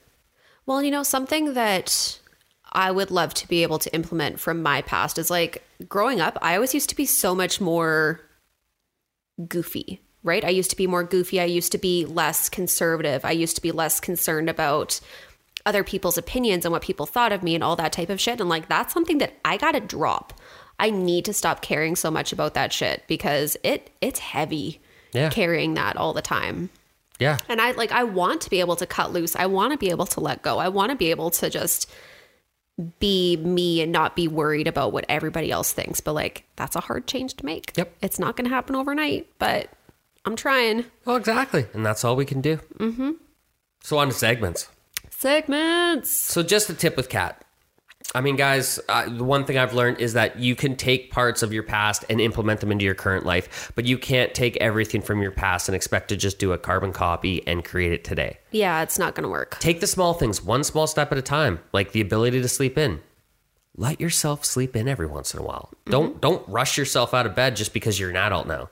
Well, 0.67 0.85
you 0.85 0.93
know, 0.93 1.03
something 1.03 1.55
that 1.55 2.21
I 2.73 2.91
would 2.91 3.11
love 3.11 3.35
to 3.35 3.49
be 3.49 3.63
able 3.63 3.79
to 3.81 3.93
implement 3.95 4.39
from 4.41 4.63
my 4.63 4.83
past 4.83 5.19
is 5.19 5.31
like 5.31 5.63
growing 5.89 6.21
up, 6.21 6.39
I 6.41 6.55
always 6.55 6.75
used 6.75 6.89
to 6.91 6.97
be 6.97 7.07
so 7.07 7.35
much 7.35 7.61
more 7.61 8.21
goofy, 9.49 10.01
right? 10.23 10.45
I 10.45 10.51
used 10.51 10.71
to 10.71 10.77
be 10.77 10.87
more 10.87 11.05
goofy. 11.05 11.41
I 11.41 11.45
used 11.45 11.73
to 11.73 11.79
be 11.79 12.05
less 12.05 12.49
conservative. 12.49 13.25
I 13.25 13.33
used 13.33 13.57
to 13.57 13.63
be 13.63 13.73
less 13.73 14.01
concerned 14.01 14.49
about 14.49 15.01
other 15.67 15.85
people's 15.85 16.17
opinions 16.19 16.65
and 16.65 16.73
what 16.73 16.83
people 16.83 17.07
thought 17.07 17.33
of 17.33 17.43
me 17.43 17.55
and 17.55 17.65
all 17.65 17.77
that 17.77 17.93
type 17.93 18.09
of 18.09 18.21
shit. 18.21 18.41
And 18.41 18.49
like, 18.49 18.69
that's 18.69 18.95
something 18.95 19.19
that 19.19 19.35
I 19.45 19.57
got 19.57 19.73
to 19.73 19.81
drop. 19.81 20.33
I 20.79 20.91
need 20.91 21.25
to 21.27 21.33
stop 21.35 21.61
caring 21.61 21.97
so 21.97 22.11
much 22.11 22.33
about 22.33 22.55
that 22.55 22.73
shit 22.73 23.03
because 23.07 23.57
it 23.63 23.91
it's 24.01 24.21
heavy 24.21 24.81
Yeah. 25.13 25.29
carrying 25.29 25.75
that 25.75 25.97
all 25.97 26.15
the 26.15 26.23
time. 26.23 26.71
Yeah. 27.19 27.37
And 27.51 27.61
I 27.61 27.73
like 27.73 27.93
I 27.93 28.05
want 28.05 28.41
to 28.43 28.51
be 28.51 28.61
able 28.61 28.77
to 28.77 28.87
cut 28.87 29.13
loose. 29.13 29.37
I 29.37 29.45
want 29.45 29.73
to 29.73 29.79
be 29.79 29.91
able 29.91 30.07
to 30.07 30.21
let 30.21 30.41
go. 30.41 30.57
I 30.59 30.69
want 30.69 30.91
to 30.91 30.97
be 30.97 31.11
able 31.11 31.31
to 31.33 31.51
just 31.51 31.91
be 32.99 33.37
me 33.37 33.83
and 33.83 33.93
not 33.93 34.17
be 34.17 34.29
worried 34.29 34.67
about 34.67 34.93
what 34.93 35.05
everybody 35.09 35.51
else 35.51 35.73
thinks. 35.73 36.01
But 36.01 36.15
like 36.15 36.45
that's 36.57 36.77
a 36.77 36.81
hard 36.81 37.07
change 37.07 37.35
to 37.37 37.45
make. 37.45 37.77
Yep. 37.77 37.95
It's 38.03 38.19
not 38.19 38.37
going 38.37 38.49
to 38.49 38.55
happen 38.55 38.75
overnight, 38.75 39.29
but 39.39 39.71
I'm 40.25 40.37
trying. 40.37 40.85
Well, 41.05 41.17
exactly. 41.17 41.67
And 41.73 41.85
that's 41.85 42.05
all 42.05 42.17
we 42.17 42.25
can 42.27 42.41
do. 42.41 42.59
Mm-hmm. 42.79 43.13
So, 43.83 43.99
on 43.99 44.09
to 44.09 44.15
segments. 44.15 44.69
Segments. 45.09 46.11
So, 46.11 46.43
just 46.43 46.69
a 46.69 46.75
tip 46.75 46.97
with 46.97 47.09
Kat. 47.09 47.43
I 48.13 48.21
mean, 48.21 48.35
guys, 48.35 48.81
uh, 48.89 49.09
the 49.09 49.23
one 49.23 49.45
thing 49.45 49.57
I've 49.57 49.73
learned 49.73 50.01
is 50.01 50.15
that 50.15 50.39
you 50.39 50.57
can 50.57 50.75
take 50.75 51.13
parts 51.13 51.43
of 51.43 51.53
your 51.53 51.63
past 51.63 52.05
and 52.11 52.21
implement 52.21 52.61
them 52.61 52.73
into 52.73 52.85
your 52.85 52.95
current 52.95 53.25
life, 53.25 53.71
but 53.77 53.87
you 53.87 53.99
can't 53.99 54.35
take 54.35 54.57
everything 54.57 55.01
from 55.01 55.23
your 55.23 55.31
past 55.31 55.69
and 55.69 55.77
expect 55.77 56.09
to 56.09 56.17
just 56.17 56.41
do 56.41 56.53
a 56.53 56.59
carbon 56.59 56.93
copy 56.93 57.47
and 57.47 57.65
create 57.65 57.93
it 57.93 58.03
today. 58.03 58.39
Yeah, 58.51 58.83
it's 58.83 58.99
not 58.99 59.15
going 59.15 59.23
to 59.23 59.29
work. 59.29 59.59
Take 59.61 59.81
the 59.81 59.87
small 59.87 60.15
things, 60.15 60.43
one 60.43 60.65
small 60.65 60.89
step 60.89 61.13
at 61.13 61.19
a 61.19 61.23
time, 61.23 61.61
like 61.73 61.93
the 61.93 62.01
ability 62.01 62.43
to 62.43 62.49
sleep 62.49 62.77
in. 62.77 63.01
Let 63.77 64.01
yourself 64.01 64.45
sleep 64.45 64.75
in 64.75 64.89
every 64.89 65.07
once 65.07 65.33
in 65.33 65.39
a 65.39 65.45
while. 65.45 65.71
Don't 65.87 66.21
don't 66.21 66.47
rush 66.49 66.77
yourself 66.77 67.15
out 67.15 67.27
of 67.27 67.37
bed 67.37 67.55
just 67.55 67.73
because 67.73 68.01
you're 68.01 68.11
an 68.11 68.17
adult 68.17 68.49
now. 68.49 68.69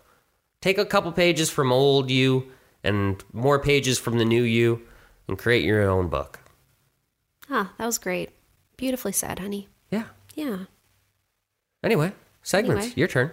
Take 0.60 0.76
a 0.76 0.84
couple 0.84 1.12
pages 1.12 1.48
from 1.48 1.72
old 1.72 2.10
you 2.10 2.50
and 2.82 3.22
more 3.32 3.60
pages 3.60 3.98
from 3.98 4.18
the 4.18 4.24
new 4.24 4.42
you 4.42 4.82
and 5.28 5.38
create 5.38 5.64
your 5.64 5.88
own 5.88 6.08
book. 6.08 6.40
Ah, 7.48 7.72
that 7.78 7.86
was 7.86 7.98
great. 7.98 8.30
Beautifully 8.78 9.12
said, 9.12 9.40
honey. 9.40 9.68
Yeah. 9.90 10.04
Yeah. 10.34 10.60
Anyway, 11.84 12.12
segments. 12.42 12.86
Anyway. 12.86 12.94
Your 12.96 13.08
turn. 13.08 13.32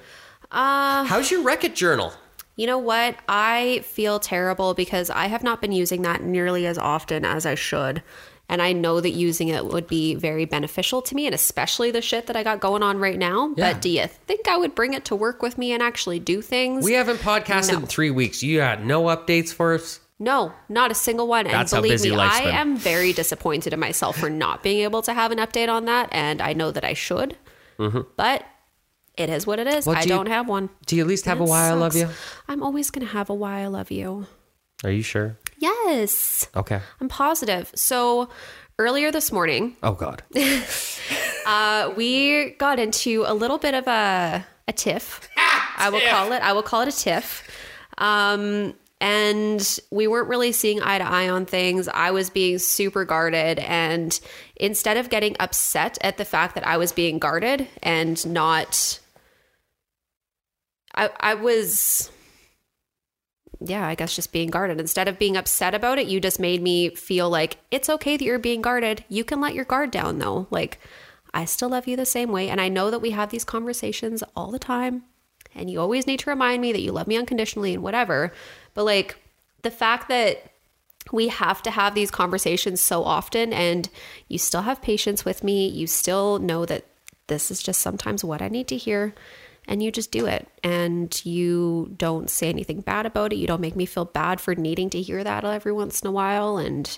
Uh, 0.51 1.05
How's 1.05 1.31
your 1.31 1.41
Wreck-It 1.43 1.75
journal? 1.75 2.13
You 2.57 2.67
know 2.67 2.77
what? 2.77 3.15
I 3.29 3.81
feel 3.85 4.19
terrible 4.19 4.73
because 4.73 5.09
I 5.09 5.27
have 5.27 5.43
not 5.43 5.61
been 5.61 5.71
using 5.71 6.01
that 6.01 6.23
nearly 6.23 6.65
as 6.65 6.77
often 6.77 7.23
as 7.25 7.45
I 7.45 7.55
should. 7.55 8.01
And 8.47 8.61
I 8.61 8.73
know 8.73 9.01
that 9.01 9.09
using 9.11 9.47
it 9.47 9.65
would 9.65 9.87
be 9.87 10.13
very 10.15 10.45
beneficial 10.45 11.01
to 11.03 11.15
me, 11.15 11.25
and 11.25 11.33
especially 11.33 11.89
the 11.89 12.01
shit 12.01 12.27
that 12.27 12.35
I 12.35 12.43
got 12.43 12.59
going 12.59 12.83
on 12.83 12.99
right 12.99 13.17
now. 13.17 13.53
Yeah. 13.57 13.73
But 13.73 13.81
do 13.81 13.89
you 13.89 14.05
think 14.07 14.47
I 14.47 14.57
would 14.57 14.75
bring 14.75 14.93
it 14.93 15.05
to 15.05 15.15
work 15.15 15.41
with 15.41 15.57
me 15.57 15.71
and 15.73 15.81
actually 15.81 16.19
do 16.19 16.41
things? 16.43 16.83
We 16.85 16.93
haven't 16.93 17.17
podcasted 17.17 17.73
No. 17.73 17.79
in 17.79 17.85
three 17.87 18.11
weeks. 18.11 18.43
You 18.43 18.57
got 18.57 18.83
no 18.83 19.03
updates 19.05 19.51
for 19.51 19.73
us? 19.73 19.99
No, 20.19 20.53
not 20.69 20.91
a 20.91 20.95
single 20.95 21.27
one. 21.27 21.45
That's 21.45 21.73
and 21.73 21.83
believe 21.83 22.01
me, 22.01 22.15
I 22.15 22.43
been. 22.45 22.53
am 22.55 22.77
very 22.77 23.11
disappointed 23.13 23.73
in 23.73 23.79
myself 23.79 24.17
for 24.17 24.29
not 24.29 24.63
being 24.63 24.79
able 24.81 25.01
to 25.03 25.13
have 25.13 25.31
an 25.31 25.39
update 25.39 25.69
on 25.69 25.85
that. 25.85 26.09
And 26.11 26.41
I 26.41 26.53
know 26.53 26.71
that 26.71 26.83
I 26.85 26.93
should. 26.93 27.37
But 27.77 28.45
it 29.17 29.29
is 29.29 29.45
what 29.45 29.59
it 29.59 29.67
is. 29.67 29.85
Mm-hmm. 29.85 29.97
I 29.97 30.01
do 30.03 30.09
you- 30.09 30.15
don't 30.15 30.27
have 30.27 30.47
one. 30.47 30.69
Do 30.85 30.95
you 30.95 31.01
at 31.01 31.07
least 31.07 31.25
have 31.25 31.39
a 31.41 31.43
why 31.43 31.67
I 31.67 31.73
love 31.73 31.95
you? 31.95 32.09
I'm 32.47 32.63
always 32.63 32.91
going 32.91 33.05
to 33.05 33.11
have 33.13 33.29
a 33.29 33.33
why 33.33 33.61
I 33.61 33.67
love 33.67 33.91
you. 33.91 34.27
Are 34.83 34.91
you 34.91 35.01
sure? 35.01 35.37
Yes. 35.57 36.47
Okay. 36.55 36.79
I'm 37.01 37.07
positive. 37.09 37.71
So 37.75 38.29
earlier 38.79 39.11
this 39.11 39.31
morning, 39.31 39.75
Oh 39.83 39.93
God. 39.93 40.23
uh, 41.45 41.91
we 41.95 42.51
got 42.51 42.79
into 42.79 43.23
a 43.25 43.33
little 43.33 43.57
bit 43.57 43.73
of 43.73 43.87
a 43.87 44.45
a 44.67 44.73
tiff. 44.73 45.27
I 45.77 45.89
will 45.89 46.01
call 46.09 46.31
it. 46.31 46.41
I 46.41 46.53
will 46.53 46.63
call 46.63 46.81
it 46.81 46.87
a 46.87 46.97
tiff. 46.97 47.43
Um, 47.97 48.73
and 49.05 49.79
we 49.91 50.07
weren't 50.07 50.29
really 50.29 50.51
seeing 50.51 50.81
eye 50.81 50.97
to 50.97 51.03
eye 51.03 51.29
on 51.29 51.45
things. 51.45 51.87
I 51.87 52.09
was 52.09 52.31
being 52.31 52.57
super 52.57 53.05
guarded, 53.05 53.59
and 53.59 54.19
instead 54.55 54.97
of 54.97 55.11
getting 55.11 55.35
upset 55.39 55.99
at 56.01 56.17
the 56.17 56.25
fact 56.25 56.55
that 56.55 56.65
I 56.65 56.77
was 56.77 56.91
being 56.91 57.19
guarded 57.19 57.67
and 57.83 58.25
not, 58.25 58.99
I 60.95 61.11
I 61.19 61.35
was. 61.35 62.09
Yeah, 63.61 63.87
I 63.87 63.93
guess 63.93 64.15
just 64.15 64.33
being 64.33 64.49
guarded. 64.49 64.79
Instead 64.79 65.07
of 65.07 65.19
being 65.19 65.37
upset 65.37 65.75
about 65.75 65.99
it, 65.99 66.07
you 66.07 66.19
just 66.19 66.39
made 66.39 66.61
me 66.61 66.89
feel 66.89 67.29
like 67.29 67.57
it's 67.69 67.89
okay 67.89 68.17
that 68.17 68.25
you're 68.25 68.39
being 68.39 68.61
guarded. 68.61 69.05
You 69.07 69.23
can 69.23 69.39
let 69.39 69.53
your 69.53 69.65
guard 69.65 69.91
down 69.91 70.17
though. 70.17 70.47
Like, 70.49 70.79
I 71.33 71.45
still 71.45 71.69
love 71.69 71.87
you 71.87 71.95
the 71.95 72.05
same 72.05 72.31
way. 72.31 72.49
And 72.49 72.59
I 72.59 72.69
know 72.69 72.91
that 72.91 73.01
we 73.01 73.11
have 73.11 73.29
these 73.29 73.45
conversations 73.45 74.23
all 74.35 74.51
the 74.51 74.59
time. 74.59 75.03
And 75.55 75.69
you 75.69 75.79
always 75.79 76.05
need 76.05 76.19
to 76.19 76.29
remind 76.29 76.61
me 76.61 76.73
that 76.73 76.81
you 76.81 76.91
love 76.91 77.07
me 77.07 77.15
unconditionally 77.15 77.73
and 77.73 77.81
whatever. 77.81 78.33
But 78.75 78.83
like, 78.85 79.17
the 79.63 79.71
fact 79.71 80.07
that 80.09 80.51
we 81.11 81.27
have 81.29 81.63
to 81.63 81.71
have 81.71 81.95
these 81.95 82.11
conversations 82.11 82.81
so 82.81 83.03
often 83.03 83.51
and 83.53 83.89
you 84.27 84.37
still 84.37 84.61
have 84.61 84.81
patience 84.81 85.25
with 85.25 85.43
me, 85.43 85.67
you 85.67 85.87
still 85.87 86.37
know 86.39 86.65
that 86.65 86.85
this 87.27 87.49
is 87.49 87.63
just 87.63 87.81
sometimes 87.81 88.23
what 88.23 88.41
I 88.41 88.47
need 88.49 88.67
to 88.67 88.77
hear. 88.77 89.15
And 89.67 89.81
you 89.81 89.91
just 89.91 90.11
do 90.11 90.27
it. 90.27 90.47
And 90.63 91.19
you 91.25 91.91
don't 91.97 92.29
say 92.29 92.49
anything 92.49 92.81
bad 92.81 93.07
about 93.07 93.33
it. 93.33 93.37
You 93.37 93.47
don't 93.47 93.61
make 93.61 93.75
me 93.75 93.87
feel 93.87 94.05
bad 94.05 94.39
for 94.39 94.53
needing 94.53 94.91
to 94.91 95.01
hear 95.01 95.23
that 95.23 95.43
every 95.43 95.71
once 95.71 96.01
in 96.01 96.07
a 96.07 96.11
while. 96.11 96.57
And 96.57 96.95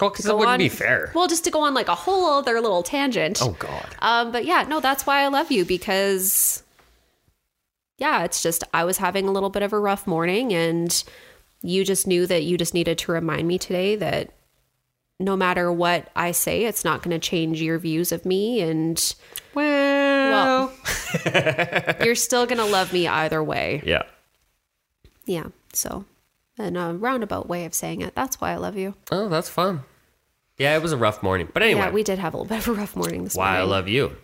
Oh, 0.00 0.08
because 0.10 0.24
that 0.24 0.30
go 0.32 0.36
wouldn't 0.38 0.54
on- 0.54 0.58
be 0.58 0.68
fair. 0.68 1.12
Well, 1.14 1.28
just 1.28 1.44
to 1.44 1.50
go 1.50 1.60
on 1.60 1.72
like 1.74 1.88
a 1.88 1.94
whole 1.94 2.26
other 2.38 2.60
little 2.60 2.82
tangent. 2.82 3.40
Oh 3.42 3.54
God. 3.58 3.94
Um, 4.00 4.32
but 4.32 4.44
yeah, 4.44 4.64
no, 4.66 4.80
that's 4.80 5.06
why 5.06 5.20
I 5.20 5.28
love 5.28 5.52
you 5.52 5.64
because 5.64 6.63
yeah, 7.98 8.24
it's 8.24 8.42
just 8.42 8.64
I 8.74 8.84
was 8.84 8.98
having 8.98 9.28
a 9.28 9.32
little 9.32 9.50
bit 9.50 9.62
of 9.62 9.72
a 9.72 9.78
rough 9.78 10.06
morning 10.06 10.52
and 10.52 11.04
you 11.62 11.84
just 11.84 12.06
knew 12.06 12.26
that 12.26 12.42
you 12.44 12.58
just 12.58 12.74
needed 12.74 12.98
to 12.98 13.12
remind 13.12 13.48
me 13.48 13.58
today 13.58 13.96
that 13.96 14.32
no 15.20 15.36
matter 15.36 15.72
what 15.72 16.10
I 16.16 16.32
say, 16.32 16.64
it's 16.64 16.84
not 16.84 17.02
going 17.02 17.18
to 17.18 17.24
change 17.24 17.62
your 17.62 17.78
views 17.78 18.10
of 18.12 18.26
me 18.26 18.60
and 18.60 19.14
Well. 19.54 20.72
you're 22.04 22.14
still 22.16 22.46
going 22.46 22.58
to 22.58 22.64
love 22.64 22.92
me 22.92 23.06
either 23.06 23.42
way. 23.42 23.82
yeah. 23.86 24.02
Yeah. 25.26 25.44
So, 25.72 26.04
in 26.58 26.76
a 26.76 26.92
roundabout 26.94 27.48
way 27.48 27.64
of 27.64 27.74
saying 27.74 28.02
it, 28.02 28.14
that's 28.14 28.40
why 28.40 28.50
I 28.52 28.56
love 28.56 28.76
you. 28.76 28.94
Oh, 29.10 29.28
that's 29.28 29.48
fun. 29.48 29.84
Yeah, 30.58 30.76
it 30.76 30.82
was 30.82 30.92
a 30.92 30.96
rough 30.96 31.22
morning, 31.22 31.48
but 31.52 31.62
anyway, 31.62 31.80
Yeah, 31.80 31.90
we 31.90 32.02
did 32.02 32.18
have 32.18 32.34
a 32.34 32.36
little 32.36 32.48
bit 32.48 32.58
of 32.58 32.68
a 32.68 32.78
rough 32.78 32.94
morning 32.94 33.24
this 33.24 33.34
why 33.34 33.56
I 33.56 33.62
love 33.62 33.88
you. 33.88 34.16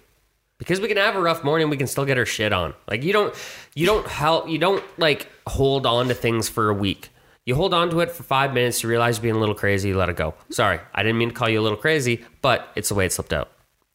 Because 0.61 0.79
we 0.81 0.87
can 0.87 0.97
have 0.99 1.17
a 1.17 1.21
rough 1.21 1.43
morning, 1.43 1.69
we 1.71 1.77
can 1.77 1.89
still 1.89 2.05
get 2.05 2.17
our 2.19 2.27
shit 2.27 2.53
on. 2.53 2.75
Like 2.89 3.03
you 3.03 3.13
don't, 3.13 3.35
you 3.75 3.87
don't 3.87 4.07
help, 4.07 4.49
you 4.49 4.59
don't 4.59 4.85
like 4.99 5.27
hold 5.49 5.87
on 5.87 6.07
to 6.09 6.15
things 6.15 6.49
for 6.49 6.69
a 6.69 6.75
week. 6.75 7.09
You 7.47 7.55
hold 7.57 7.75
on 7.75 7.91
to 7.91 8.01
it 8.01 8.13
for 8.13 8.23
five 8.23 8.55
minutes. 8.55 8.83
You 8.83 8.89
realize 8.89 9.17
you're 9.17 9.23
being 9.23 9.35
a 9.35 9.41
little 9.41 9.55
crazy. 9.57 9.89
You 9.89 9.97
let 9.97 10.09
it 10.11 10.17
go. 10.17 10.35
Sorry, 10.51 10.79
I 10.95 11.03
didn't 11.03 11.19
mean 11.19 11.31
to 11.31 11.35
call 11.35 11.49
you 11.49 11.59
a 11.61 11.63
little 11.63 11.79
crazy, 11.79 12.25
but 12.43 12.69
it's 12.77 12.91
the 12.91 12.95
way 12.95 13.07
it 13.07 13.13
slipped 13.13 13.33
out. 13.33 13.51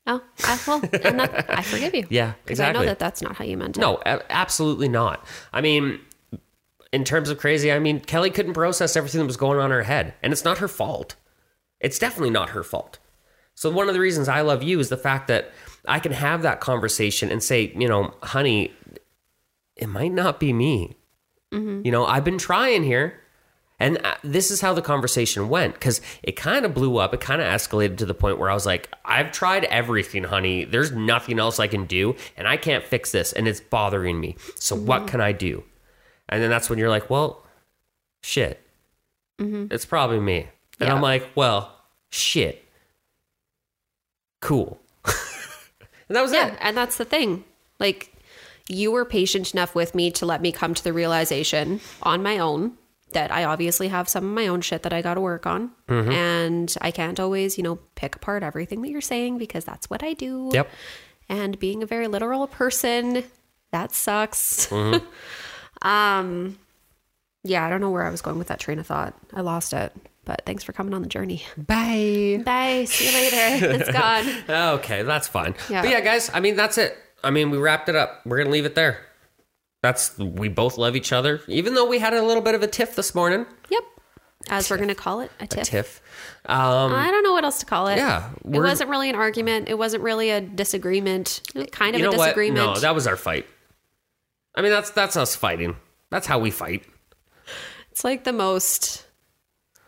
Oh, 0.08 0.21
I, 0.43 0.60
well, 0.67 0.82
and 1.04 1.19
that, 1.19 1.45
I 1.49 1.62
forgive 1.62 1.95
you. 1.95 2.06
Yeah, 2.12 2.34
Because 2.43 2.60
I 2.60 2.71
know 2.71 2.84
that 2.86 2.99
that's 2.99 3.21
not 3.21 3.36
how 3.38 3.45
you 3.45 3.58
meant 3.58 3.78
it. 3.78 3.80
No, 3.80 3.97
a- 4.06 4.21
absolutely 4.32 4.88
not. 4.89 5.25
I 5.54 5.62
mean, 5.62 5.99
in 6.91 7.04
terms 7.04 7.30
of 7.30 7.38
crazy, 7.38 7.71
I 7.71 7.80
mean, 7.80 7.99
Kelly 7.99 8.30
couldn't 8.30 8.54
process 8.54 8.95
everything 8.95 9.19
that 9.19 9.25
was 9.28 9.38
going 9.38 9.58
on 9.60 9.65
in 9.65 9.71
her 9.71 9.84
head, 9.84 10.13
and 10.21 10.34
it's 10.34 10.43
not 10.43 10.58
her 10.60 10.67
fault. 10.67 11.15
It's 11.80 11.97
definitely 11.99 12.32
not 12.32 12.49
her 12.49 12.63
fault. 12.63 12.97
So 13.56 13.69
one 13.71 13.88
of 13.88 13.93
the 13.93 13.99
reasons 13.99 14.28
I 14.28 14.41
love 14.41 14.63
you 14.63 14.80
is 14.80 14.89
the 14.89 14.97
fact 14.97 15.28
that 15.28 15.51
I 15.88 16.00
can 16.00 16.12
have 16.12 16.41
that 16.43 16.60
conversation 16.60 17.32
and 17.32 17.43
say, 17.43 17.74
you 17.76 17.88
know, 17.88 18.13
honey, 18.24 18.74
it 19.76 19.88
might 19.88 20.12
not 20.12 20.39
be 20.39 20.54
me. 20.54 20.95
Mm-hmm. 21.52 21.86
You 21.86 21.91
know, 21.91 22.06
I've 22.06 22.24
been 22.24 22.38
trying 22.38 22.84
here. 22.84 23.21
And 23.78 23.98
uh, 24.06 24.15
this 24.24 24.52
is 24.52 24.62
how 24.62 24.74
the 24.74 24.82
conversation 24.82 25.50
went 25.50 25.74
because 25.74 26.00
it 26.24 26.38
kind 26.38 26.65
of 26.65 26.74
blew 26.74 26.98
up. 26.98 27.13
It 27.13 27.19
kind 27.19 27.41
of 27.41 27.48
escalated 27.48 27.98
to 27.98 28.06
the 28.06 28.13
point 28.13 28.39
where 28.39 28.50
I 28.50 28.54
was 28.54 28.65
like, 28.65 28.89
I've 29.04 29.34
tried 29.34 29.65
everything, 29.65 30.24
honey. 30.24 30.63
There's 30.63 30.93
nothing 30.93 31.39
else 31.39 31.60
I 31.60 31.67
can 31.67 31.86
do, 31.86 32.15
and 32.38 32.48
I 32.48 32.56
can't 32.56 32.86
fix 32.86 33.12
this, 33.12 33.34
and 33.34 33.50
it's 33.50 33.60
bothering 33.60 34.17
me. 34.19 34.38
So, 34.56 34.78
what 34.78 35.00
mm-hmm. 35.00 35.07
can 35.07 35.22
I 35.22 35.34
do? 35.34 35.66
And 36.30 36.41
then 36.41 36.49
that's 36.49 36.70
when 36.70 36.80
you're 36.80 36.89
like, 36.89 37.10
well, 37.10 37.43
shit. 38.24 38.66
Mm-hmm. 39.39 39.74
It's 39.74 39.86
probably 39.86 40.22
me. 40.22 40.47
And 40.80 40.88
Yeah. 40.88 40.95
I'm 40.95 41.01
like, 41.01 41.28
well, 41.36 41.76
shit. 42.10 42.64
Cool. 44.39 44.80
And 46.10 46.16
that 46.16 46.22
was 46.22 46.34
Yeah, 46.34 46.47
it. 46.47 46.58
and 46.62 46.76
that's 46.76 46.97
the 46.97 47.06
thing. 47.06 47.43
Like 47.80 48.14
you 48.68 48.91
were 48.91 49.06
patient 49.06 49.53
enough 49.53 49.76
with 49.76 49.93
me 49.95 50.12
to 50.12 50.26
let 50.26 50.41
me 50.41 50.51
come 50.51 50.74
to 50.74 50.84
the 50.84 50.93
realization 50.93 51.82
on 52.01 52.24
my 52.24 52.39
own 52.39 52.78
that 53.12 53.32
I 53.32 53.43
obviously 53.45 53.88
have 53.89 54.10
some 54.10 54.26
of 54.26 54.32
my 54.32 54.47
own 54.47 54.62
shit 54.62 54.84
that 54.84 54.91
I 54.91 55.01
got 55.01 55.14
to 55.14 55.22
work 55.22 55.45
on. 55.45 55.72
Mm-hmm. 55.88 56.12
And 56.12 56.76
I 56.82 56.91
can't 56.91 57.20
always, 57.20 57.58
you 57.58 57.64
know, 57.64 57.80
pick 57.95 58.16
apart 58.16 58.43
everything 58.43 58.82
that 58.82 58.89
you're 58.89 59.01
saying 59.01 59.38
because 59.38 59.64
that's 59.64 59.89
what 59.89 60.03
I 60.03 60.14
do. 60.14 60.49
Yep. 60.53 60.70
And 61.30 61.58
being 61.60 61.82
a 61.82 61.86
very 61.86 62.08
literal 62.08 62.45
person, 62.47 63.24
that 63.72 63.93
sucks. 63.93 64.68
Mm-hmm. 64.68 65.06
um, 65.88 66.60
yeah, 67.43 67.66
I 67.66 67.70
don't 67.70 67.82
know 67.82 67.91
where 67.91 68.06
I 68.06 68.10
was 68.10 68.22
going 68.22 68.38
with 68.38 68.47
that 68.47 68.60
train 68.60 68.80
of 68.80 68.88
thought. 68.88 69.14
I 69.34 69.41
lost 69.41 69.72
it. 69.72 69.95
But 70.26 70.41
thanks 70.45 70.63
for 70.63 70.73
coming 70.73 70.93
on 70.93 71.01
the 71.03 71.07
journey. 71.07 71.43
Bye. 71.55 72.41
Bye. 72.43 72.86
See 72.86 73.05
you 73.05 73.13
later. 73.13 73.82
it's 73.82 73.91
gone. 73.91 74.26
Okay, 74.80 75.03
that's 75.03 75.28
fine. 75.28 75.55
Yeah. 75.69 75.82
But 75.84 75.91
yeah, 75.91 76.01
guys, 76.01 76.30
I 76.34 76.39
mean, 76.39 76.55
that's 76.55 76.78
it. 76.78 76.97
I 77.23 77.30
mean, 77.32 77.49
we 77.51 77.57
wrapped 77.57 77.89
it 77.89 77.95
up. 77.95 78.21
We're 78.26 78.38
going 78.38 78.47
to 78.47 78.51
leave 78.53 78.65
it 78.65 78.76
there. 78.76 78.99
That's, 79.82 80.17
we 80.17 80.49
both 80.49 80.78
love 80.78 80.95
each 80.95 81.11
other, 81.13 81.41
even 81.47 81.76
though 81.76 81.86
we 81.86 81.99
had 81.99 82.13
a 82.13 82.21
little 82.23 82.41
bit 82.41 82.55
of 82.55 82.63
a 82.63 82.67
tiff 82.67 82.95
this 82.95 83.13
morning. 83.13 83.45
Yep. 83.69 83.84
As 84.49 84.69
we're 84.69 84.78
going 84.78 84.89
to 84.89 84.95
call 84.95 85.21
it, 85.21 85.32
a 85.39 85.47
tiff. 85.47 85.61
A 85.61 85.65
tiff. 85.65 86.01
Um, 86.45 86.93
I 86.93 87.09
don't 87.11 87.23
know 87.23 87.34
what 87.34 87.43
else 87.43 87.59
to 87.59 87.65
call 87.65 87.88
it. 87.88 87.97
Yeah, 87.97 88.30
It 88.43 88.59
wasn't 88.59 88.89
really 88.89 89.09
an 89.09 89.15
argument. 89.15 89.69
It 89.69 89.78
wasn't 89.78 90.03
really 90.03 90.30
a 90.32 90.41
disagreement. 90.41 91.41
Kind 91.71 91.95
of 91.95 91.99
you 91.99 92.05
know 92.07 92.13
a 92.13 92.17
what? 92.17 92.26
disagreement. 92.26 92.55
No, 92.65 92.80
that 92.80 92.93
was 92.93 93.07
our 93.07 93.15
fight. 93.15 93.45
I 94.55 94.61
mean, 94.61 94.71
that's 94.71 94.91
that's 94.91 95.15
us 95.17 95.36
fighting. 95.36 95.76
That's 96.11 96.28
how 96.28 96.39
we 96.39 96.51
fight. 96.51 96.84
it's 97.91 98.03
like 98.03 98.23
the 98.23 98.34
most 98.34 99.05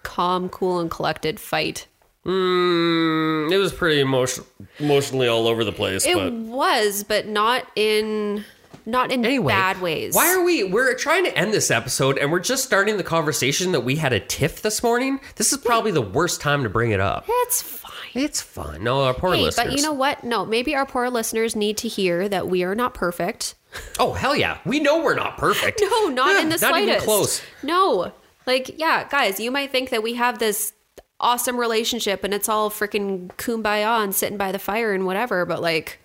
calm, 0.08 0.50
cool, 0.50 0.80
and 0.80 0.90
collected 0.90 1.40
fight. 1.40 1.86
Mm, 2.26 3.52
it 3.52 3.58
was 3.58 3.72
pretty 3.74 4.00
emotion- 4.02 4.44
emotionally 4.80 5.28
all 5.28 5.48
over 5.48 5.64
the 5.64 5.72
place. 5.72 6.06
It 6.06 6.16
but 6.16 6.34
was, 6.34 7.04
but 7.04 7.28
not 7.28 7.66
in 7.76 8.44
not 8.86 9.12
in 9.12 9.26
anyway, 9.26 9.52
bad 9.54 9.82
ways. 9.82 10.14
Why 10.16 10.34
are 10.34 10.44
we? 10.44 10.64
We're 10.64 10.94
trying 10.96 11.26
to 11.26 11.38
end 11.38 11.54
this 11.54 11.70
episode, 11.72 12.18
and 12.18 12.32
we're 12.32 12.40
just 12.40 12.64
starting 12.64 12.98
the 12.98 13.04
conversation 13.04 13.72
that 13.74 13.82
we 13.82 13.96
had 13.98 14.14
a 14.14 14.20
tiff 14.20 14.62
this 14.62 14.82
morning. 14.84 15.20
This 15.36 15.52
is 15.52 15.58
probably 15.60 15.92
the 15.92 16.02
worst 16.02 16.42
time 16.42 16.64
to 16.64 16.70
bring 16.70 16.92
it 16.92 17.00
up. 17.00 17.26
It's 17.28 17.62
fine. 17.62 17.92
It's 18.14 18.42
fine. 18.42 18.84
No, 18.84 19.04
our 19.04 19.14
poor 19.14 19.34
Hey, 19.36 19.42
listeners. 19.42 19.68
but 19.68 19.76
you 19.78 19.84
know 19.84 19.94
what? 19.94 20.24
No, 20.24 20.46
maybe 20.46 20.76
our 20.76 20.86
poor 20.86 21.10
listeners 21.10 21.56
need 21.56 21.78
to 21.78 21.88
hear 21.88 22.28
that 22.30 22.48
we 22.48 22.64
are 22.64 22.76
not 22.76 22.94
perfect. 22.94 23.56
oh 24.00 24.14
hell 24.14 24.36
yeah, 24.36 24.58
we 24.66 24.80
know 24.80 25.04
we're 25.04 25.16
not 25.16 25.38
perfect. 25.38 25.82
No, 25.92 26.08
not 26.08 26.32
Yeah, 26.36 26.42
in 26.42 26.50
the 26.50 26.58
not 26.62 26.70
slightest. 26.70 26.90
even 26.90 27.02
close. 27.02 27.42
No. 27.64 28.12
Like, 28.48 28.80
yeah, 28.80 29.08
guys, 29.10 29.40
you 29.40 29.52
might 29.52 29.72
think 29.72 29.90
that 29.90 30.02
we 30.02 30.14
have 30.16 30.40
this 30.40 30.74
awesome 31.20 31.58
relationship 31.58 32.24
and 32.24 32.34
it's 32.34 32.48
all 32.48 32.70
freaking 32.70 33.28
kumbaya 33.36 34.04
and 34.04 34.16
sitting 34.16 34.38
by 34.38 34.52
the 34.52 34.60
fire 34.60 34.94
and 34.94 35.06
whatever, 35.06 35.46
but 35.46 35.62
like, 35.62 36.00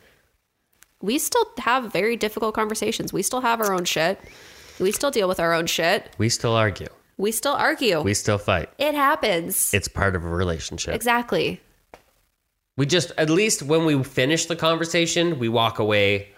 we 1.01 1.19
still 1.19 1.45
have 1.59 1.93
very 1.93 2.17
difficult 2.17 2.55
conversations. 2.55 3.13
We 3.13 3.23
still 3.23 3.41
have 3.41 3.61
our 3.61 3.73
own 3.73 3.85
shit. 3.85 4.21
We 4.81 4.93
still 4.93 5.11
deal 5.11 5.29
with 5.29 5.41
our 5.41 5.53
own 5.53 5.67
shit. 5.67 6.13
We 6.19 6.29
still 6.29 6.55
argue. 6.55 6.89
We 7.17 7.31
still 7.31 7.53
argue. 7.53 8.01
We 8.01 8.15
still 8.15 8.39
fight. 8.39 8.71
it 8.79 8.95
happens. 8.95 9.73
It's 9.73 9.89
part 9.89 10.17
of 10.17 10.25
a 10.25 10.29
relationship. 10.29 10.95
exactly. 10.95 11.61
We 12.77 12.87
just, 12.87 13.13
at 13.19 13.29
least 13.29 13.63
when 13.63 13.85
we 13.85 14.03
finish 14.03 14.47
the 14.47 14.57
conversation, 14.57 15.39
we 15.39 15.49
walk 15.49 15.79
away 15.79 16.31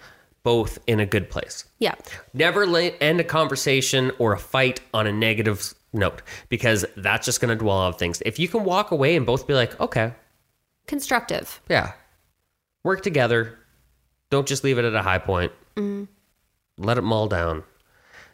both 0.43 0.79
in 0.87 0.99
a 1.01 1.07
good 1.07 1.31
place. 1.31 1.65
Yeah. 1.79 1.95
Never 2.35 2.65
end 2.77 3.21
a 3.21 3.25
conversation 3.25 4.11
or 4.19 4.33
a 4.33 4.39
fight 4.39 4.81
on 4.93 5.07
a 5.07 5.13
negative 5.13 5.75
note 5.95 6.23
because 6.49 6.85
that's 6.97 7.25
just 7.25 7.41
going 7.41 7.57
to 7.57 7.63
dwell 7.63 7.77
on 7.79 7.93
things. 7.95 8.23
If 8.27 8.39
you 8.39 8.49
can 8.49 8.65
walk 8.65 8.91
away 8.91 9.17
and 9.17 9.25
both 9.25 9.47
be 9.47 9.55
like, 9.55 9.79
okay, 9.81 10.13
Constructive. 10.87 11.61
yeah, 11.69 11.93
work 12.83 13.03
together, 13.03 13.59
don't 14.31 14.47
just 14.47 14.65
leave 14.65 14.79
it 14.79 14.85
at 14.85 14.95
a 14.95 15.03
high 15.03 15.19
point, 15.19 15.53
mm-hmm. 15.77 16.05
let 16.85 16.99
it 16.99 17.03
mull 17.03 17.29
down. 17.29 17.65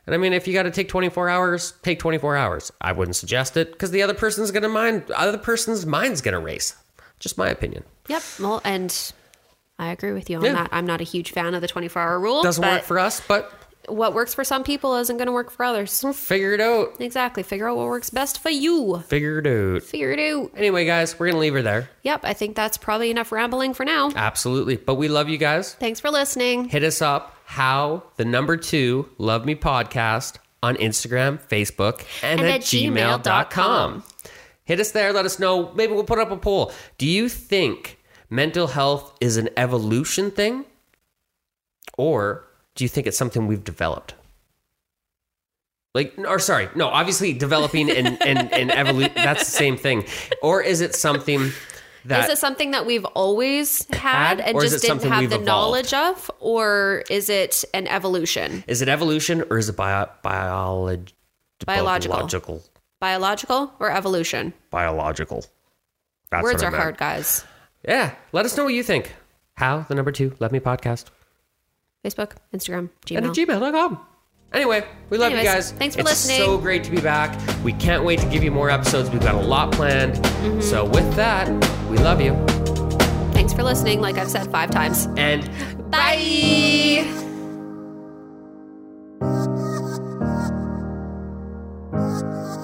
And 0.07 0.15
I 0.15 0.19
mean, 0.19 0.33
if 0.33 0.49
you 0.49 0.55
got 0.55 0.65
to 0.65 0.71
take 0.71 0.89
24 0.89 1.29
hours, 1.29 1.75
take 1.83 1.99
24 2.01 2.37
hours. 2.37 2.73
I 2.81 2.91
wouldn't 2.93 3.15
suggest 3.17 3.57
it 3.57 3.71
because 3.71 3.91
the 3.93 4.03
other 4.03 4.15
person's 4.15 4.51
going 4.51 4.63
to 4.65 4.69
mind, 4.69 5.09
other 5.13 5.39
person's 5.39 5.87
mind's 5.87 6.21
going 6.21 6.33
to 6.33 6.41
race. 6.41 6.75
Just 7.21 7.37
my 7.39 7.49
opinion. 7.49 7.85
Yep. 8.09 8.23
Well, 8.41 8.61
and 8.65 9.13
I 9.79 9.89
agree 9.93 10.13
with 10.13 10.29
you 10.31 10.39
on 10.39 10.45
Yeah. 10.45 10.53
that. 10.55 10.71
I'm 10.73 10.87
not 10.87 11.01
a 11.01 11.05
huge 11.05 11.33
fan 11.33 11.55
of 11.55 11.61
the 11.61 11.69
24 11.69 12.01
hour 12.03 12.19
rule. 12.19 12.43
Doesn't 12.43 12.65
work 12.65 12.83
for 12.83 12.99
us, 12.99 13.21
but 13.21 13.53
what 13.89 14.15
works 14.15 14.35
for 14.35 14.45
some 14.45 14.63
people 14.63 14.95
isn't 14.97 15.17
going 15.17 15.27
to 15.27 15.33
work 15.33 15.51
for 15.51 15.65
others. 15.65 16.05
figure 16.15 16.53
it 16.53 16.61
out. 16.61 17.01
Exactly. 17.01 17.43
Figure 17.43 17.69
out 17.69 17.77
what 17.77 17.87
works 17.87 18.11
best 18.11 18.41
for 18.43 18.51
you. 18.51 18.99
Figure 19.09 19.39
it 19.39 19.47
out. 19.47 19.83
Figure 19.83 20.13
it 20.13 20.19
out. 20.19 20.51
Anyway, 20.57 20.85
guys, 20.85 21.19
we're 21.19 21.27
going 21.27 21.35
to 21.37 21.41
leave 21.41 21.55
her 21.55 21.63
there. 21.63 21.89
Yep. 22.03 22.21
I 22.25 22.35
think 22.35 22.57
that's 22.57 22.77
probably 22.77 23.11
enough 23.11 23.33
rambling 23.33 23.75
for 23.75 23.85
now. 23.85 24.11
Absolutely. 24.15 24.77
But 24.77 24.97
we 24.97 25.09
love 25.09 25.29
you 25.29 25.39
guys. 25.39 25.75
Thanks 25.75 25.99
for 26.01 26.11
listening. 26.11 26.69
Hit 26.69 26.85
us 26.85 27.01
up, 27.03 27.37
how 27.45 28.03
the 28.17 28.25
number 28.25 28.57
two 28.57 29.09
love 29.19 29.45
me 29.45 29.55
podcast 29.55 30.37
on 30.63 30.77
Instagram, 30.77 31.41
Facebook, 31.41 32.05
and, 32.23 32.41
And 32.41 32.49
at, 32.49 32.57
at 32.57 32.61
gmail.com. 32.63 33.23
gmail.com. 33.23 34.05
Hit 34.65 34.79
us 34.79 34.93
there. 34.93 35.13
Let 35.13 35.25
us 35.25 35.39
know. 35.39 35.73
Maybe 35.73 35.95
we'll 35.95 36.05
put 36.05 36.19
up 36.19 36.31
a 36.31 36.37
poll. 36.37 36.71
Do 36.99 37.07
you 37.07 37.29
think 37.29 37.99
mental 38.29 38.69
health 38.69 39.17
is 39.21 39.37
an 39.37 39.49
evolution 39.57 40.31
thing? 40.31 40.65
Or 41.99 42.45
do 42.81 42.85
you 42.87 42.89
think 42.89 43.07
it's 43.07 43.19
something 43.19 43.47
we've 43.47 43.63
developed? 43.63 44.15
Like, 45.95 46.15
or 46.17 46.39
sorry, 46.39 46.71
no, 46.75 46.89
obviously 46.89 47.35
developing 47.35 47.91
and, 47.91 48.23
and, 48.23 48.51
and 48.55 48.71
evolution, 48.71 49.13
that's 49.15 49.45
the 49.45 49.51
same 49.51 49.77
thing. 49.77 50.07
Or 50.43 50.63
is 50.63 50.81
it 50.81 50.95
something 50.95 51.51
that. 52.07 52.25
is 52.25 52.31
it 52.31 52.39
something 52.39 52.71
that 52.71 52.87
we've 52.87 53.05
always 53.05 53.87
had, 53.93 54.39
Had, 54.39 54.41
and 54.41 54.59
just 54.63 54.81
didn't 54.81 55.03
have 55.03 55.21
the 55.21 55.27
evolved? 55.27 55.45
knowledge 55.45 55.93
of? 55.93 56.31
Or 56.41 57.05
is 57.11 57.29
it 57.29 57.67
an 57.75 57.87
evolution? 57.87 58.65
Is 58.67 58.81
it 58.81 58.89
evolution 58.89 59.45
or 59.51 59.59
is 59.59 59.69
it 59.69 59.77
bio, 59.77 60.09
biolog- 60.25 61.13
Biological. 61.67 62.17
biological? 62.17 62.63
Biological 62.99 63.75
or 63.79 63.91
evolution? 63.91 64.55
Biological. 64.71 65.45
That's 66.31 66.43
Words 66.43 66.63
are 66.63 66.71
meant. 66.71 66.83
hard, 66.83 66.97
guys. 66.97 67.45
Yeah. 67.87 68.15
Let 68.33 68.47
us 68.47 68.57
know 68.57 68.65
what 68.65 68.73
you 68.73 68.83
think. 68.83 69.13
How 69.57 69.81
the 69.81 69.95
number 69.95 70.13
two 70.13 70.35
Let 70.39 70.53
Me 70.53 70.61
podcast 70.61 71.07
Facebook, 72.05 72.33
Instagram, 72.55 72.91
Gmail. 73.07 73.19
And 73.19 73.27
at 73.27 73.33
gmail.com. 73.33 74.07
Anyway, 74.53 74.85
we 75.11 75.19
love 75.19 75.33
Anyways, 75.33 75.45
you 75.45 75.51
guys. 75.51 75.73
Thanks 75.73 75.95
for 75.95 76.01
it's 76.01 76.11
listening. 76.11 76.37
It's 76.39 76.45
so 76.45 76.59
great 76.59 76.83
to 76.85 76.91
be 76.91 77.01
back. 77.01 77.39
We 77.63 77.73
can't 77.75 78.05
wait 78.05 78.19
to 78.19 78.27
give 78.27 78.43
you 78.43 78.51
more 78.51 78.69
episodes. 78.69 79.09
We've 79.11 79.23
got 79.23 79.37
a 79.37 79.41
lot 79.41 79.71
planned. 79.73 80.15
Mm-hmm. 80.15 80.61
So, 80.61 80.87
with 80.87 81.15
that, 81.15 81.49
we 81.89 81.99
love 81.99 82.21
you. 82.21 82.35
Thanks 83.33 83.53
for 83.53 83.63
listening, 83.63 84.01
like 84.01 84.19
I've 84.19 84.31
said 84.31 84.51
five 84.51 84.71
times. 84.71 85.07
And 85.17 85.47
bye. 85.91 87.07
bye. 87.11 87.21
Thank 91.93 92.23
you. 92.23 92.60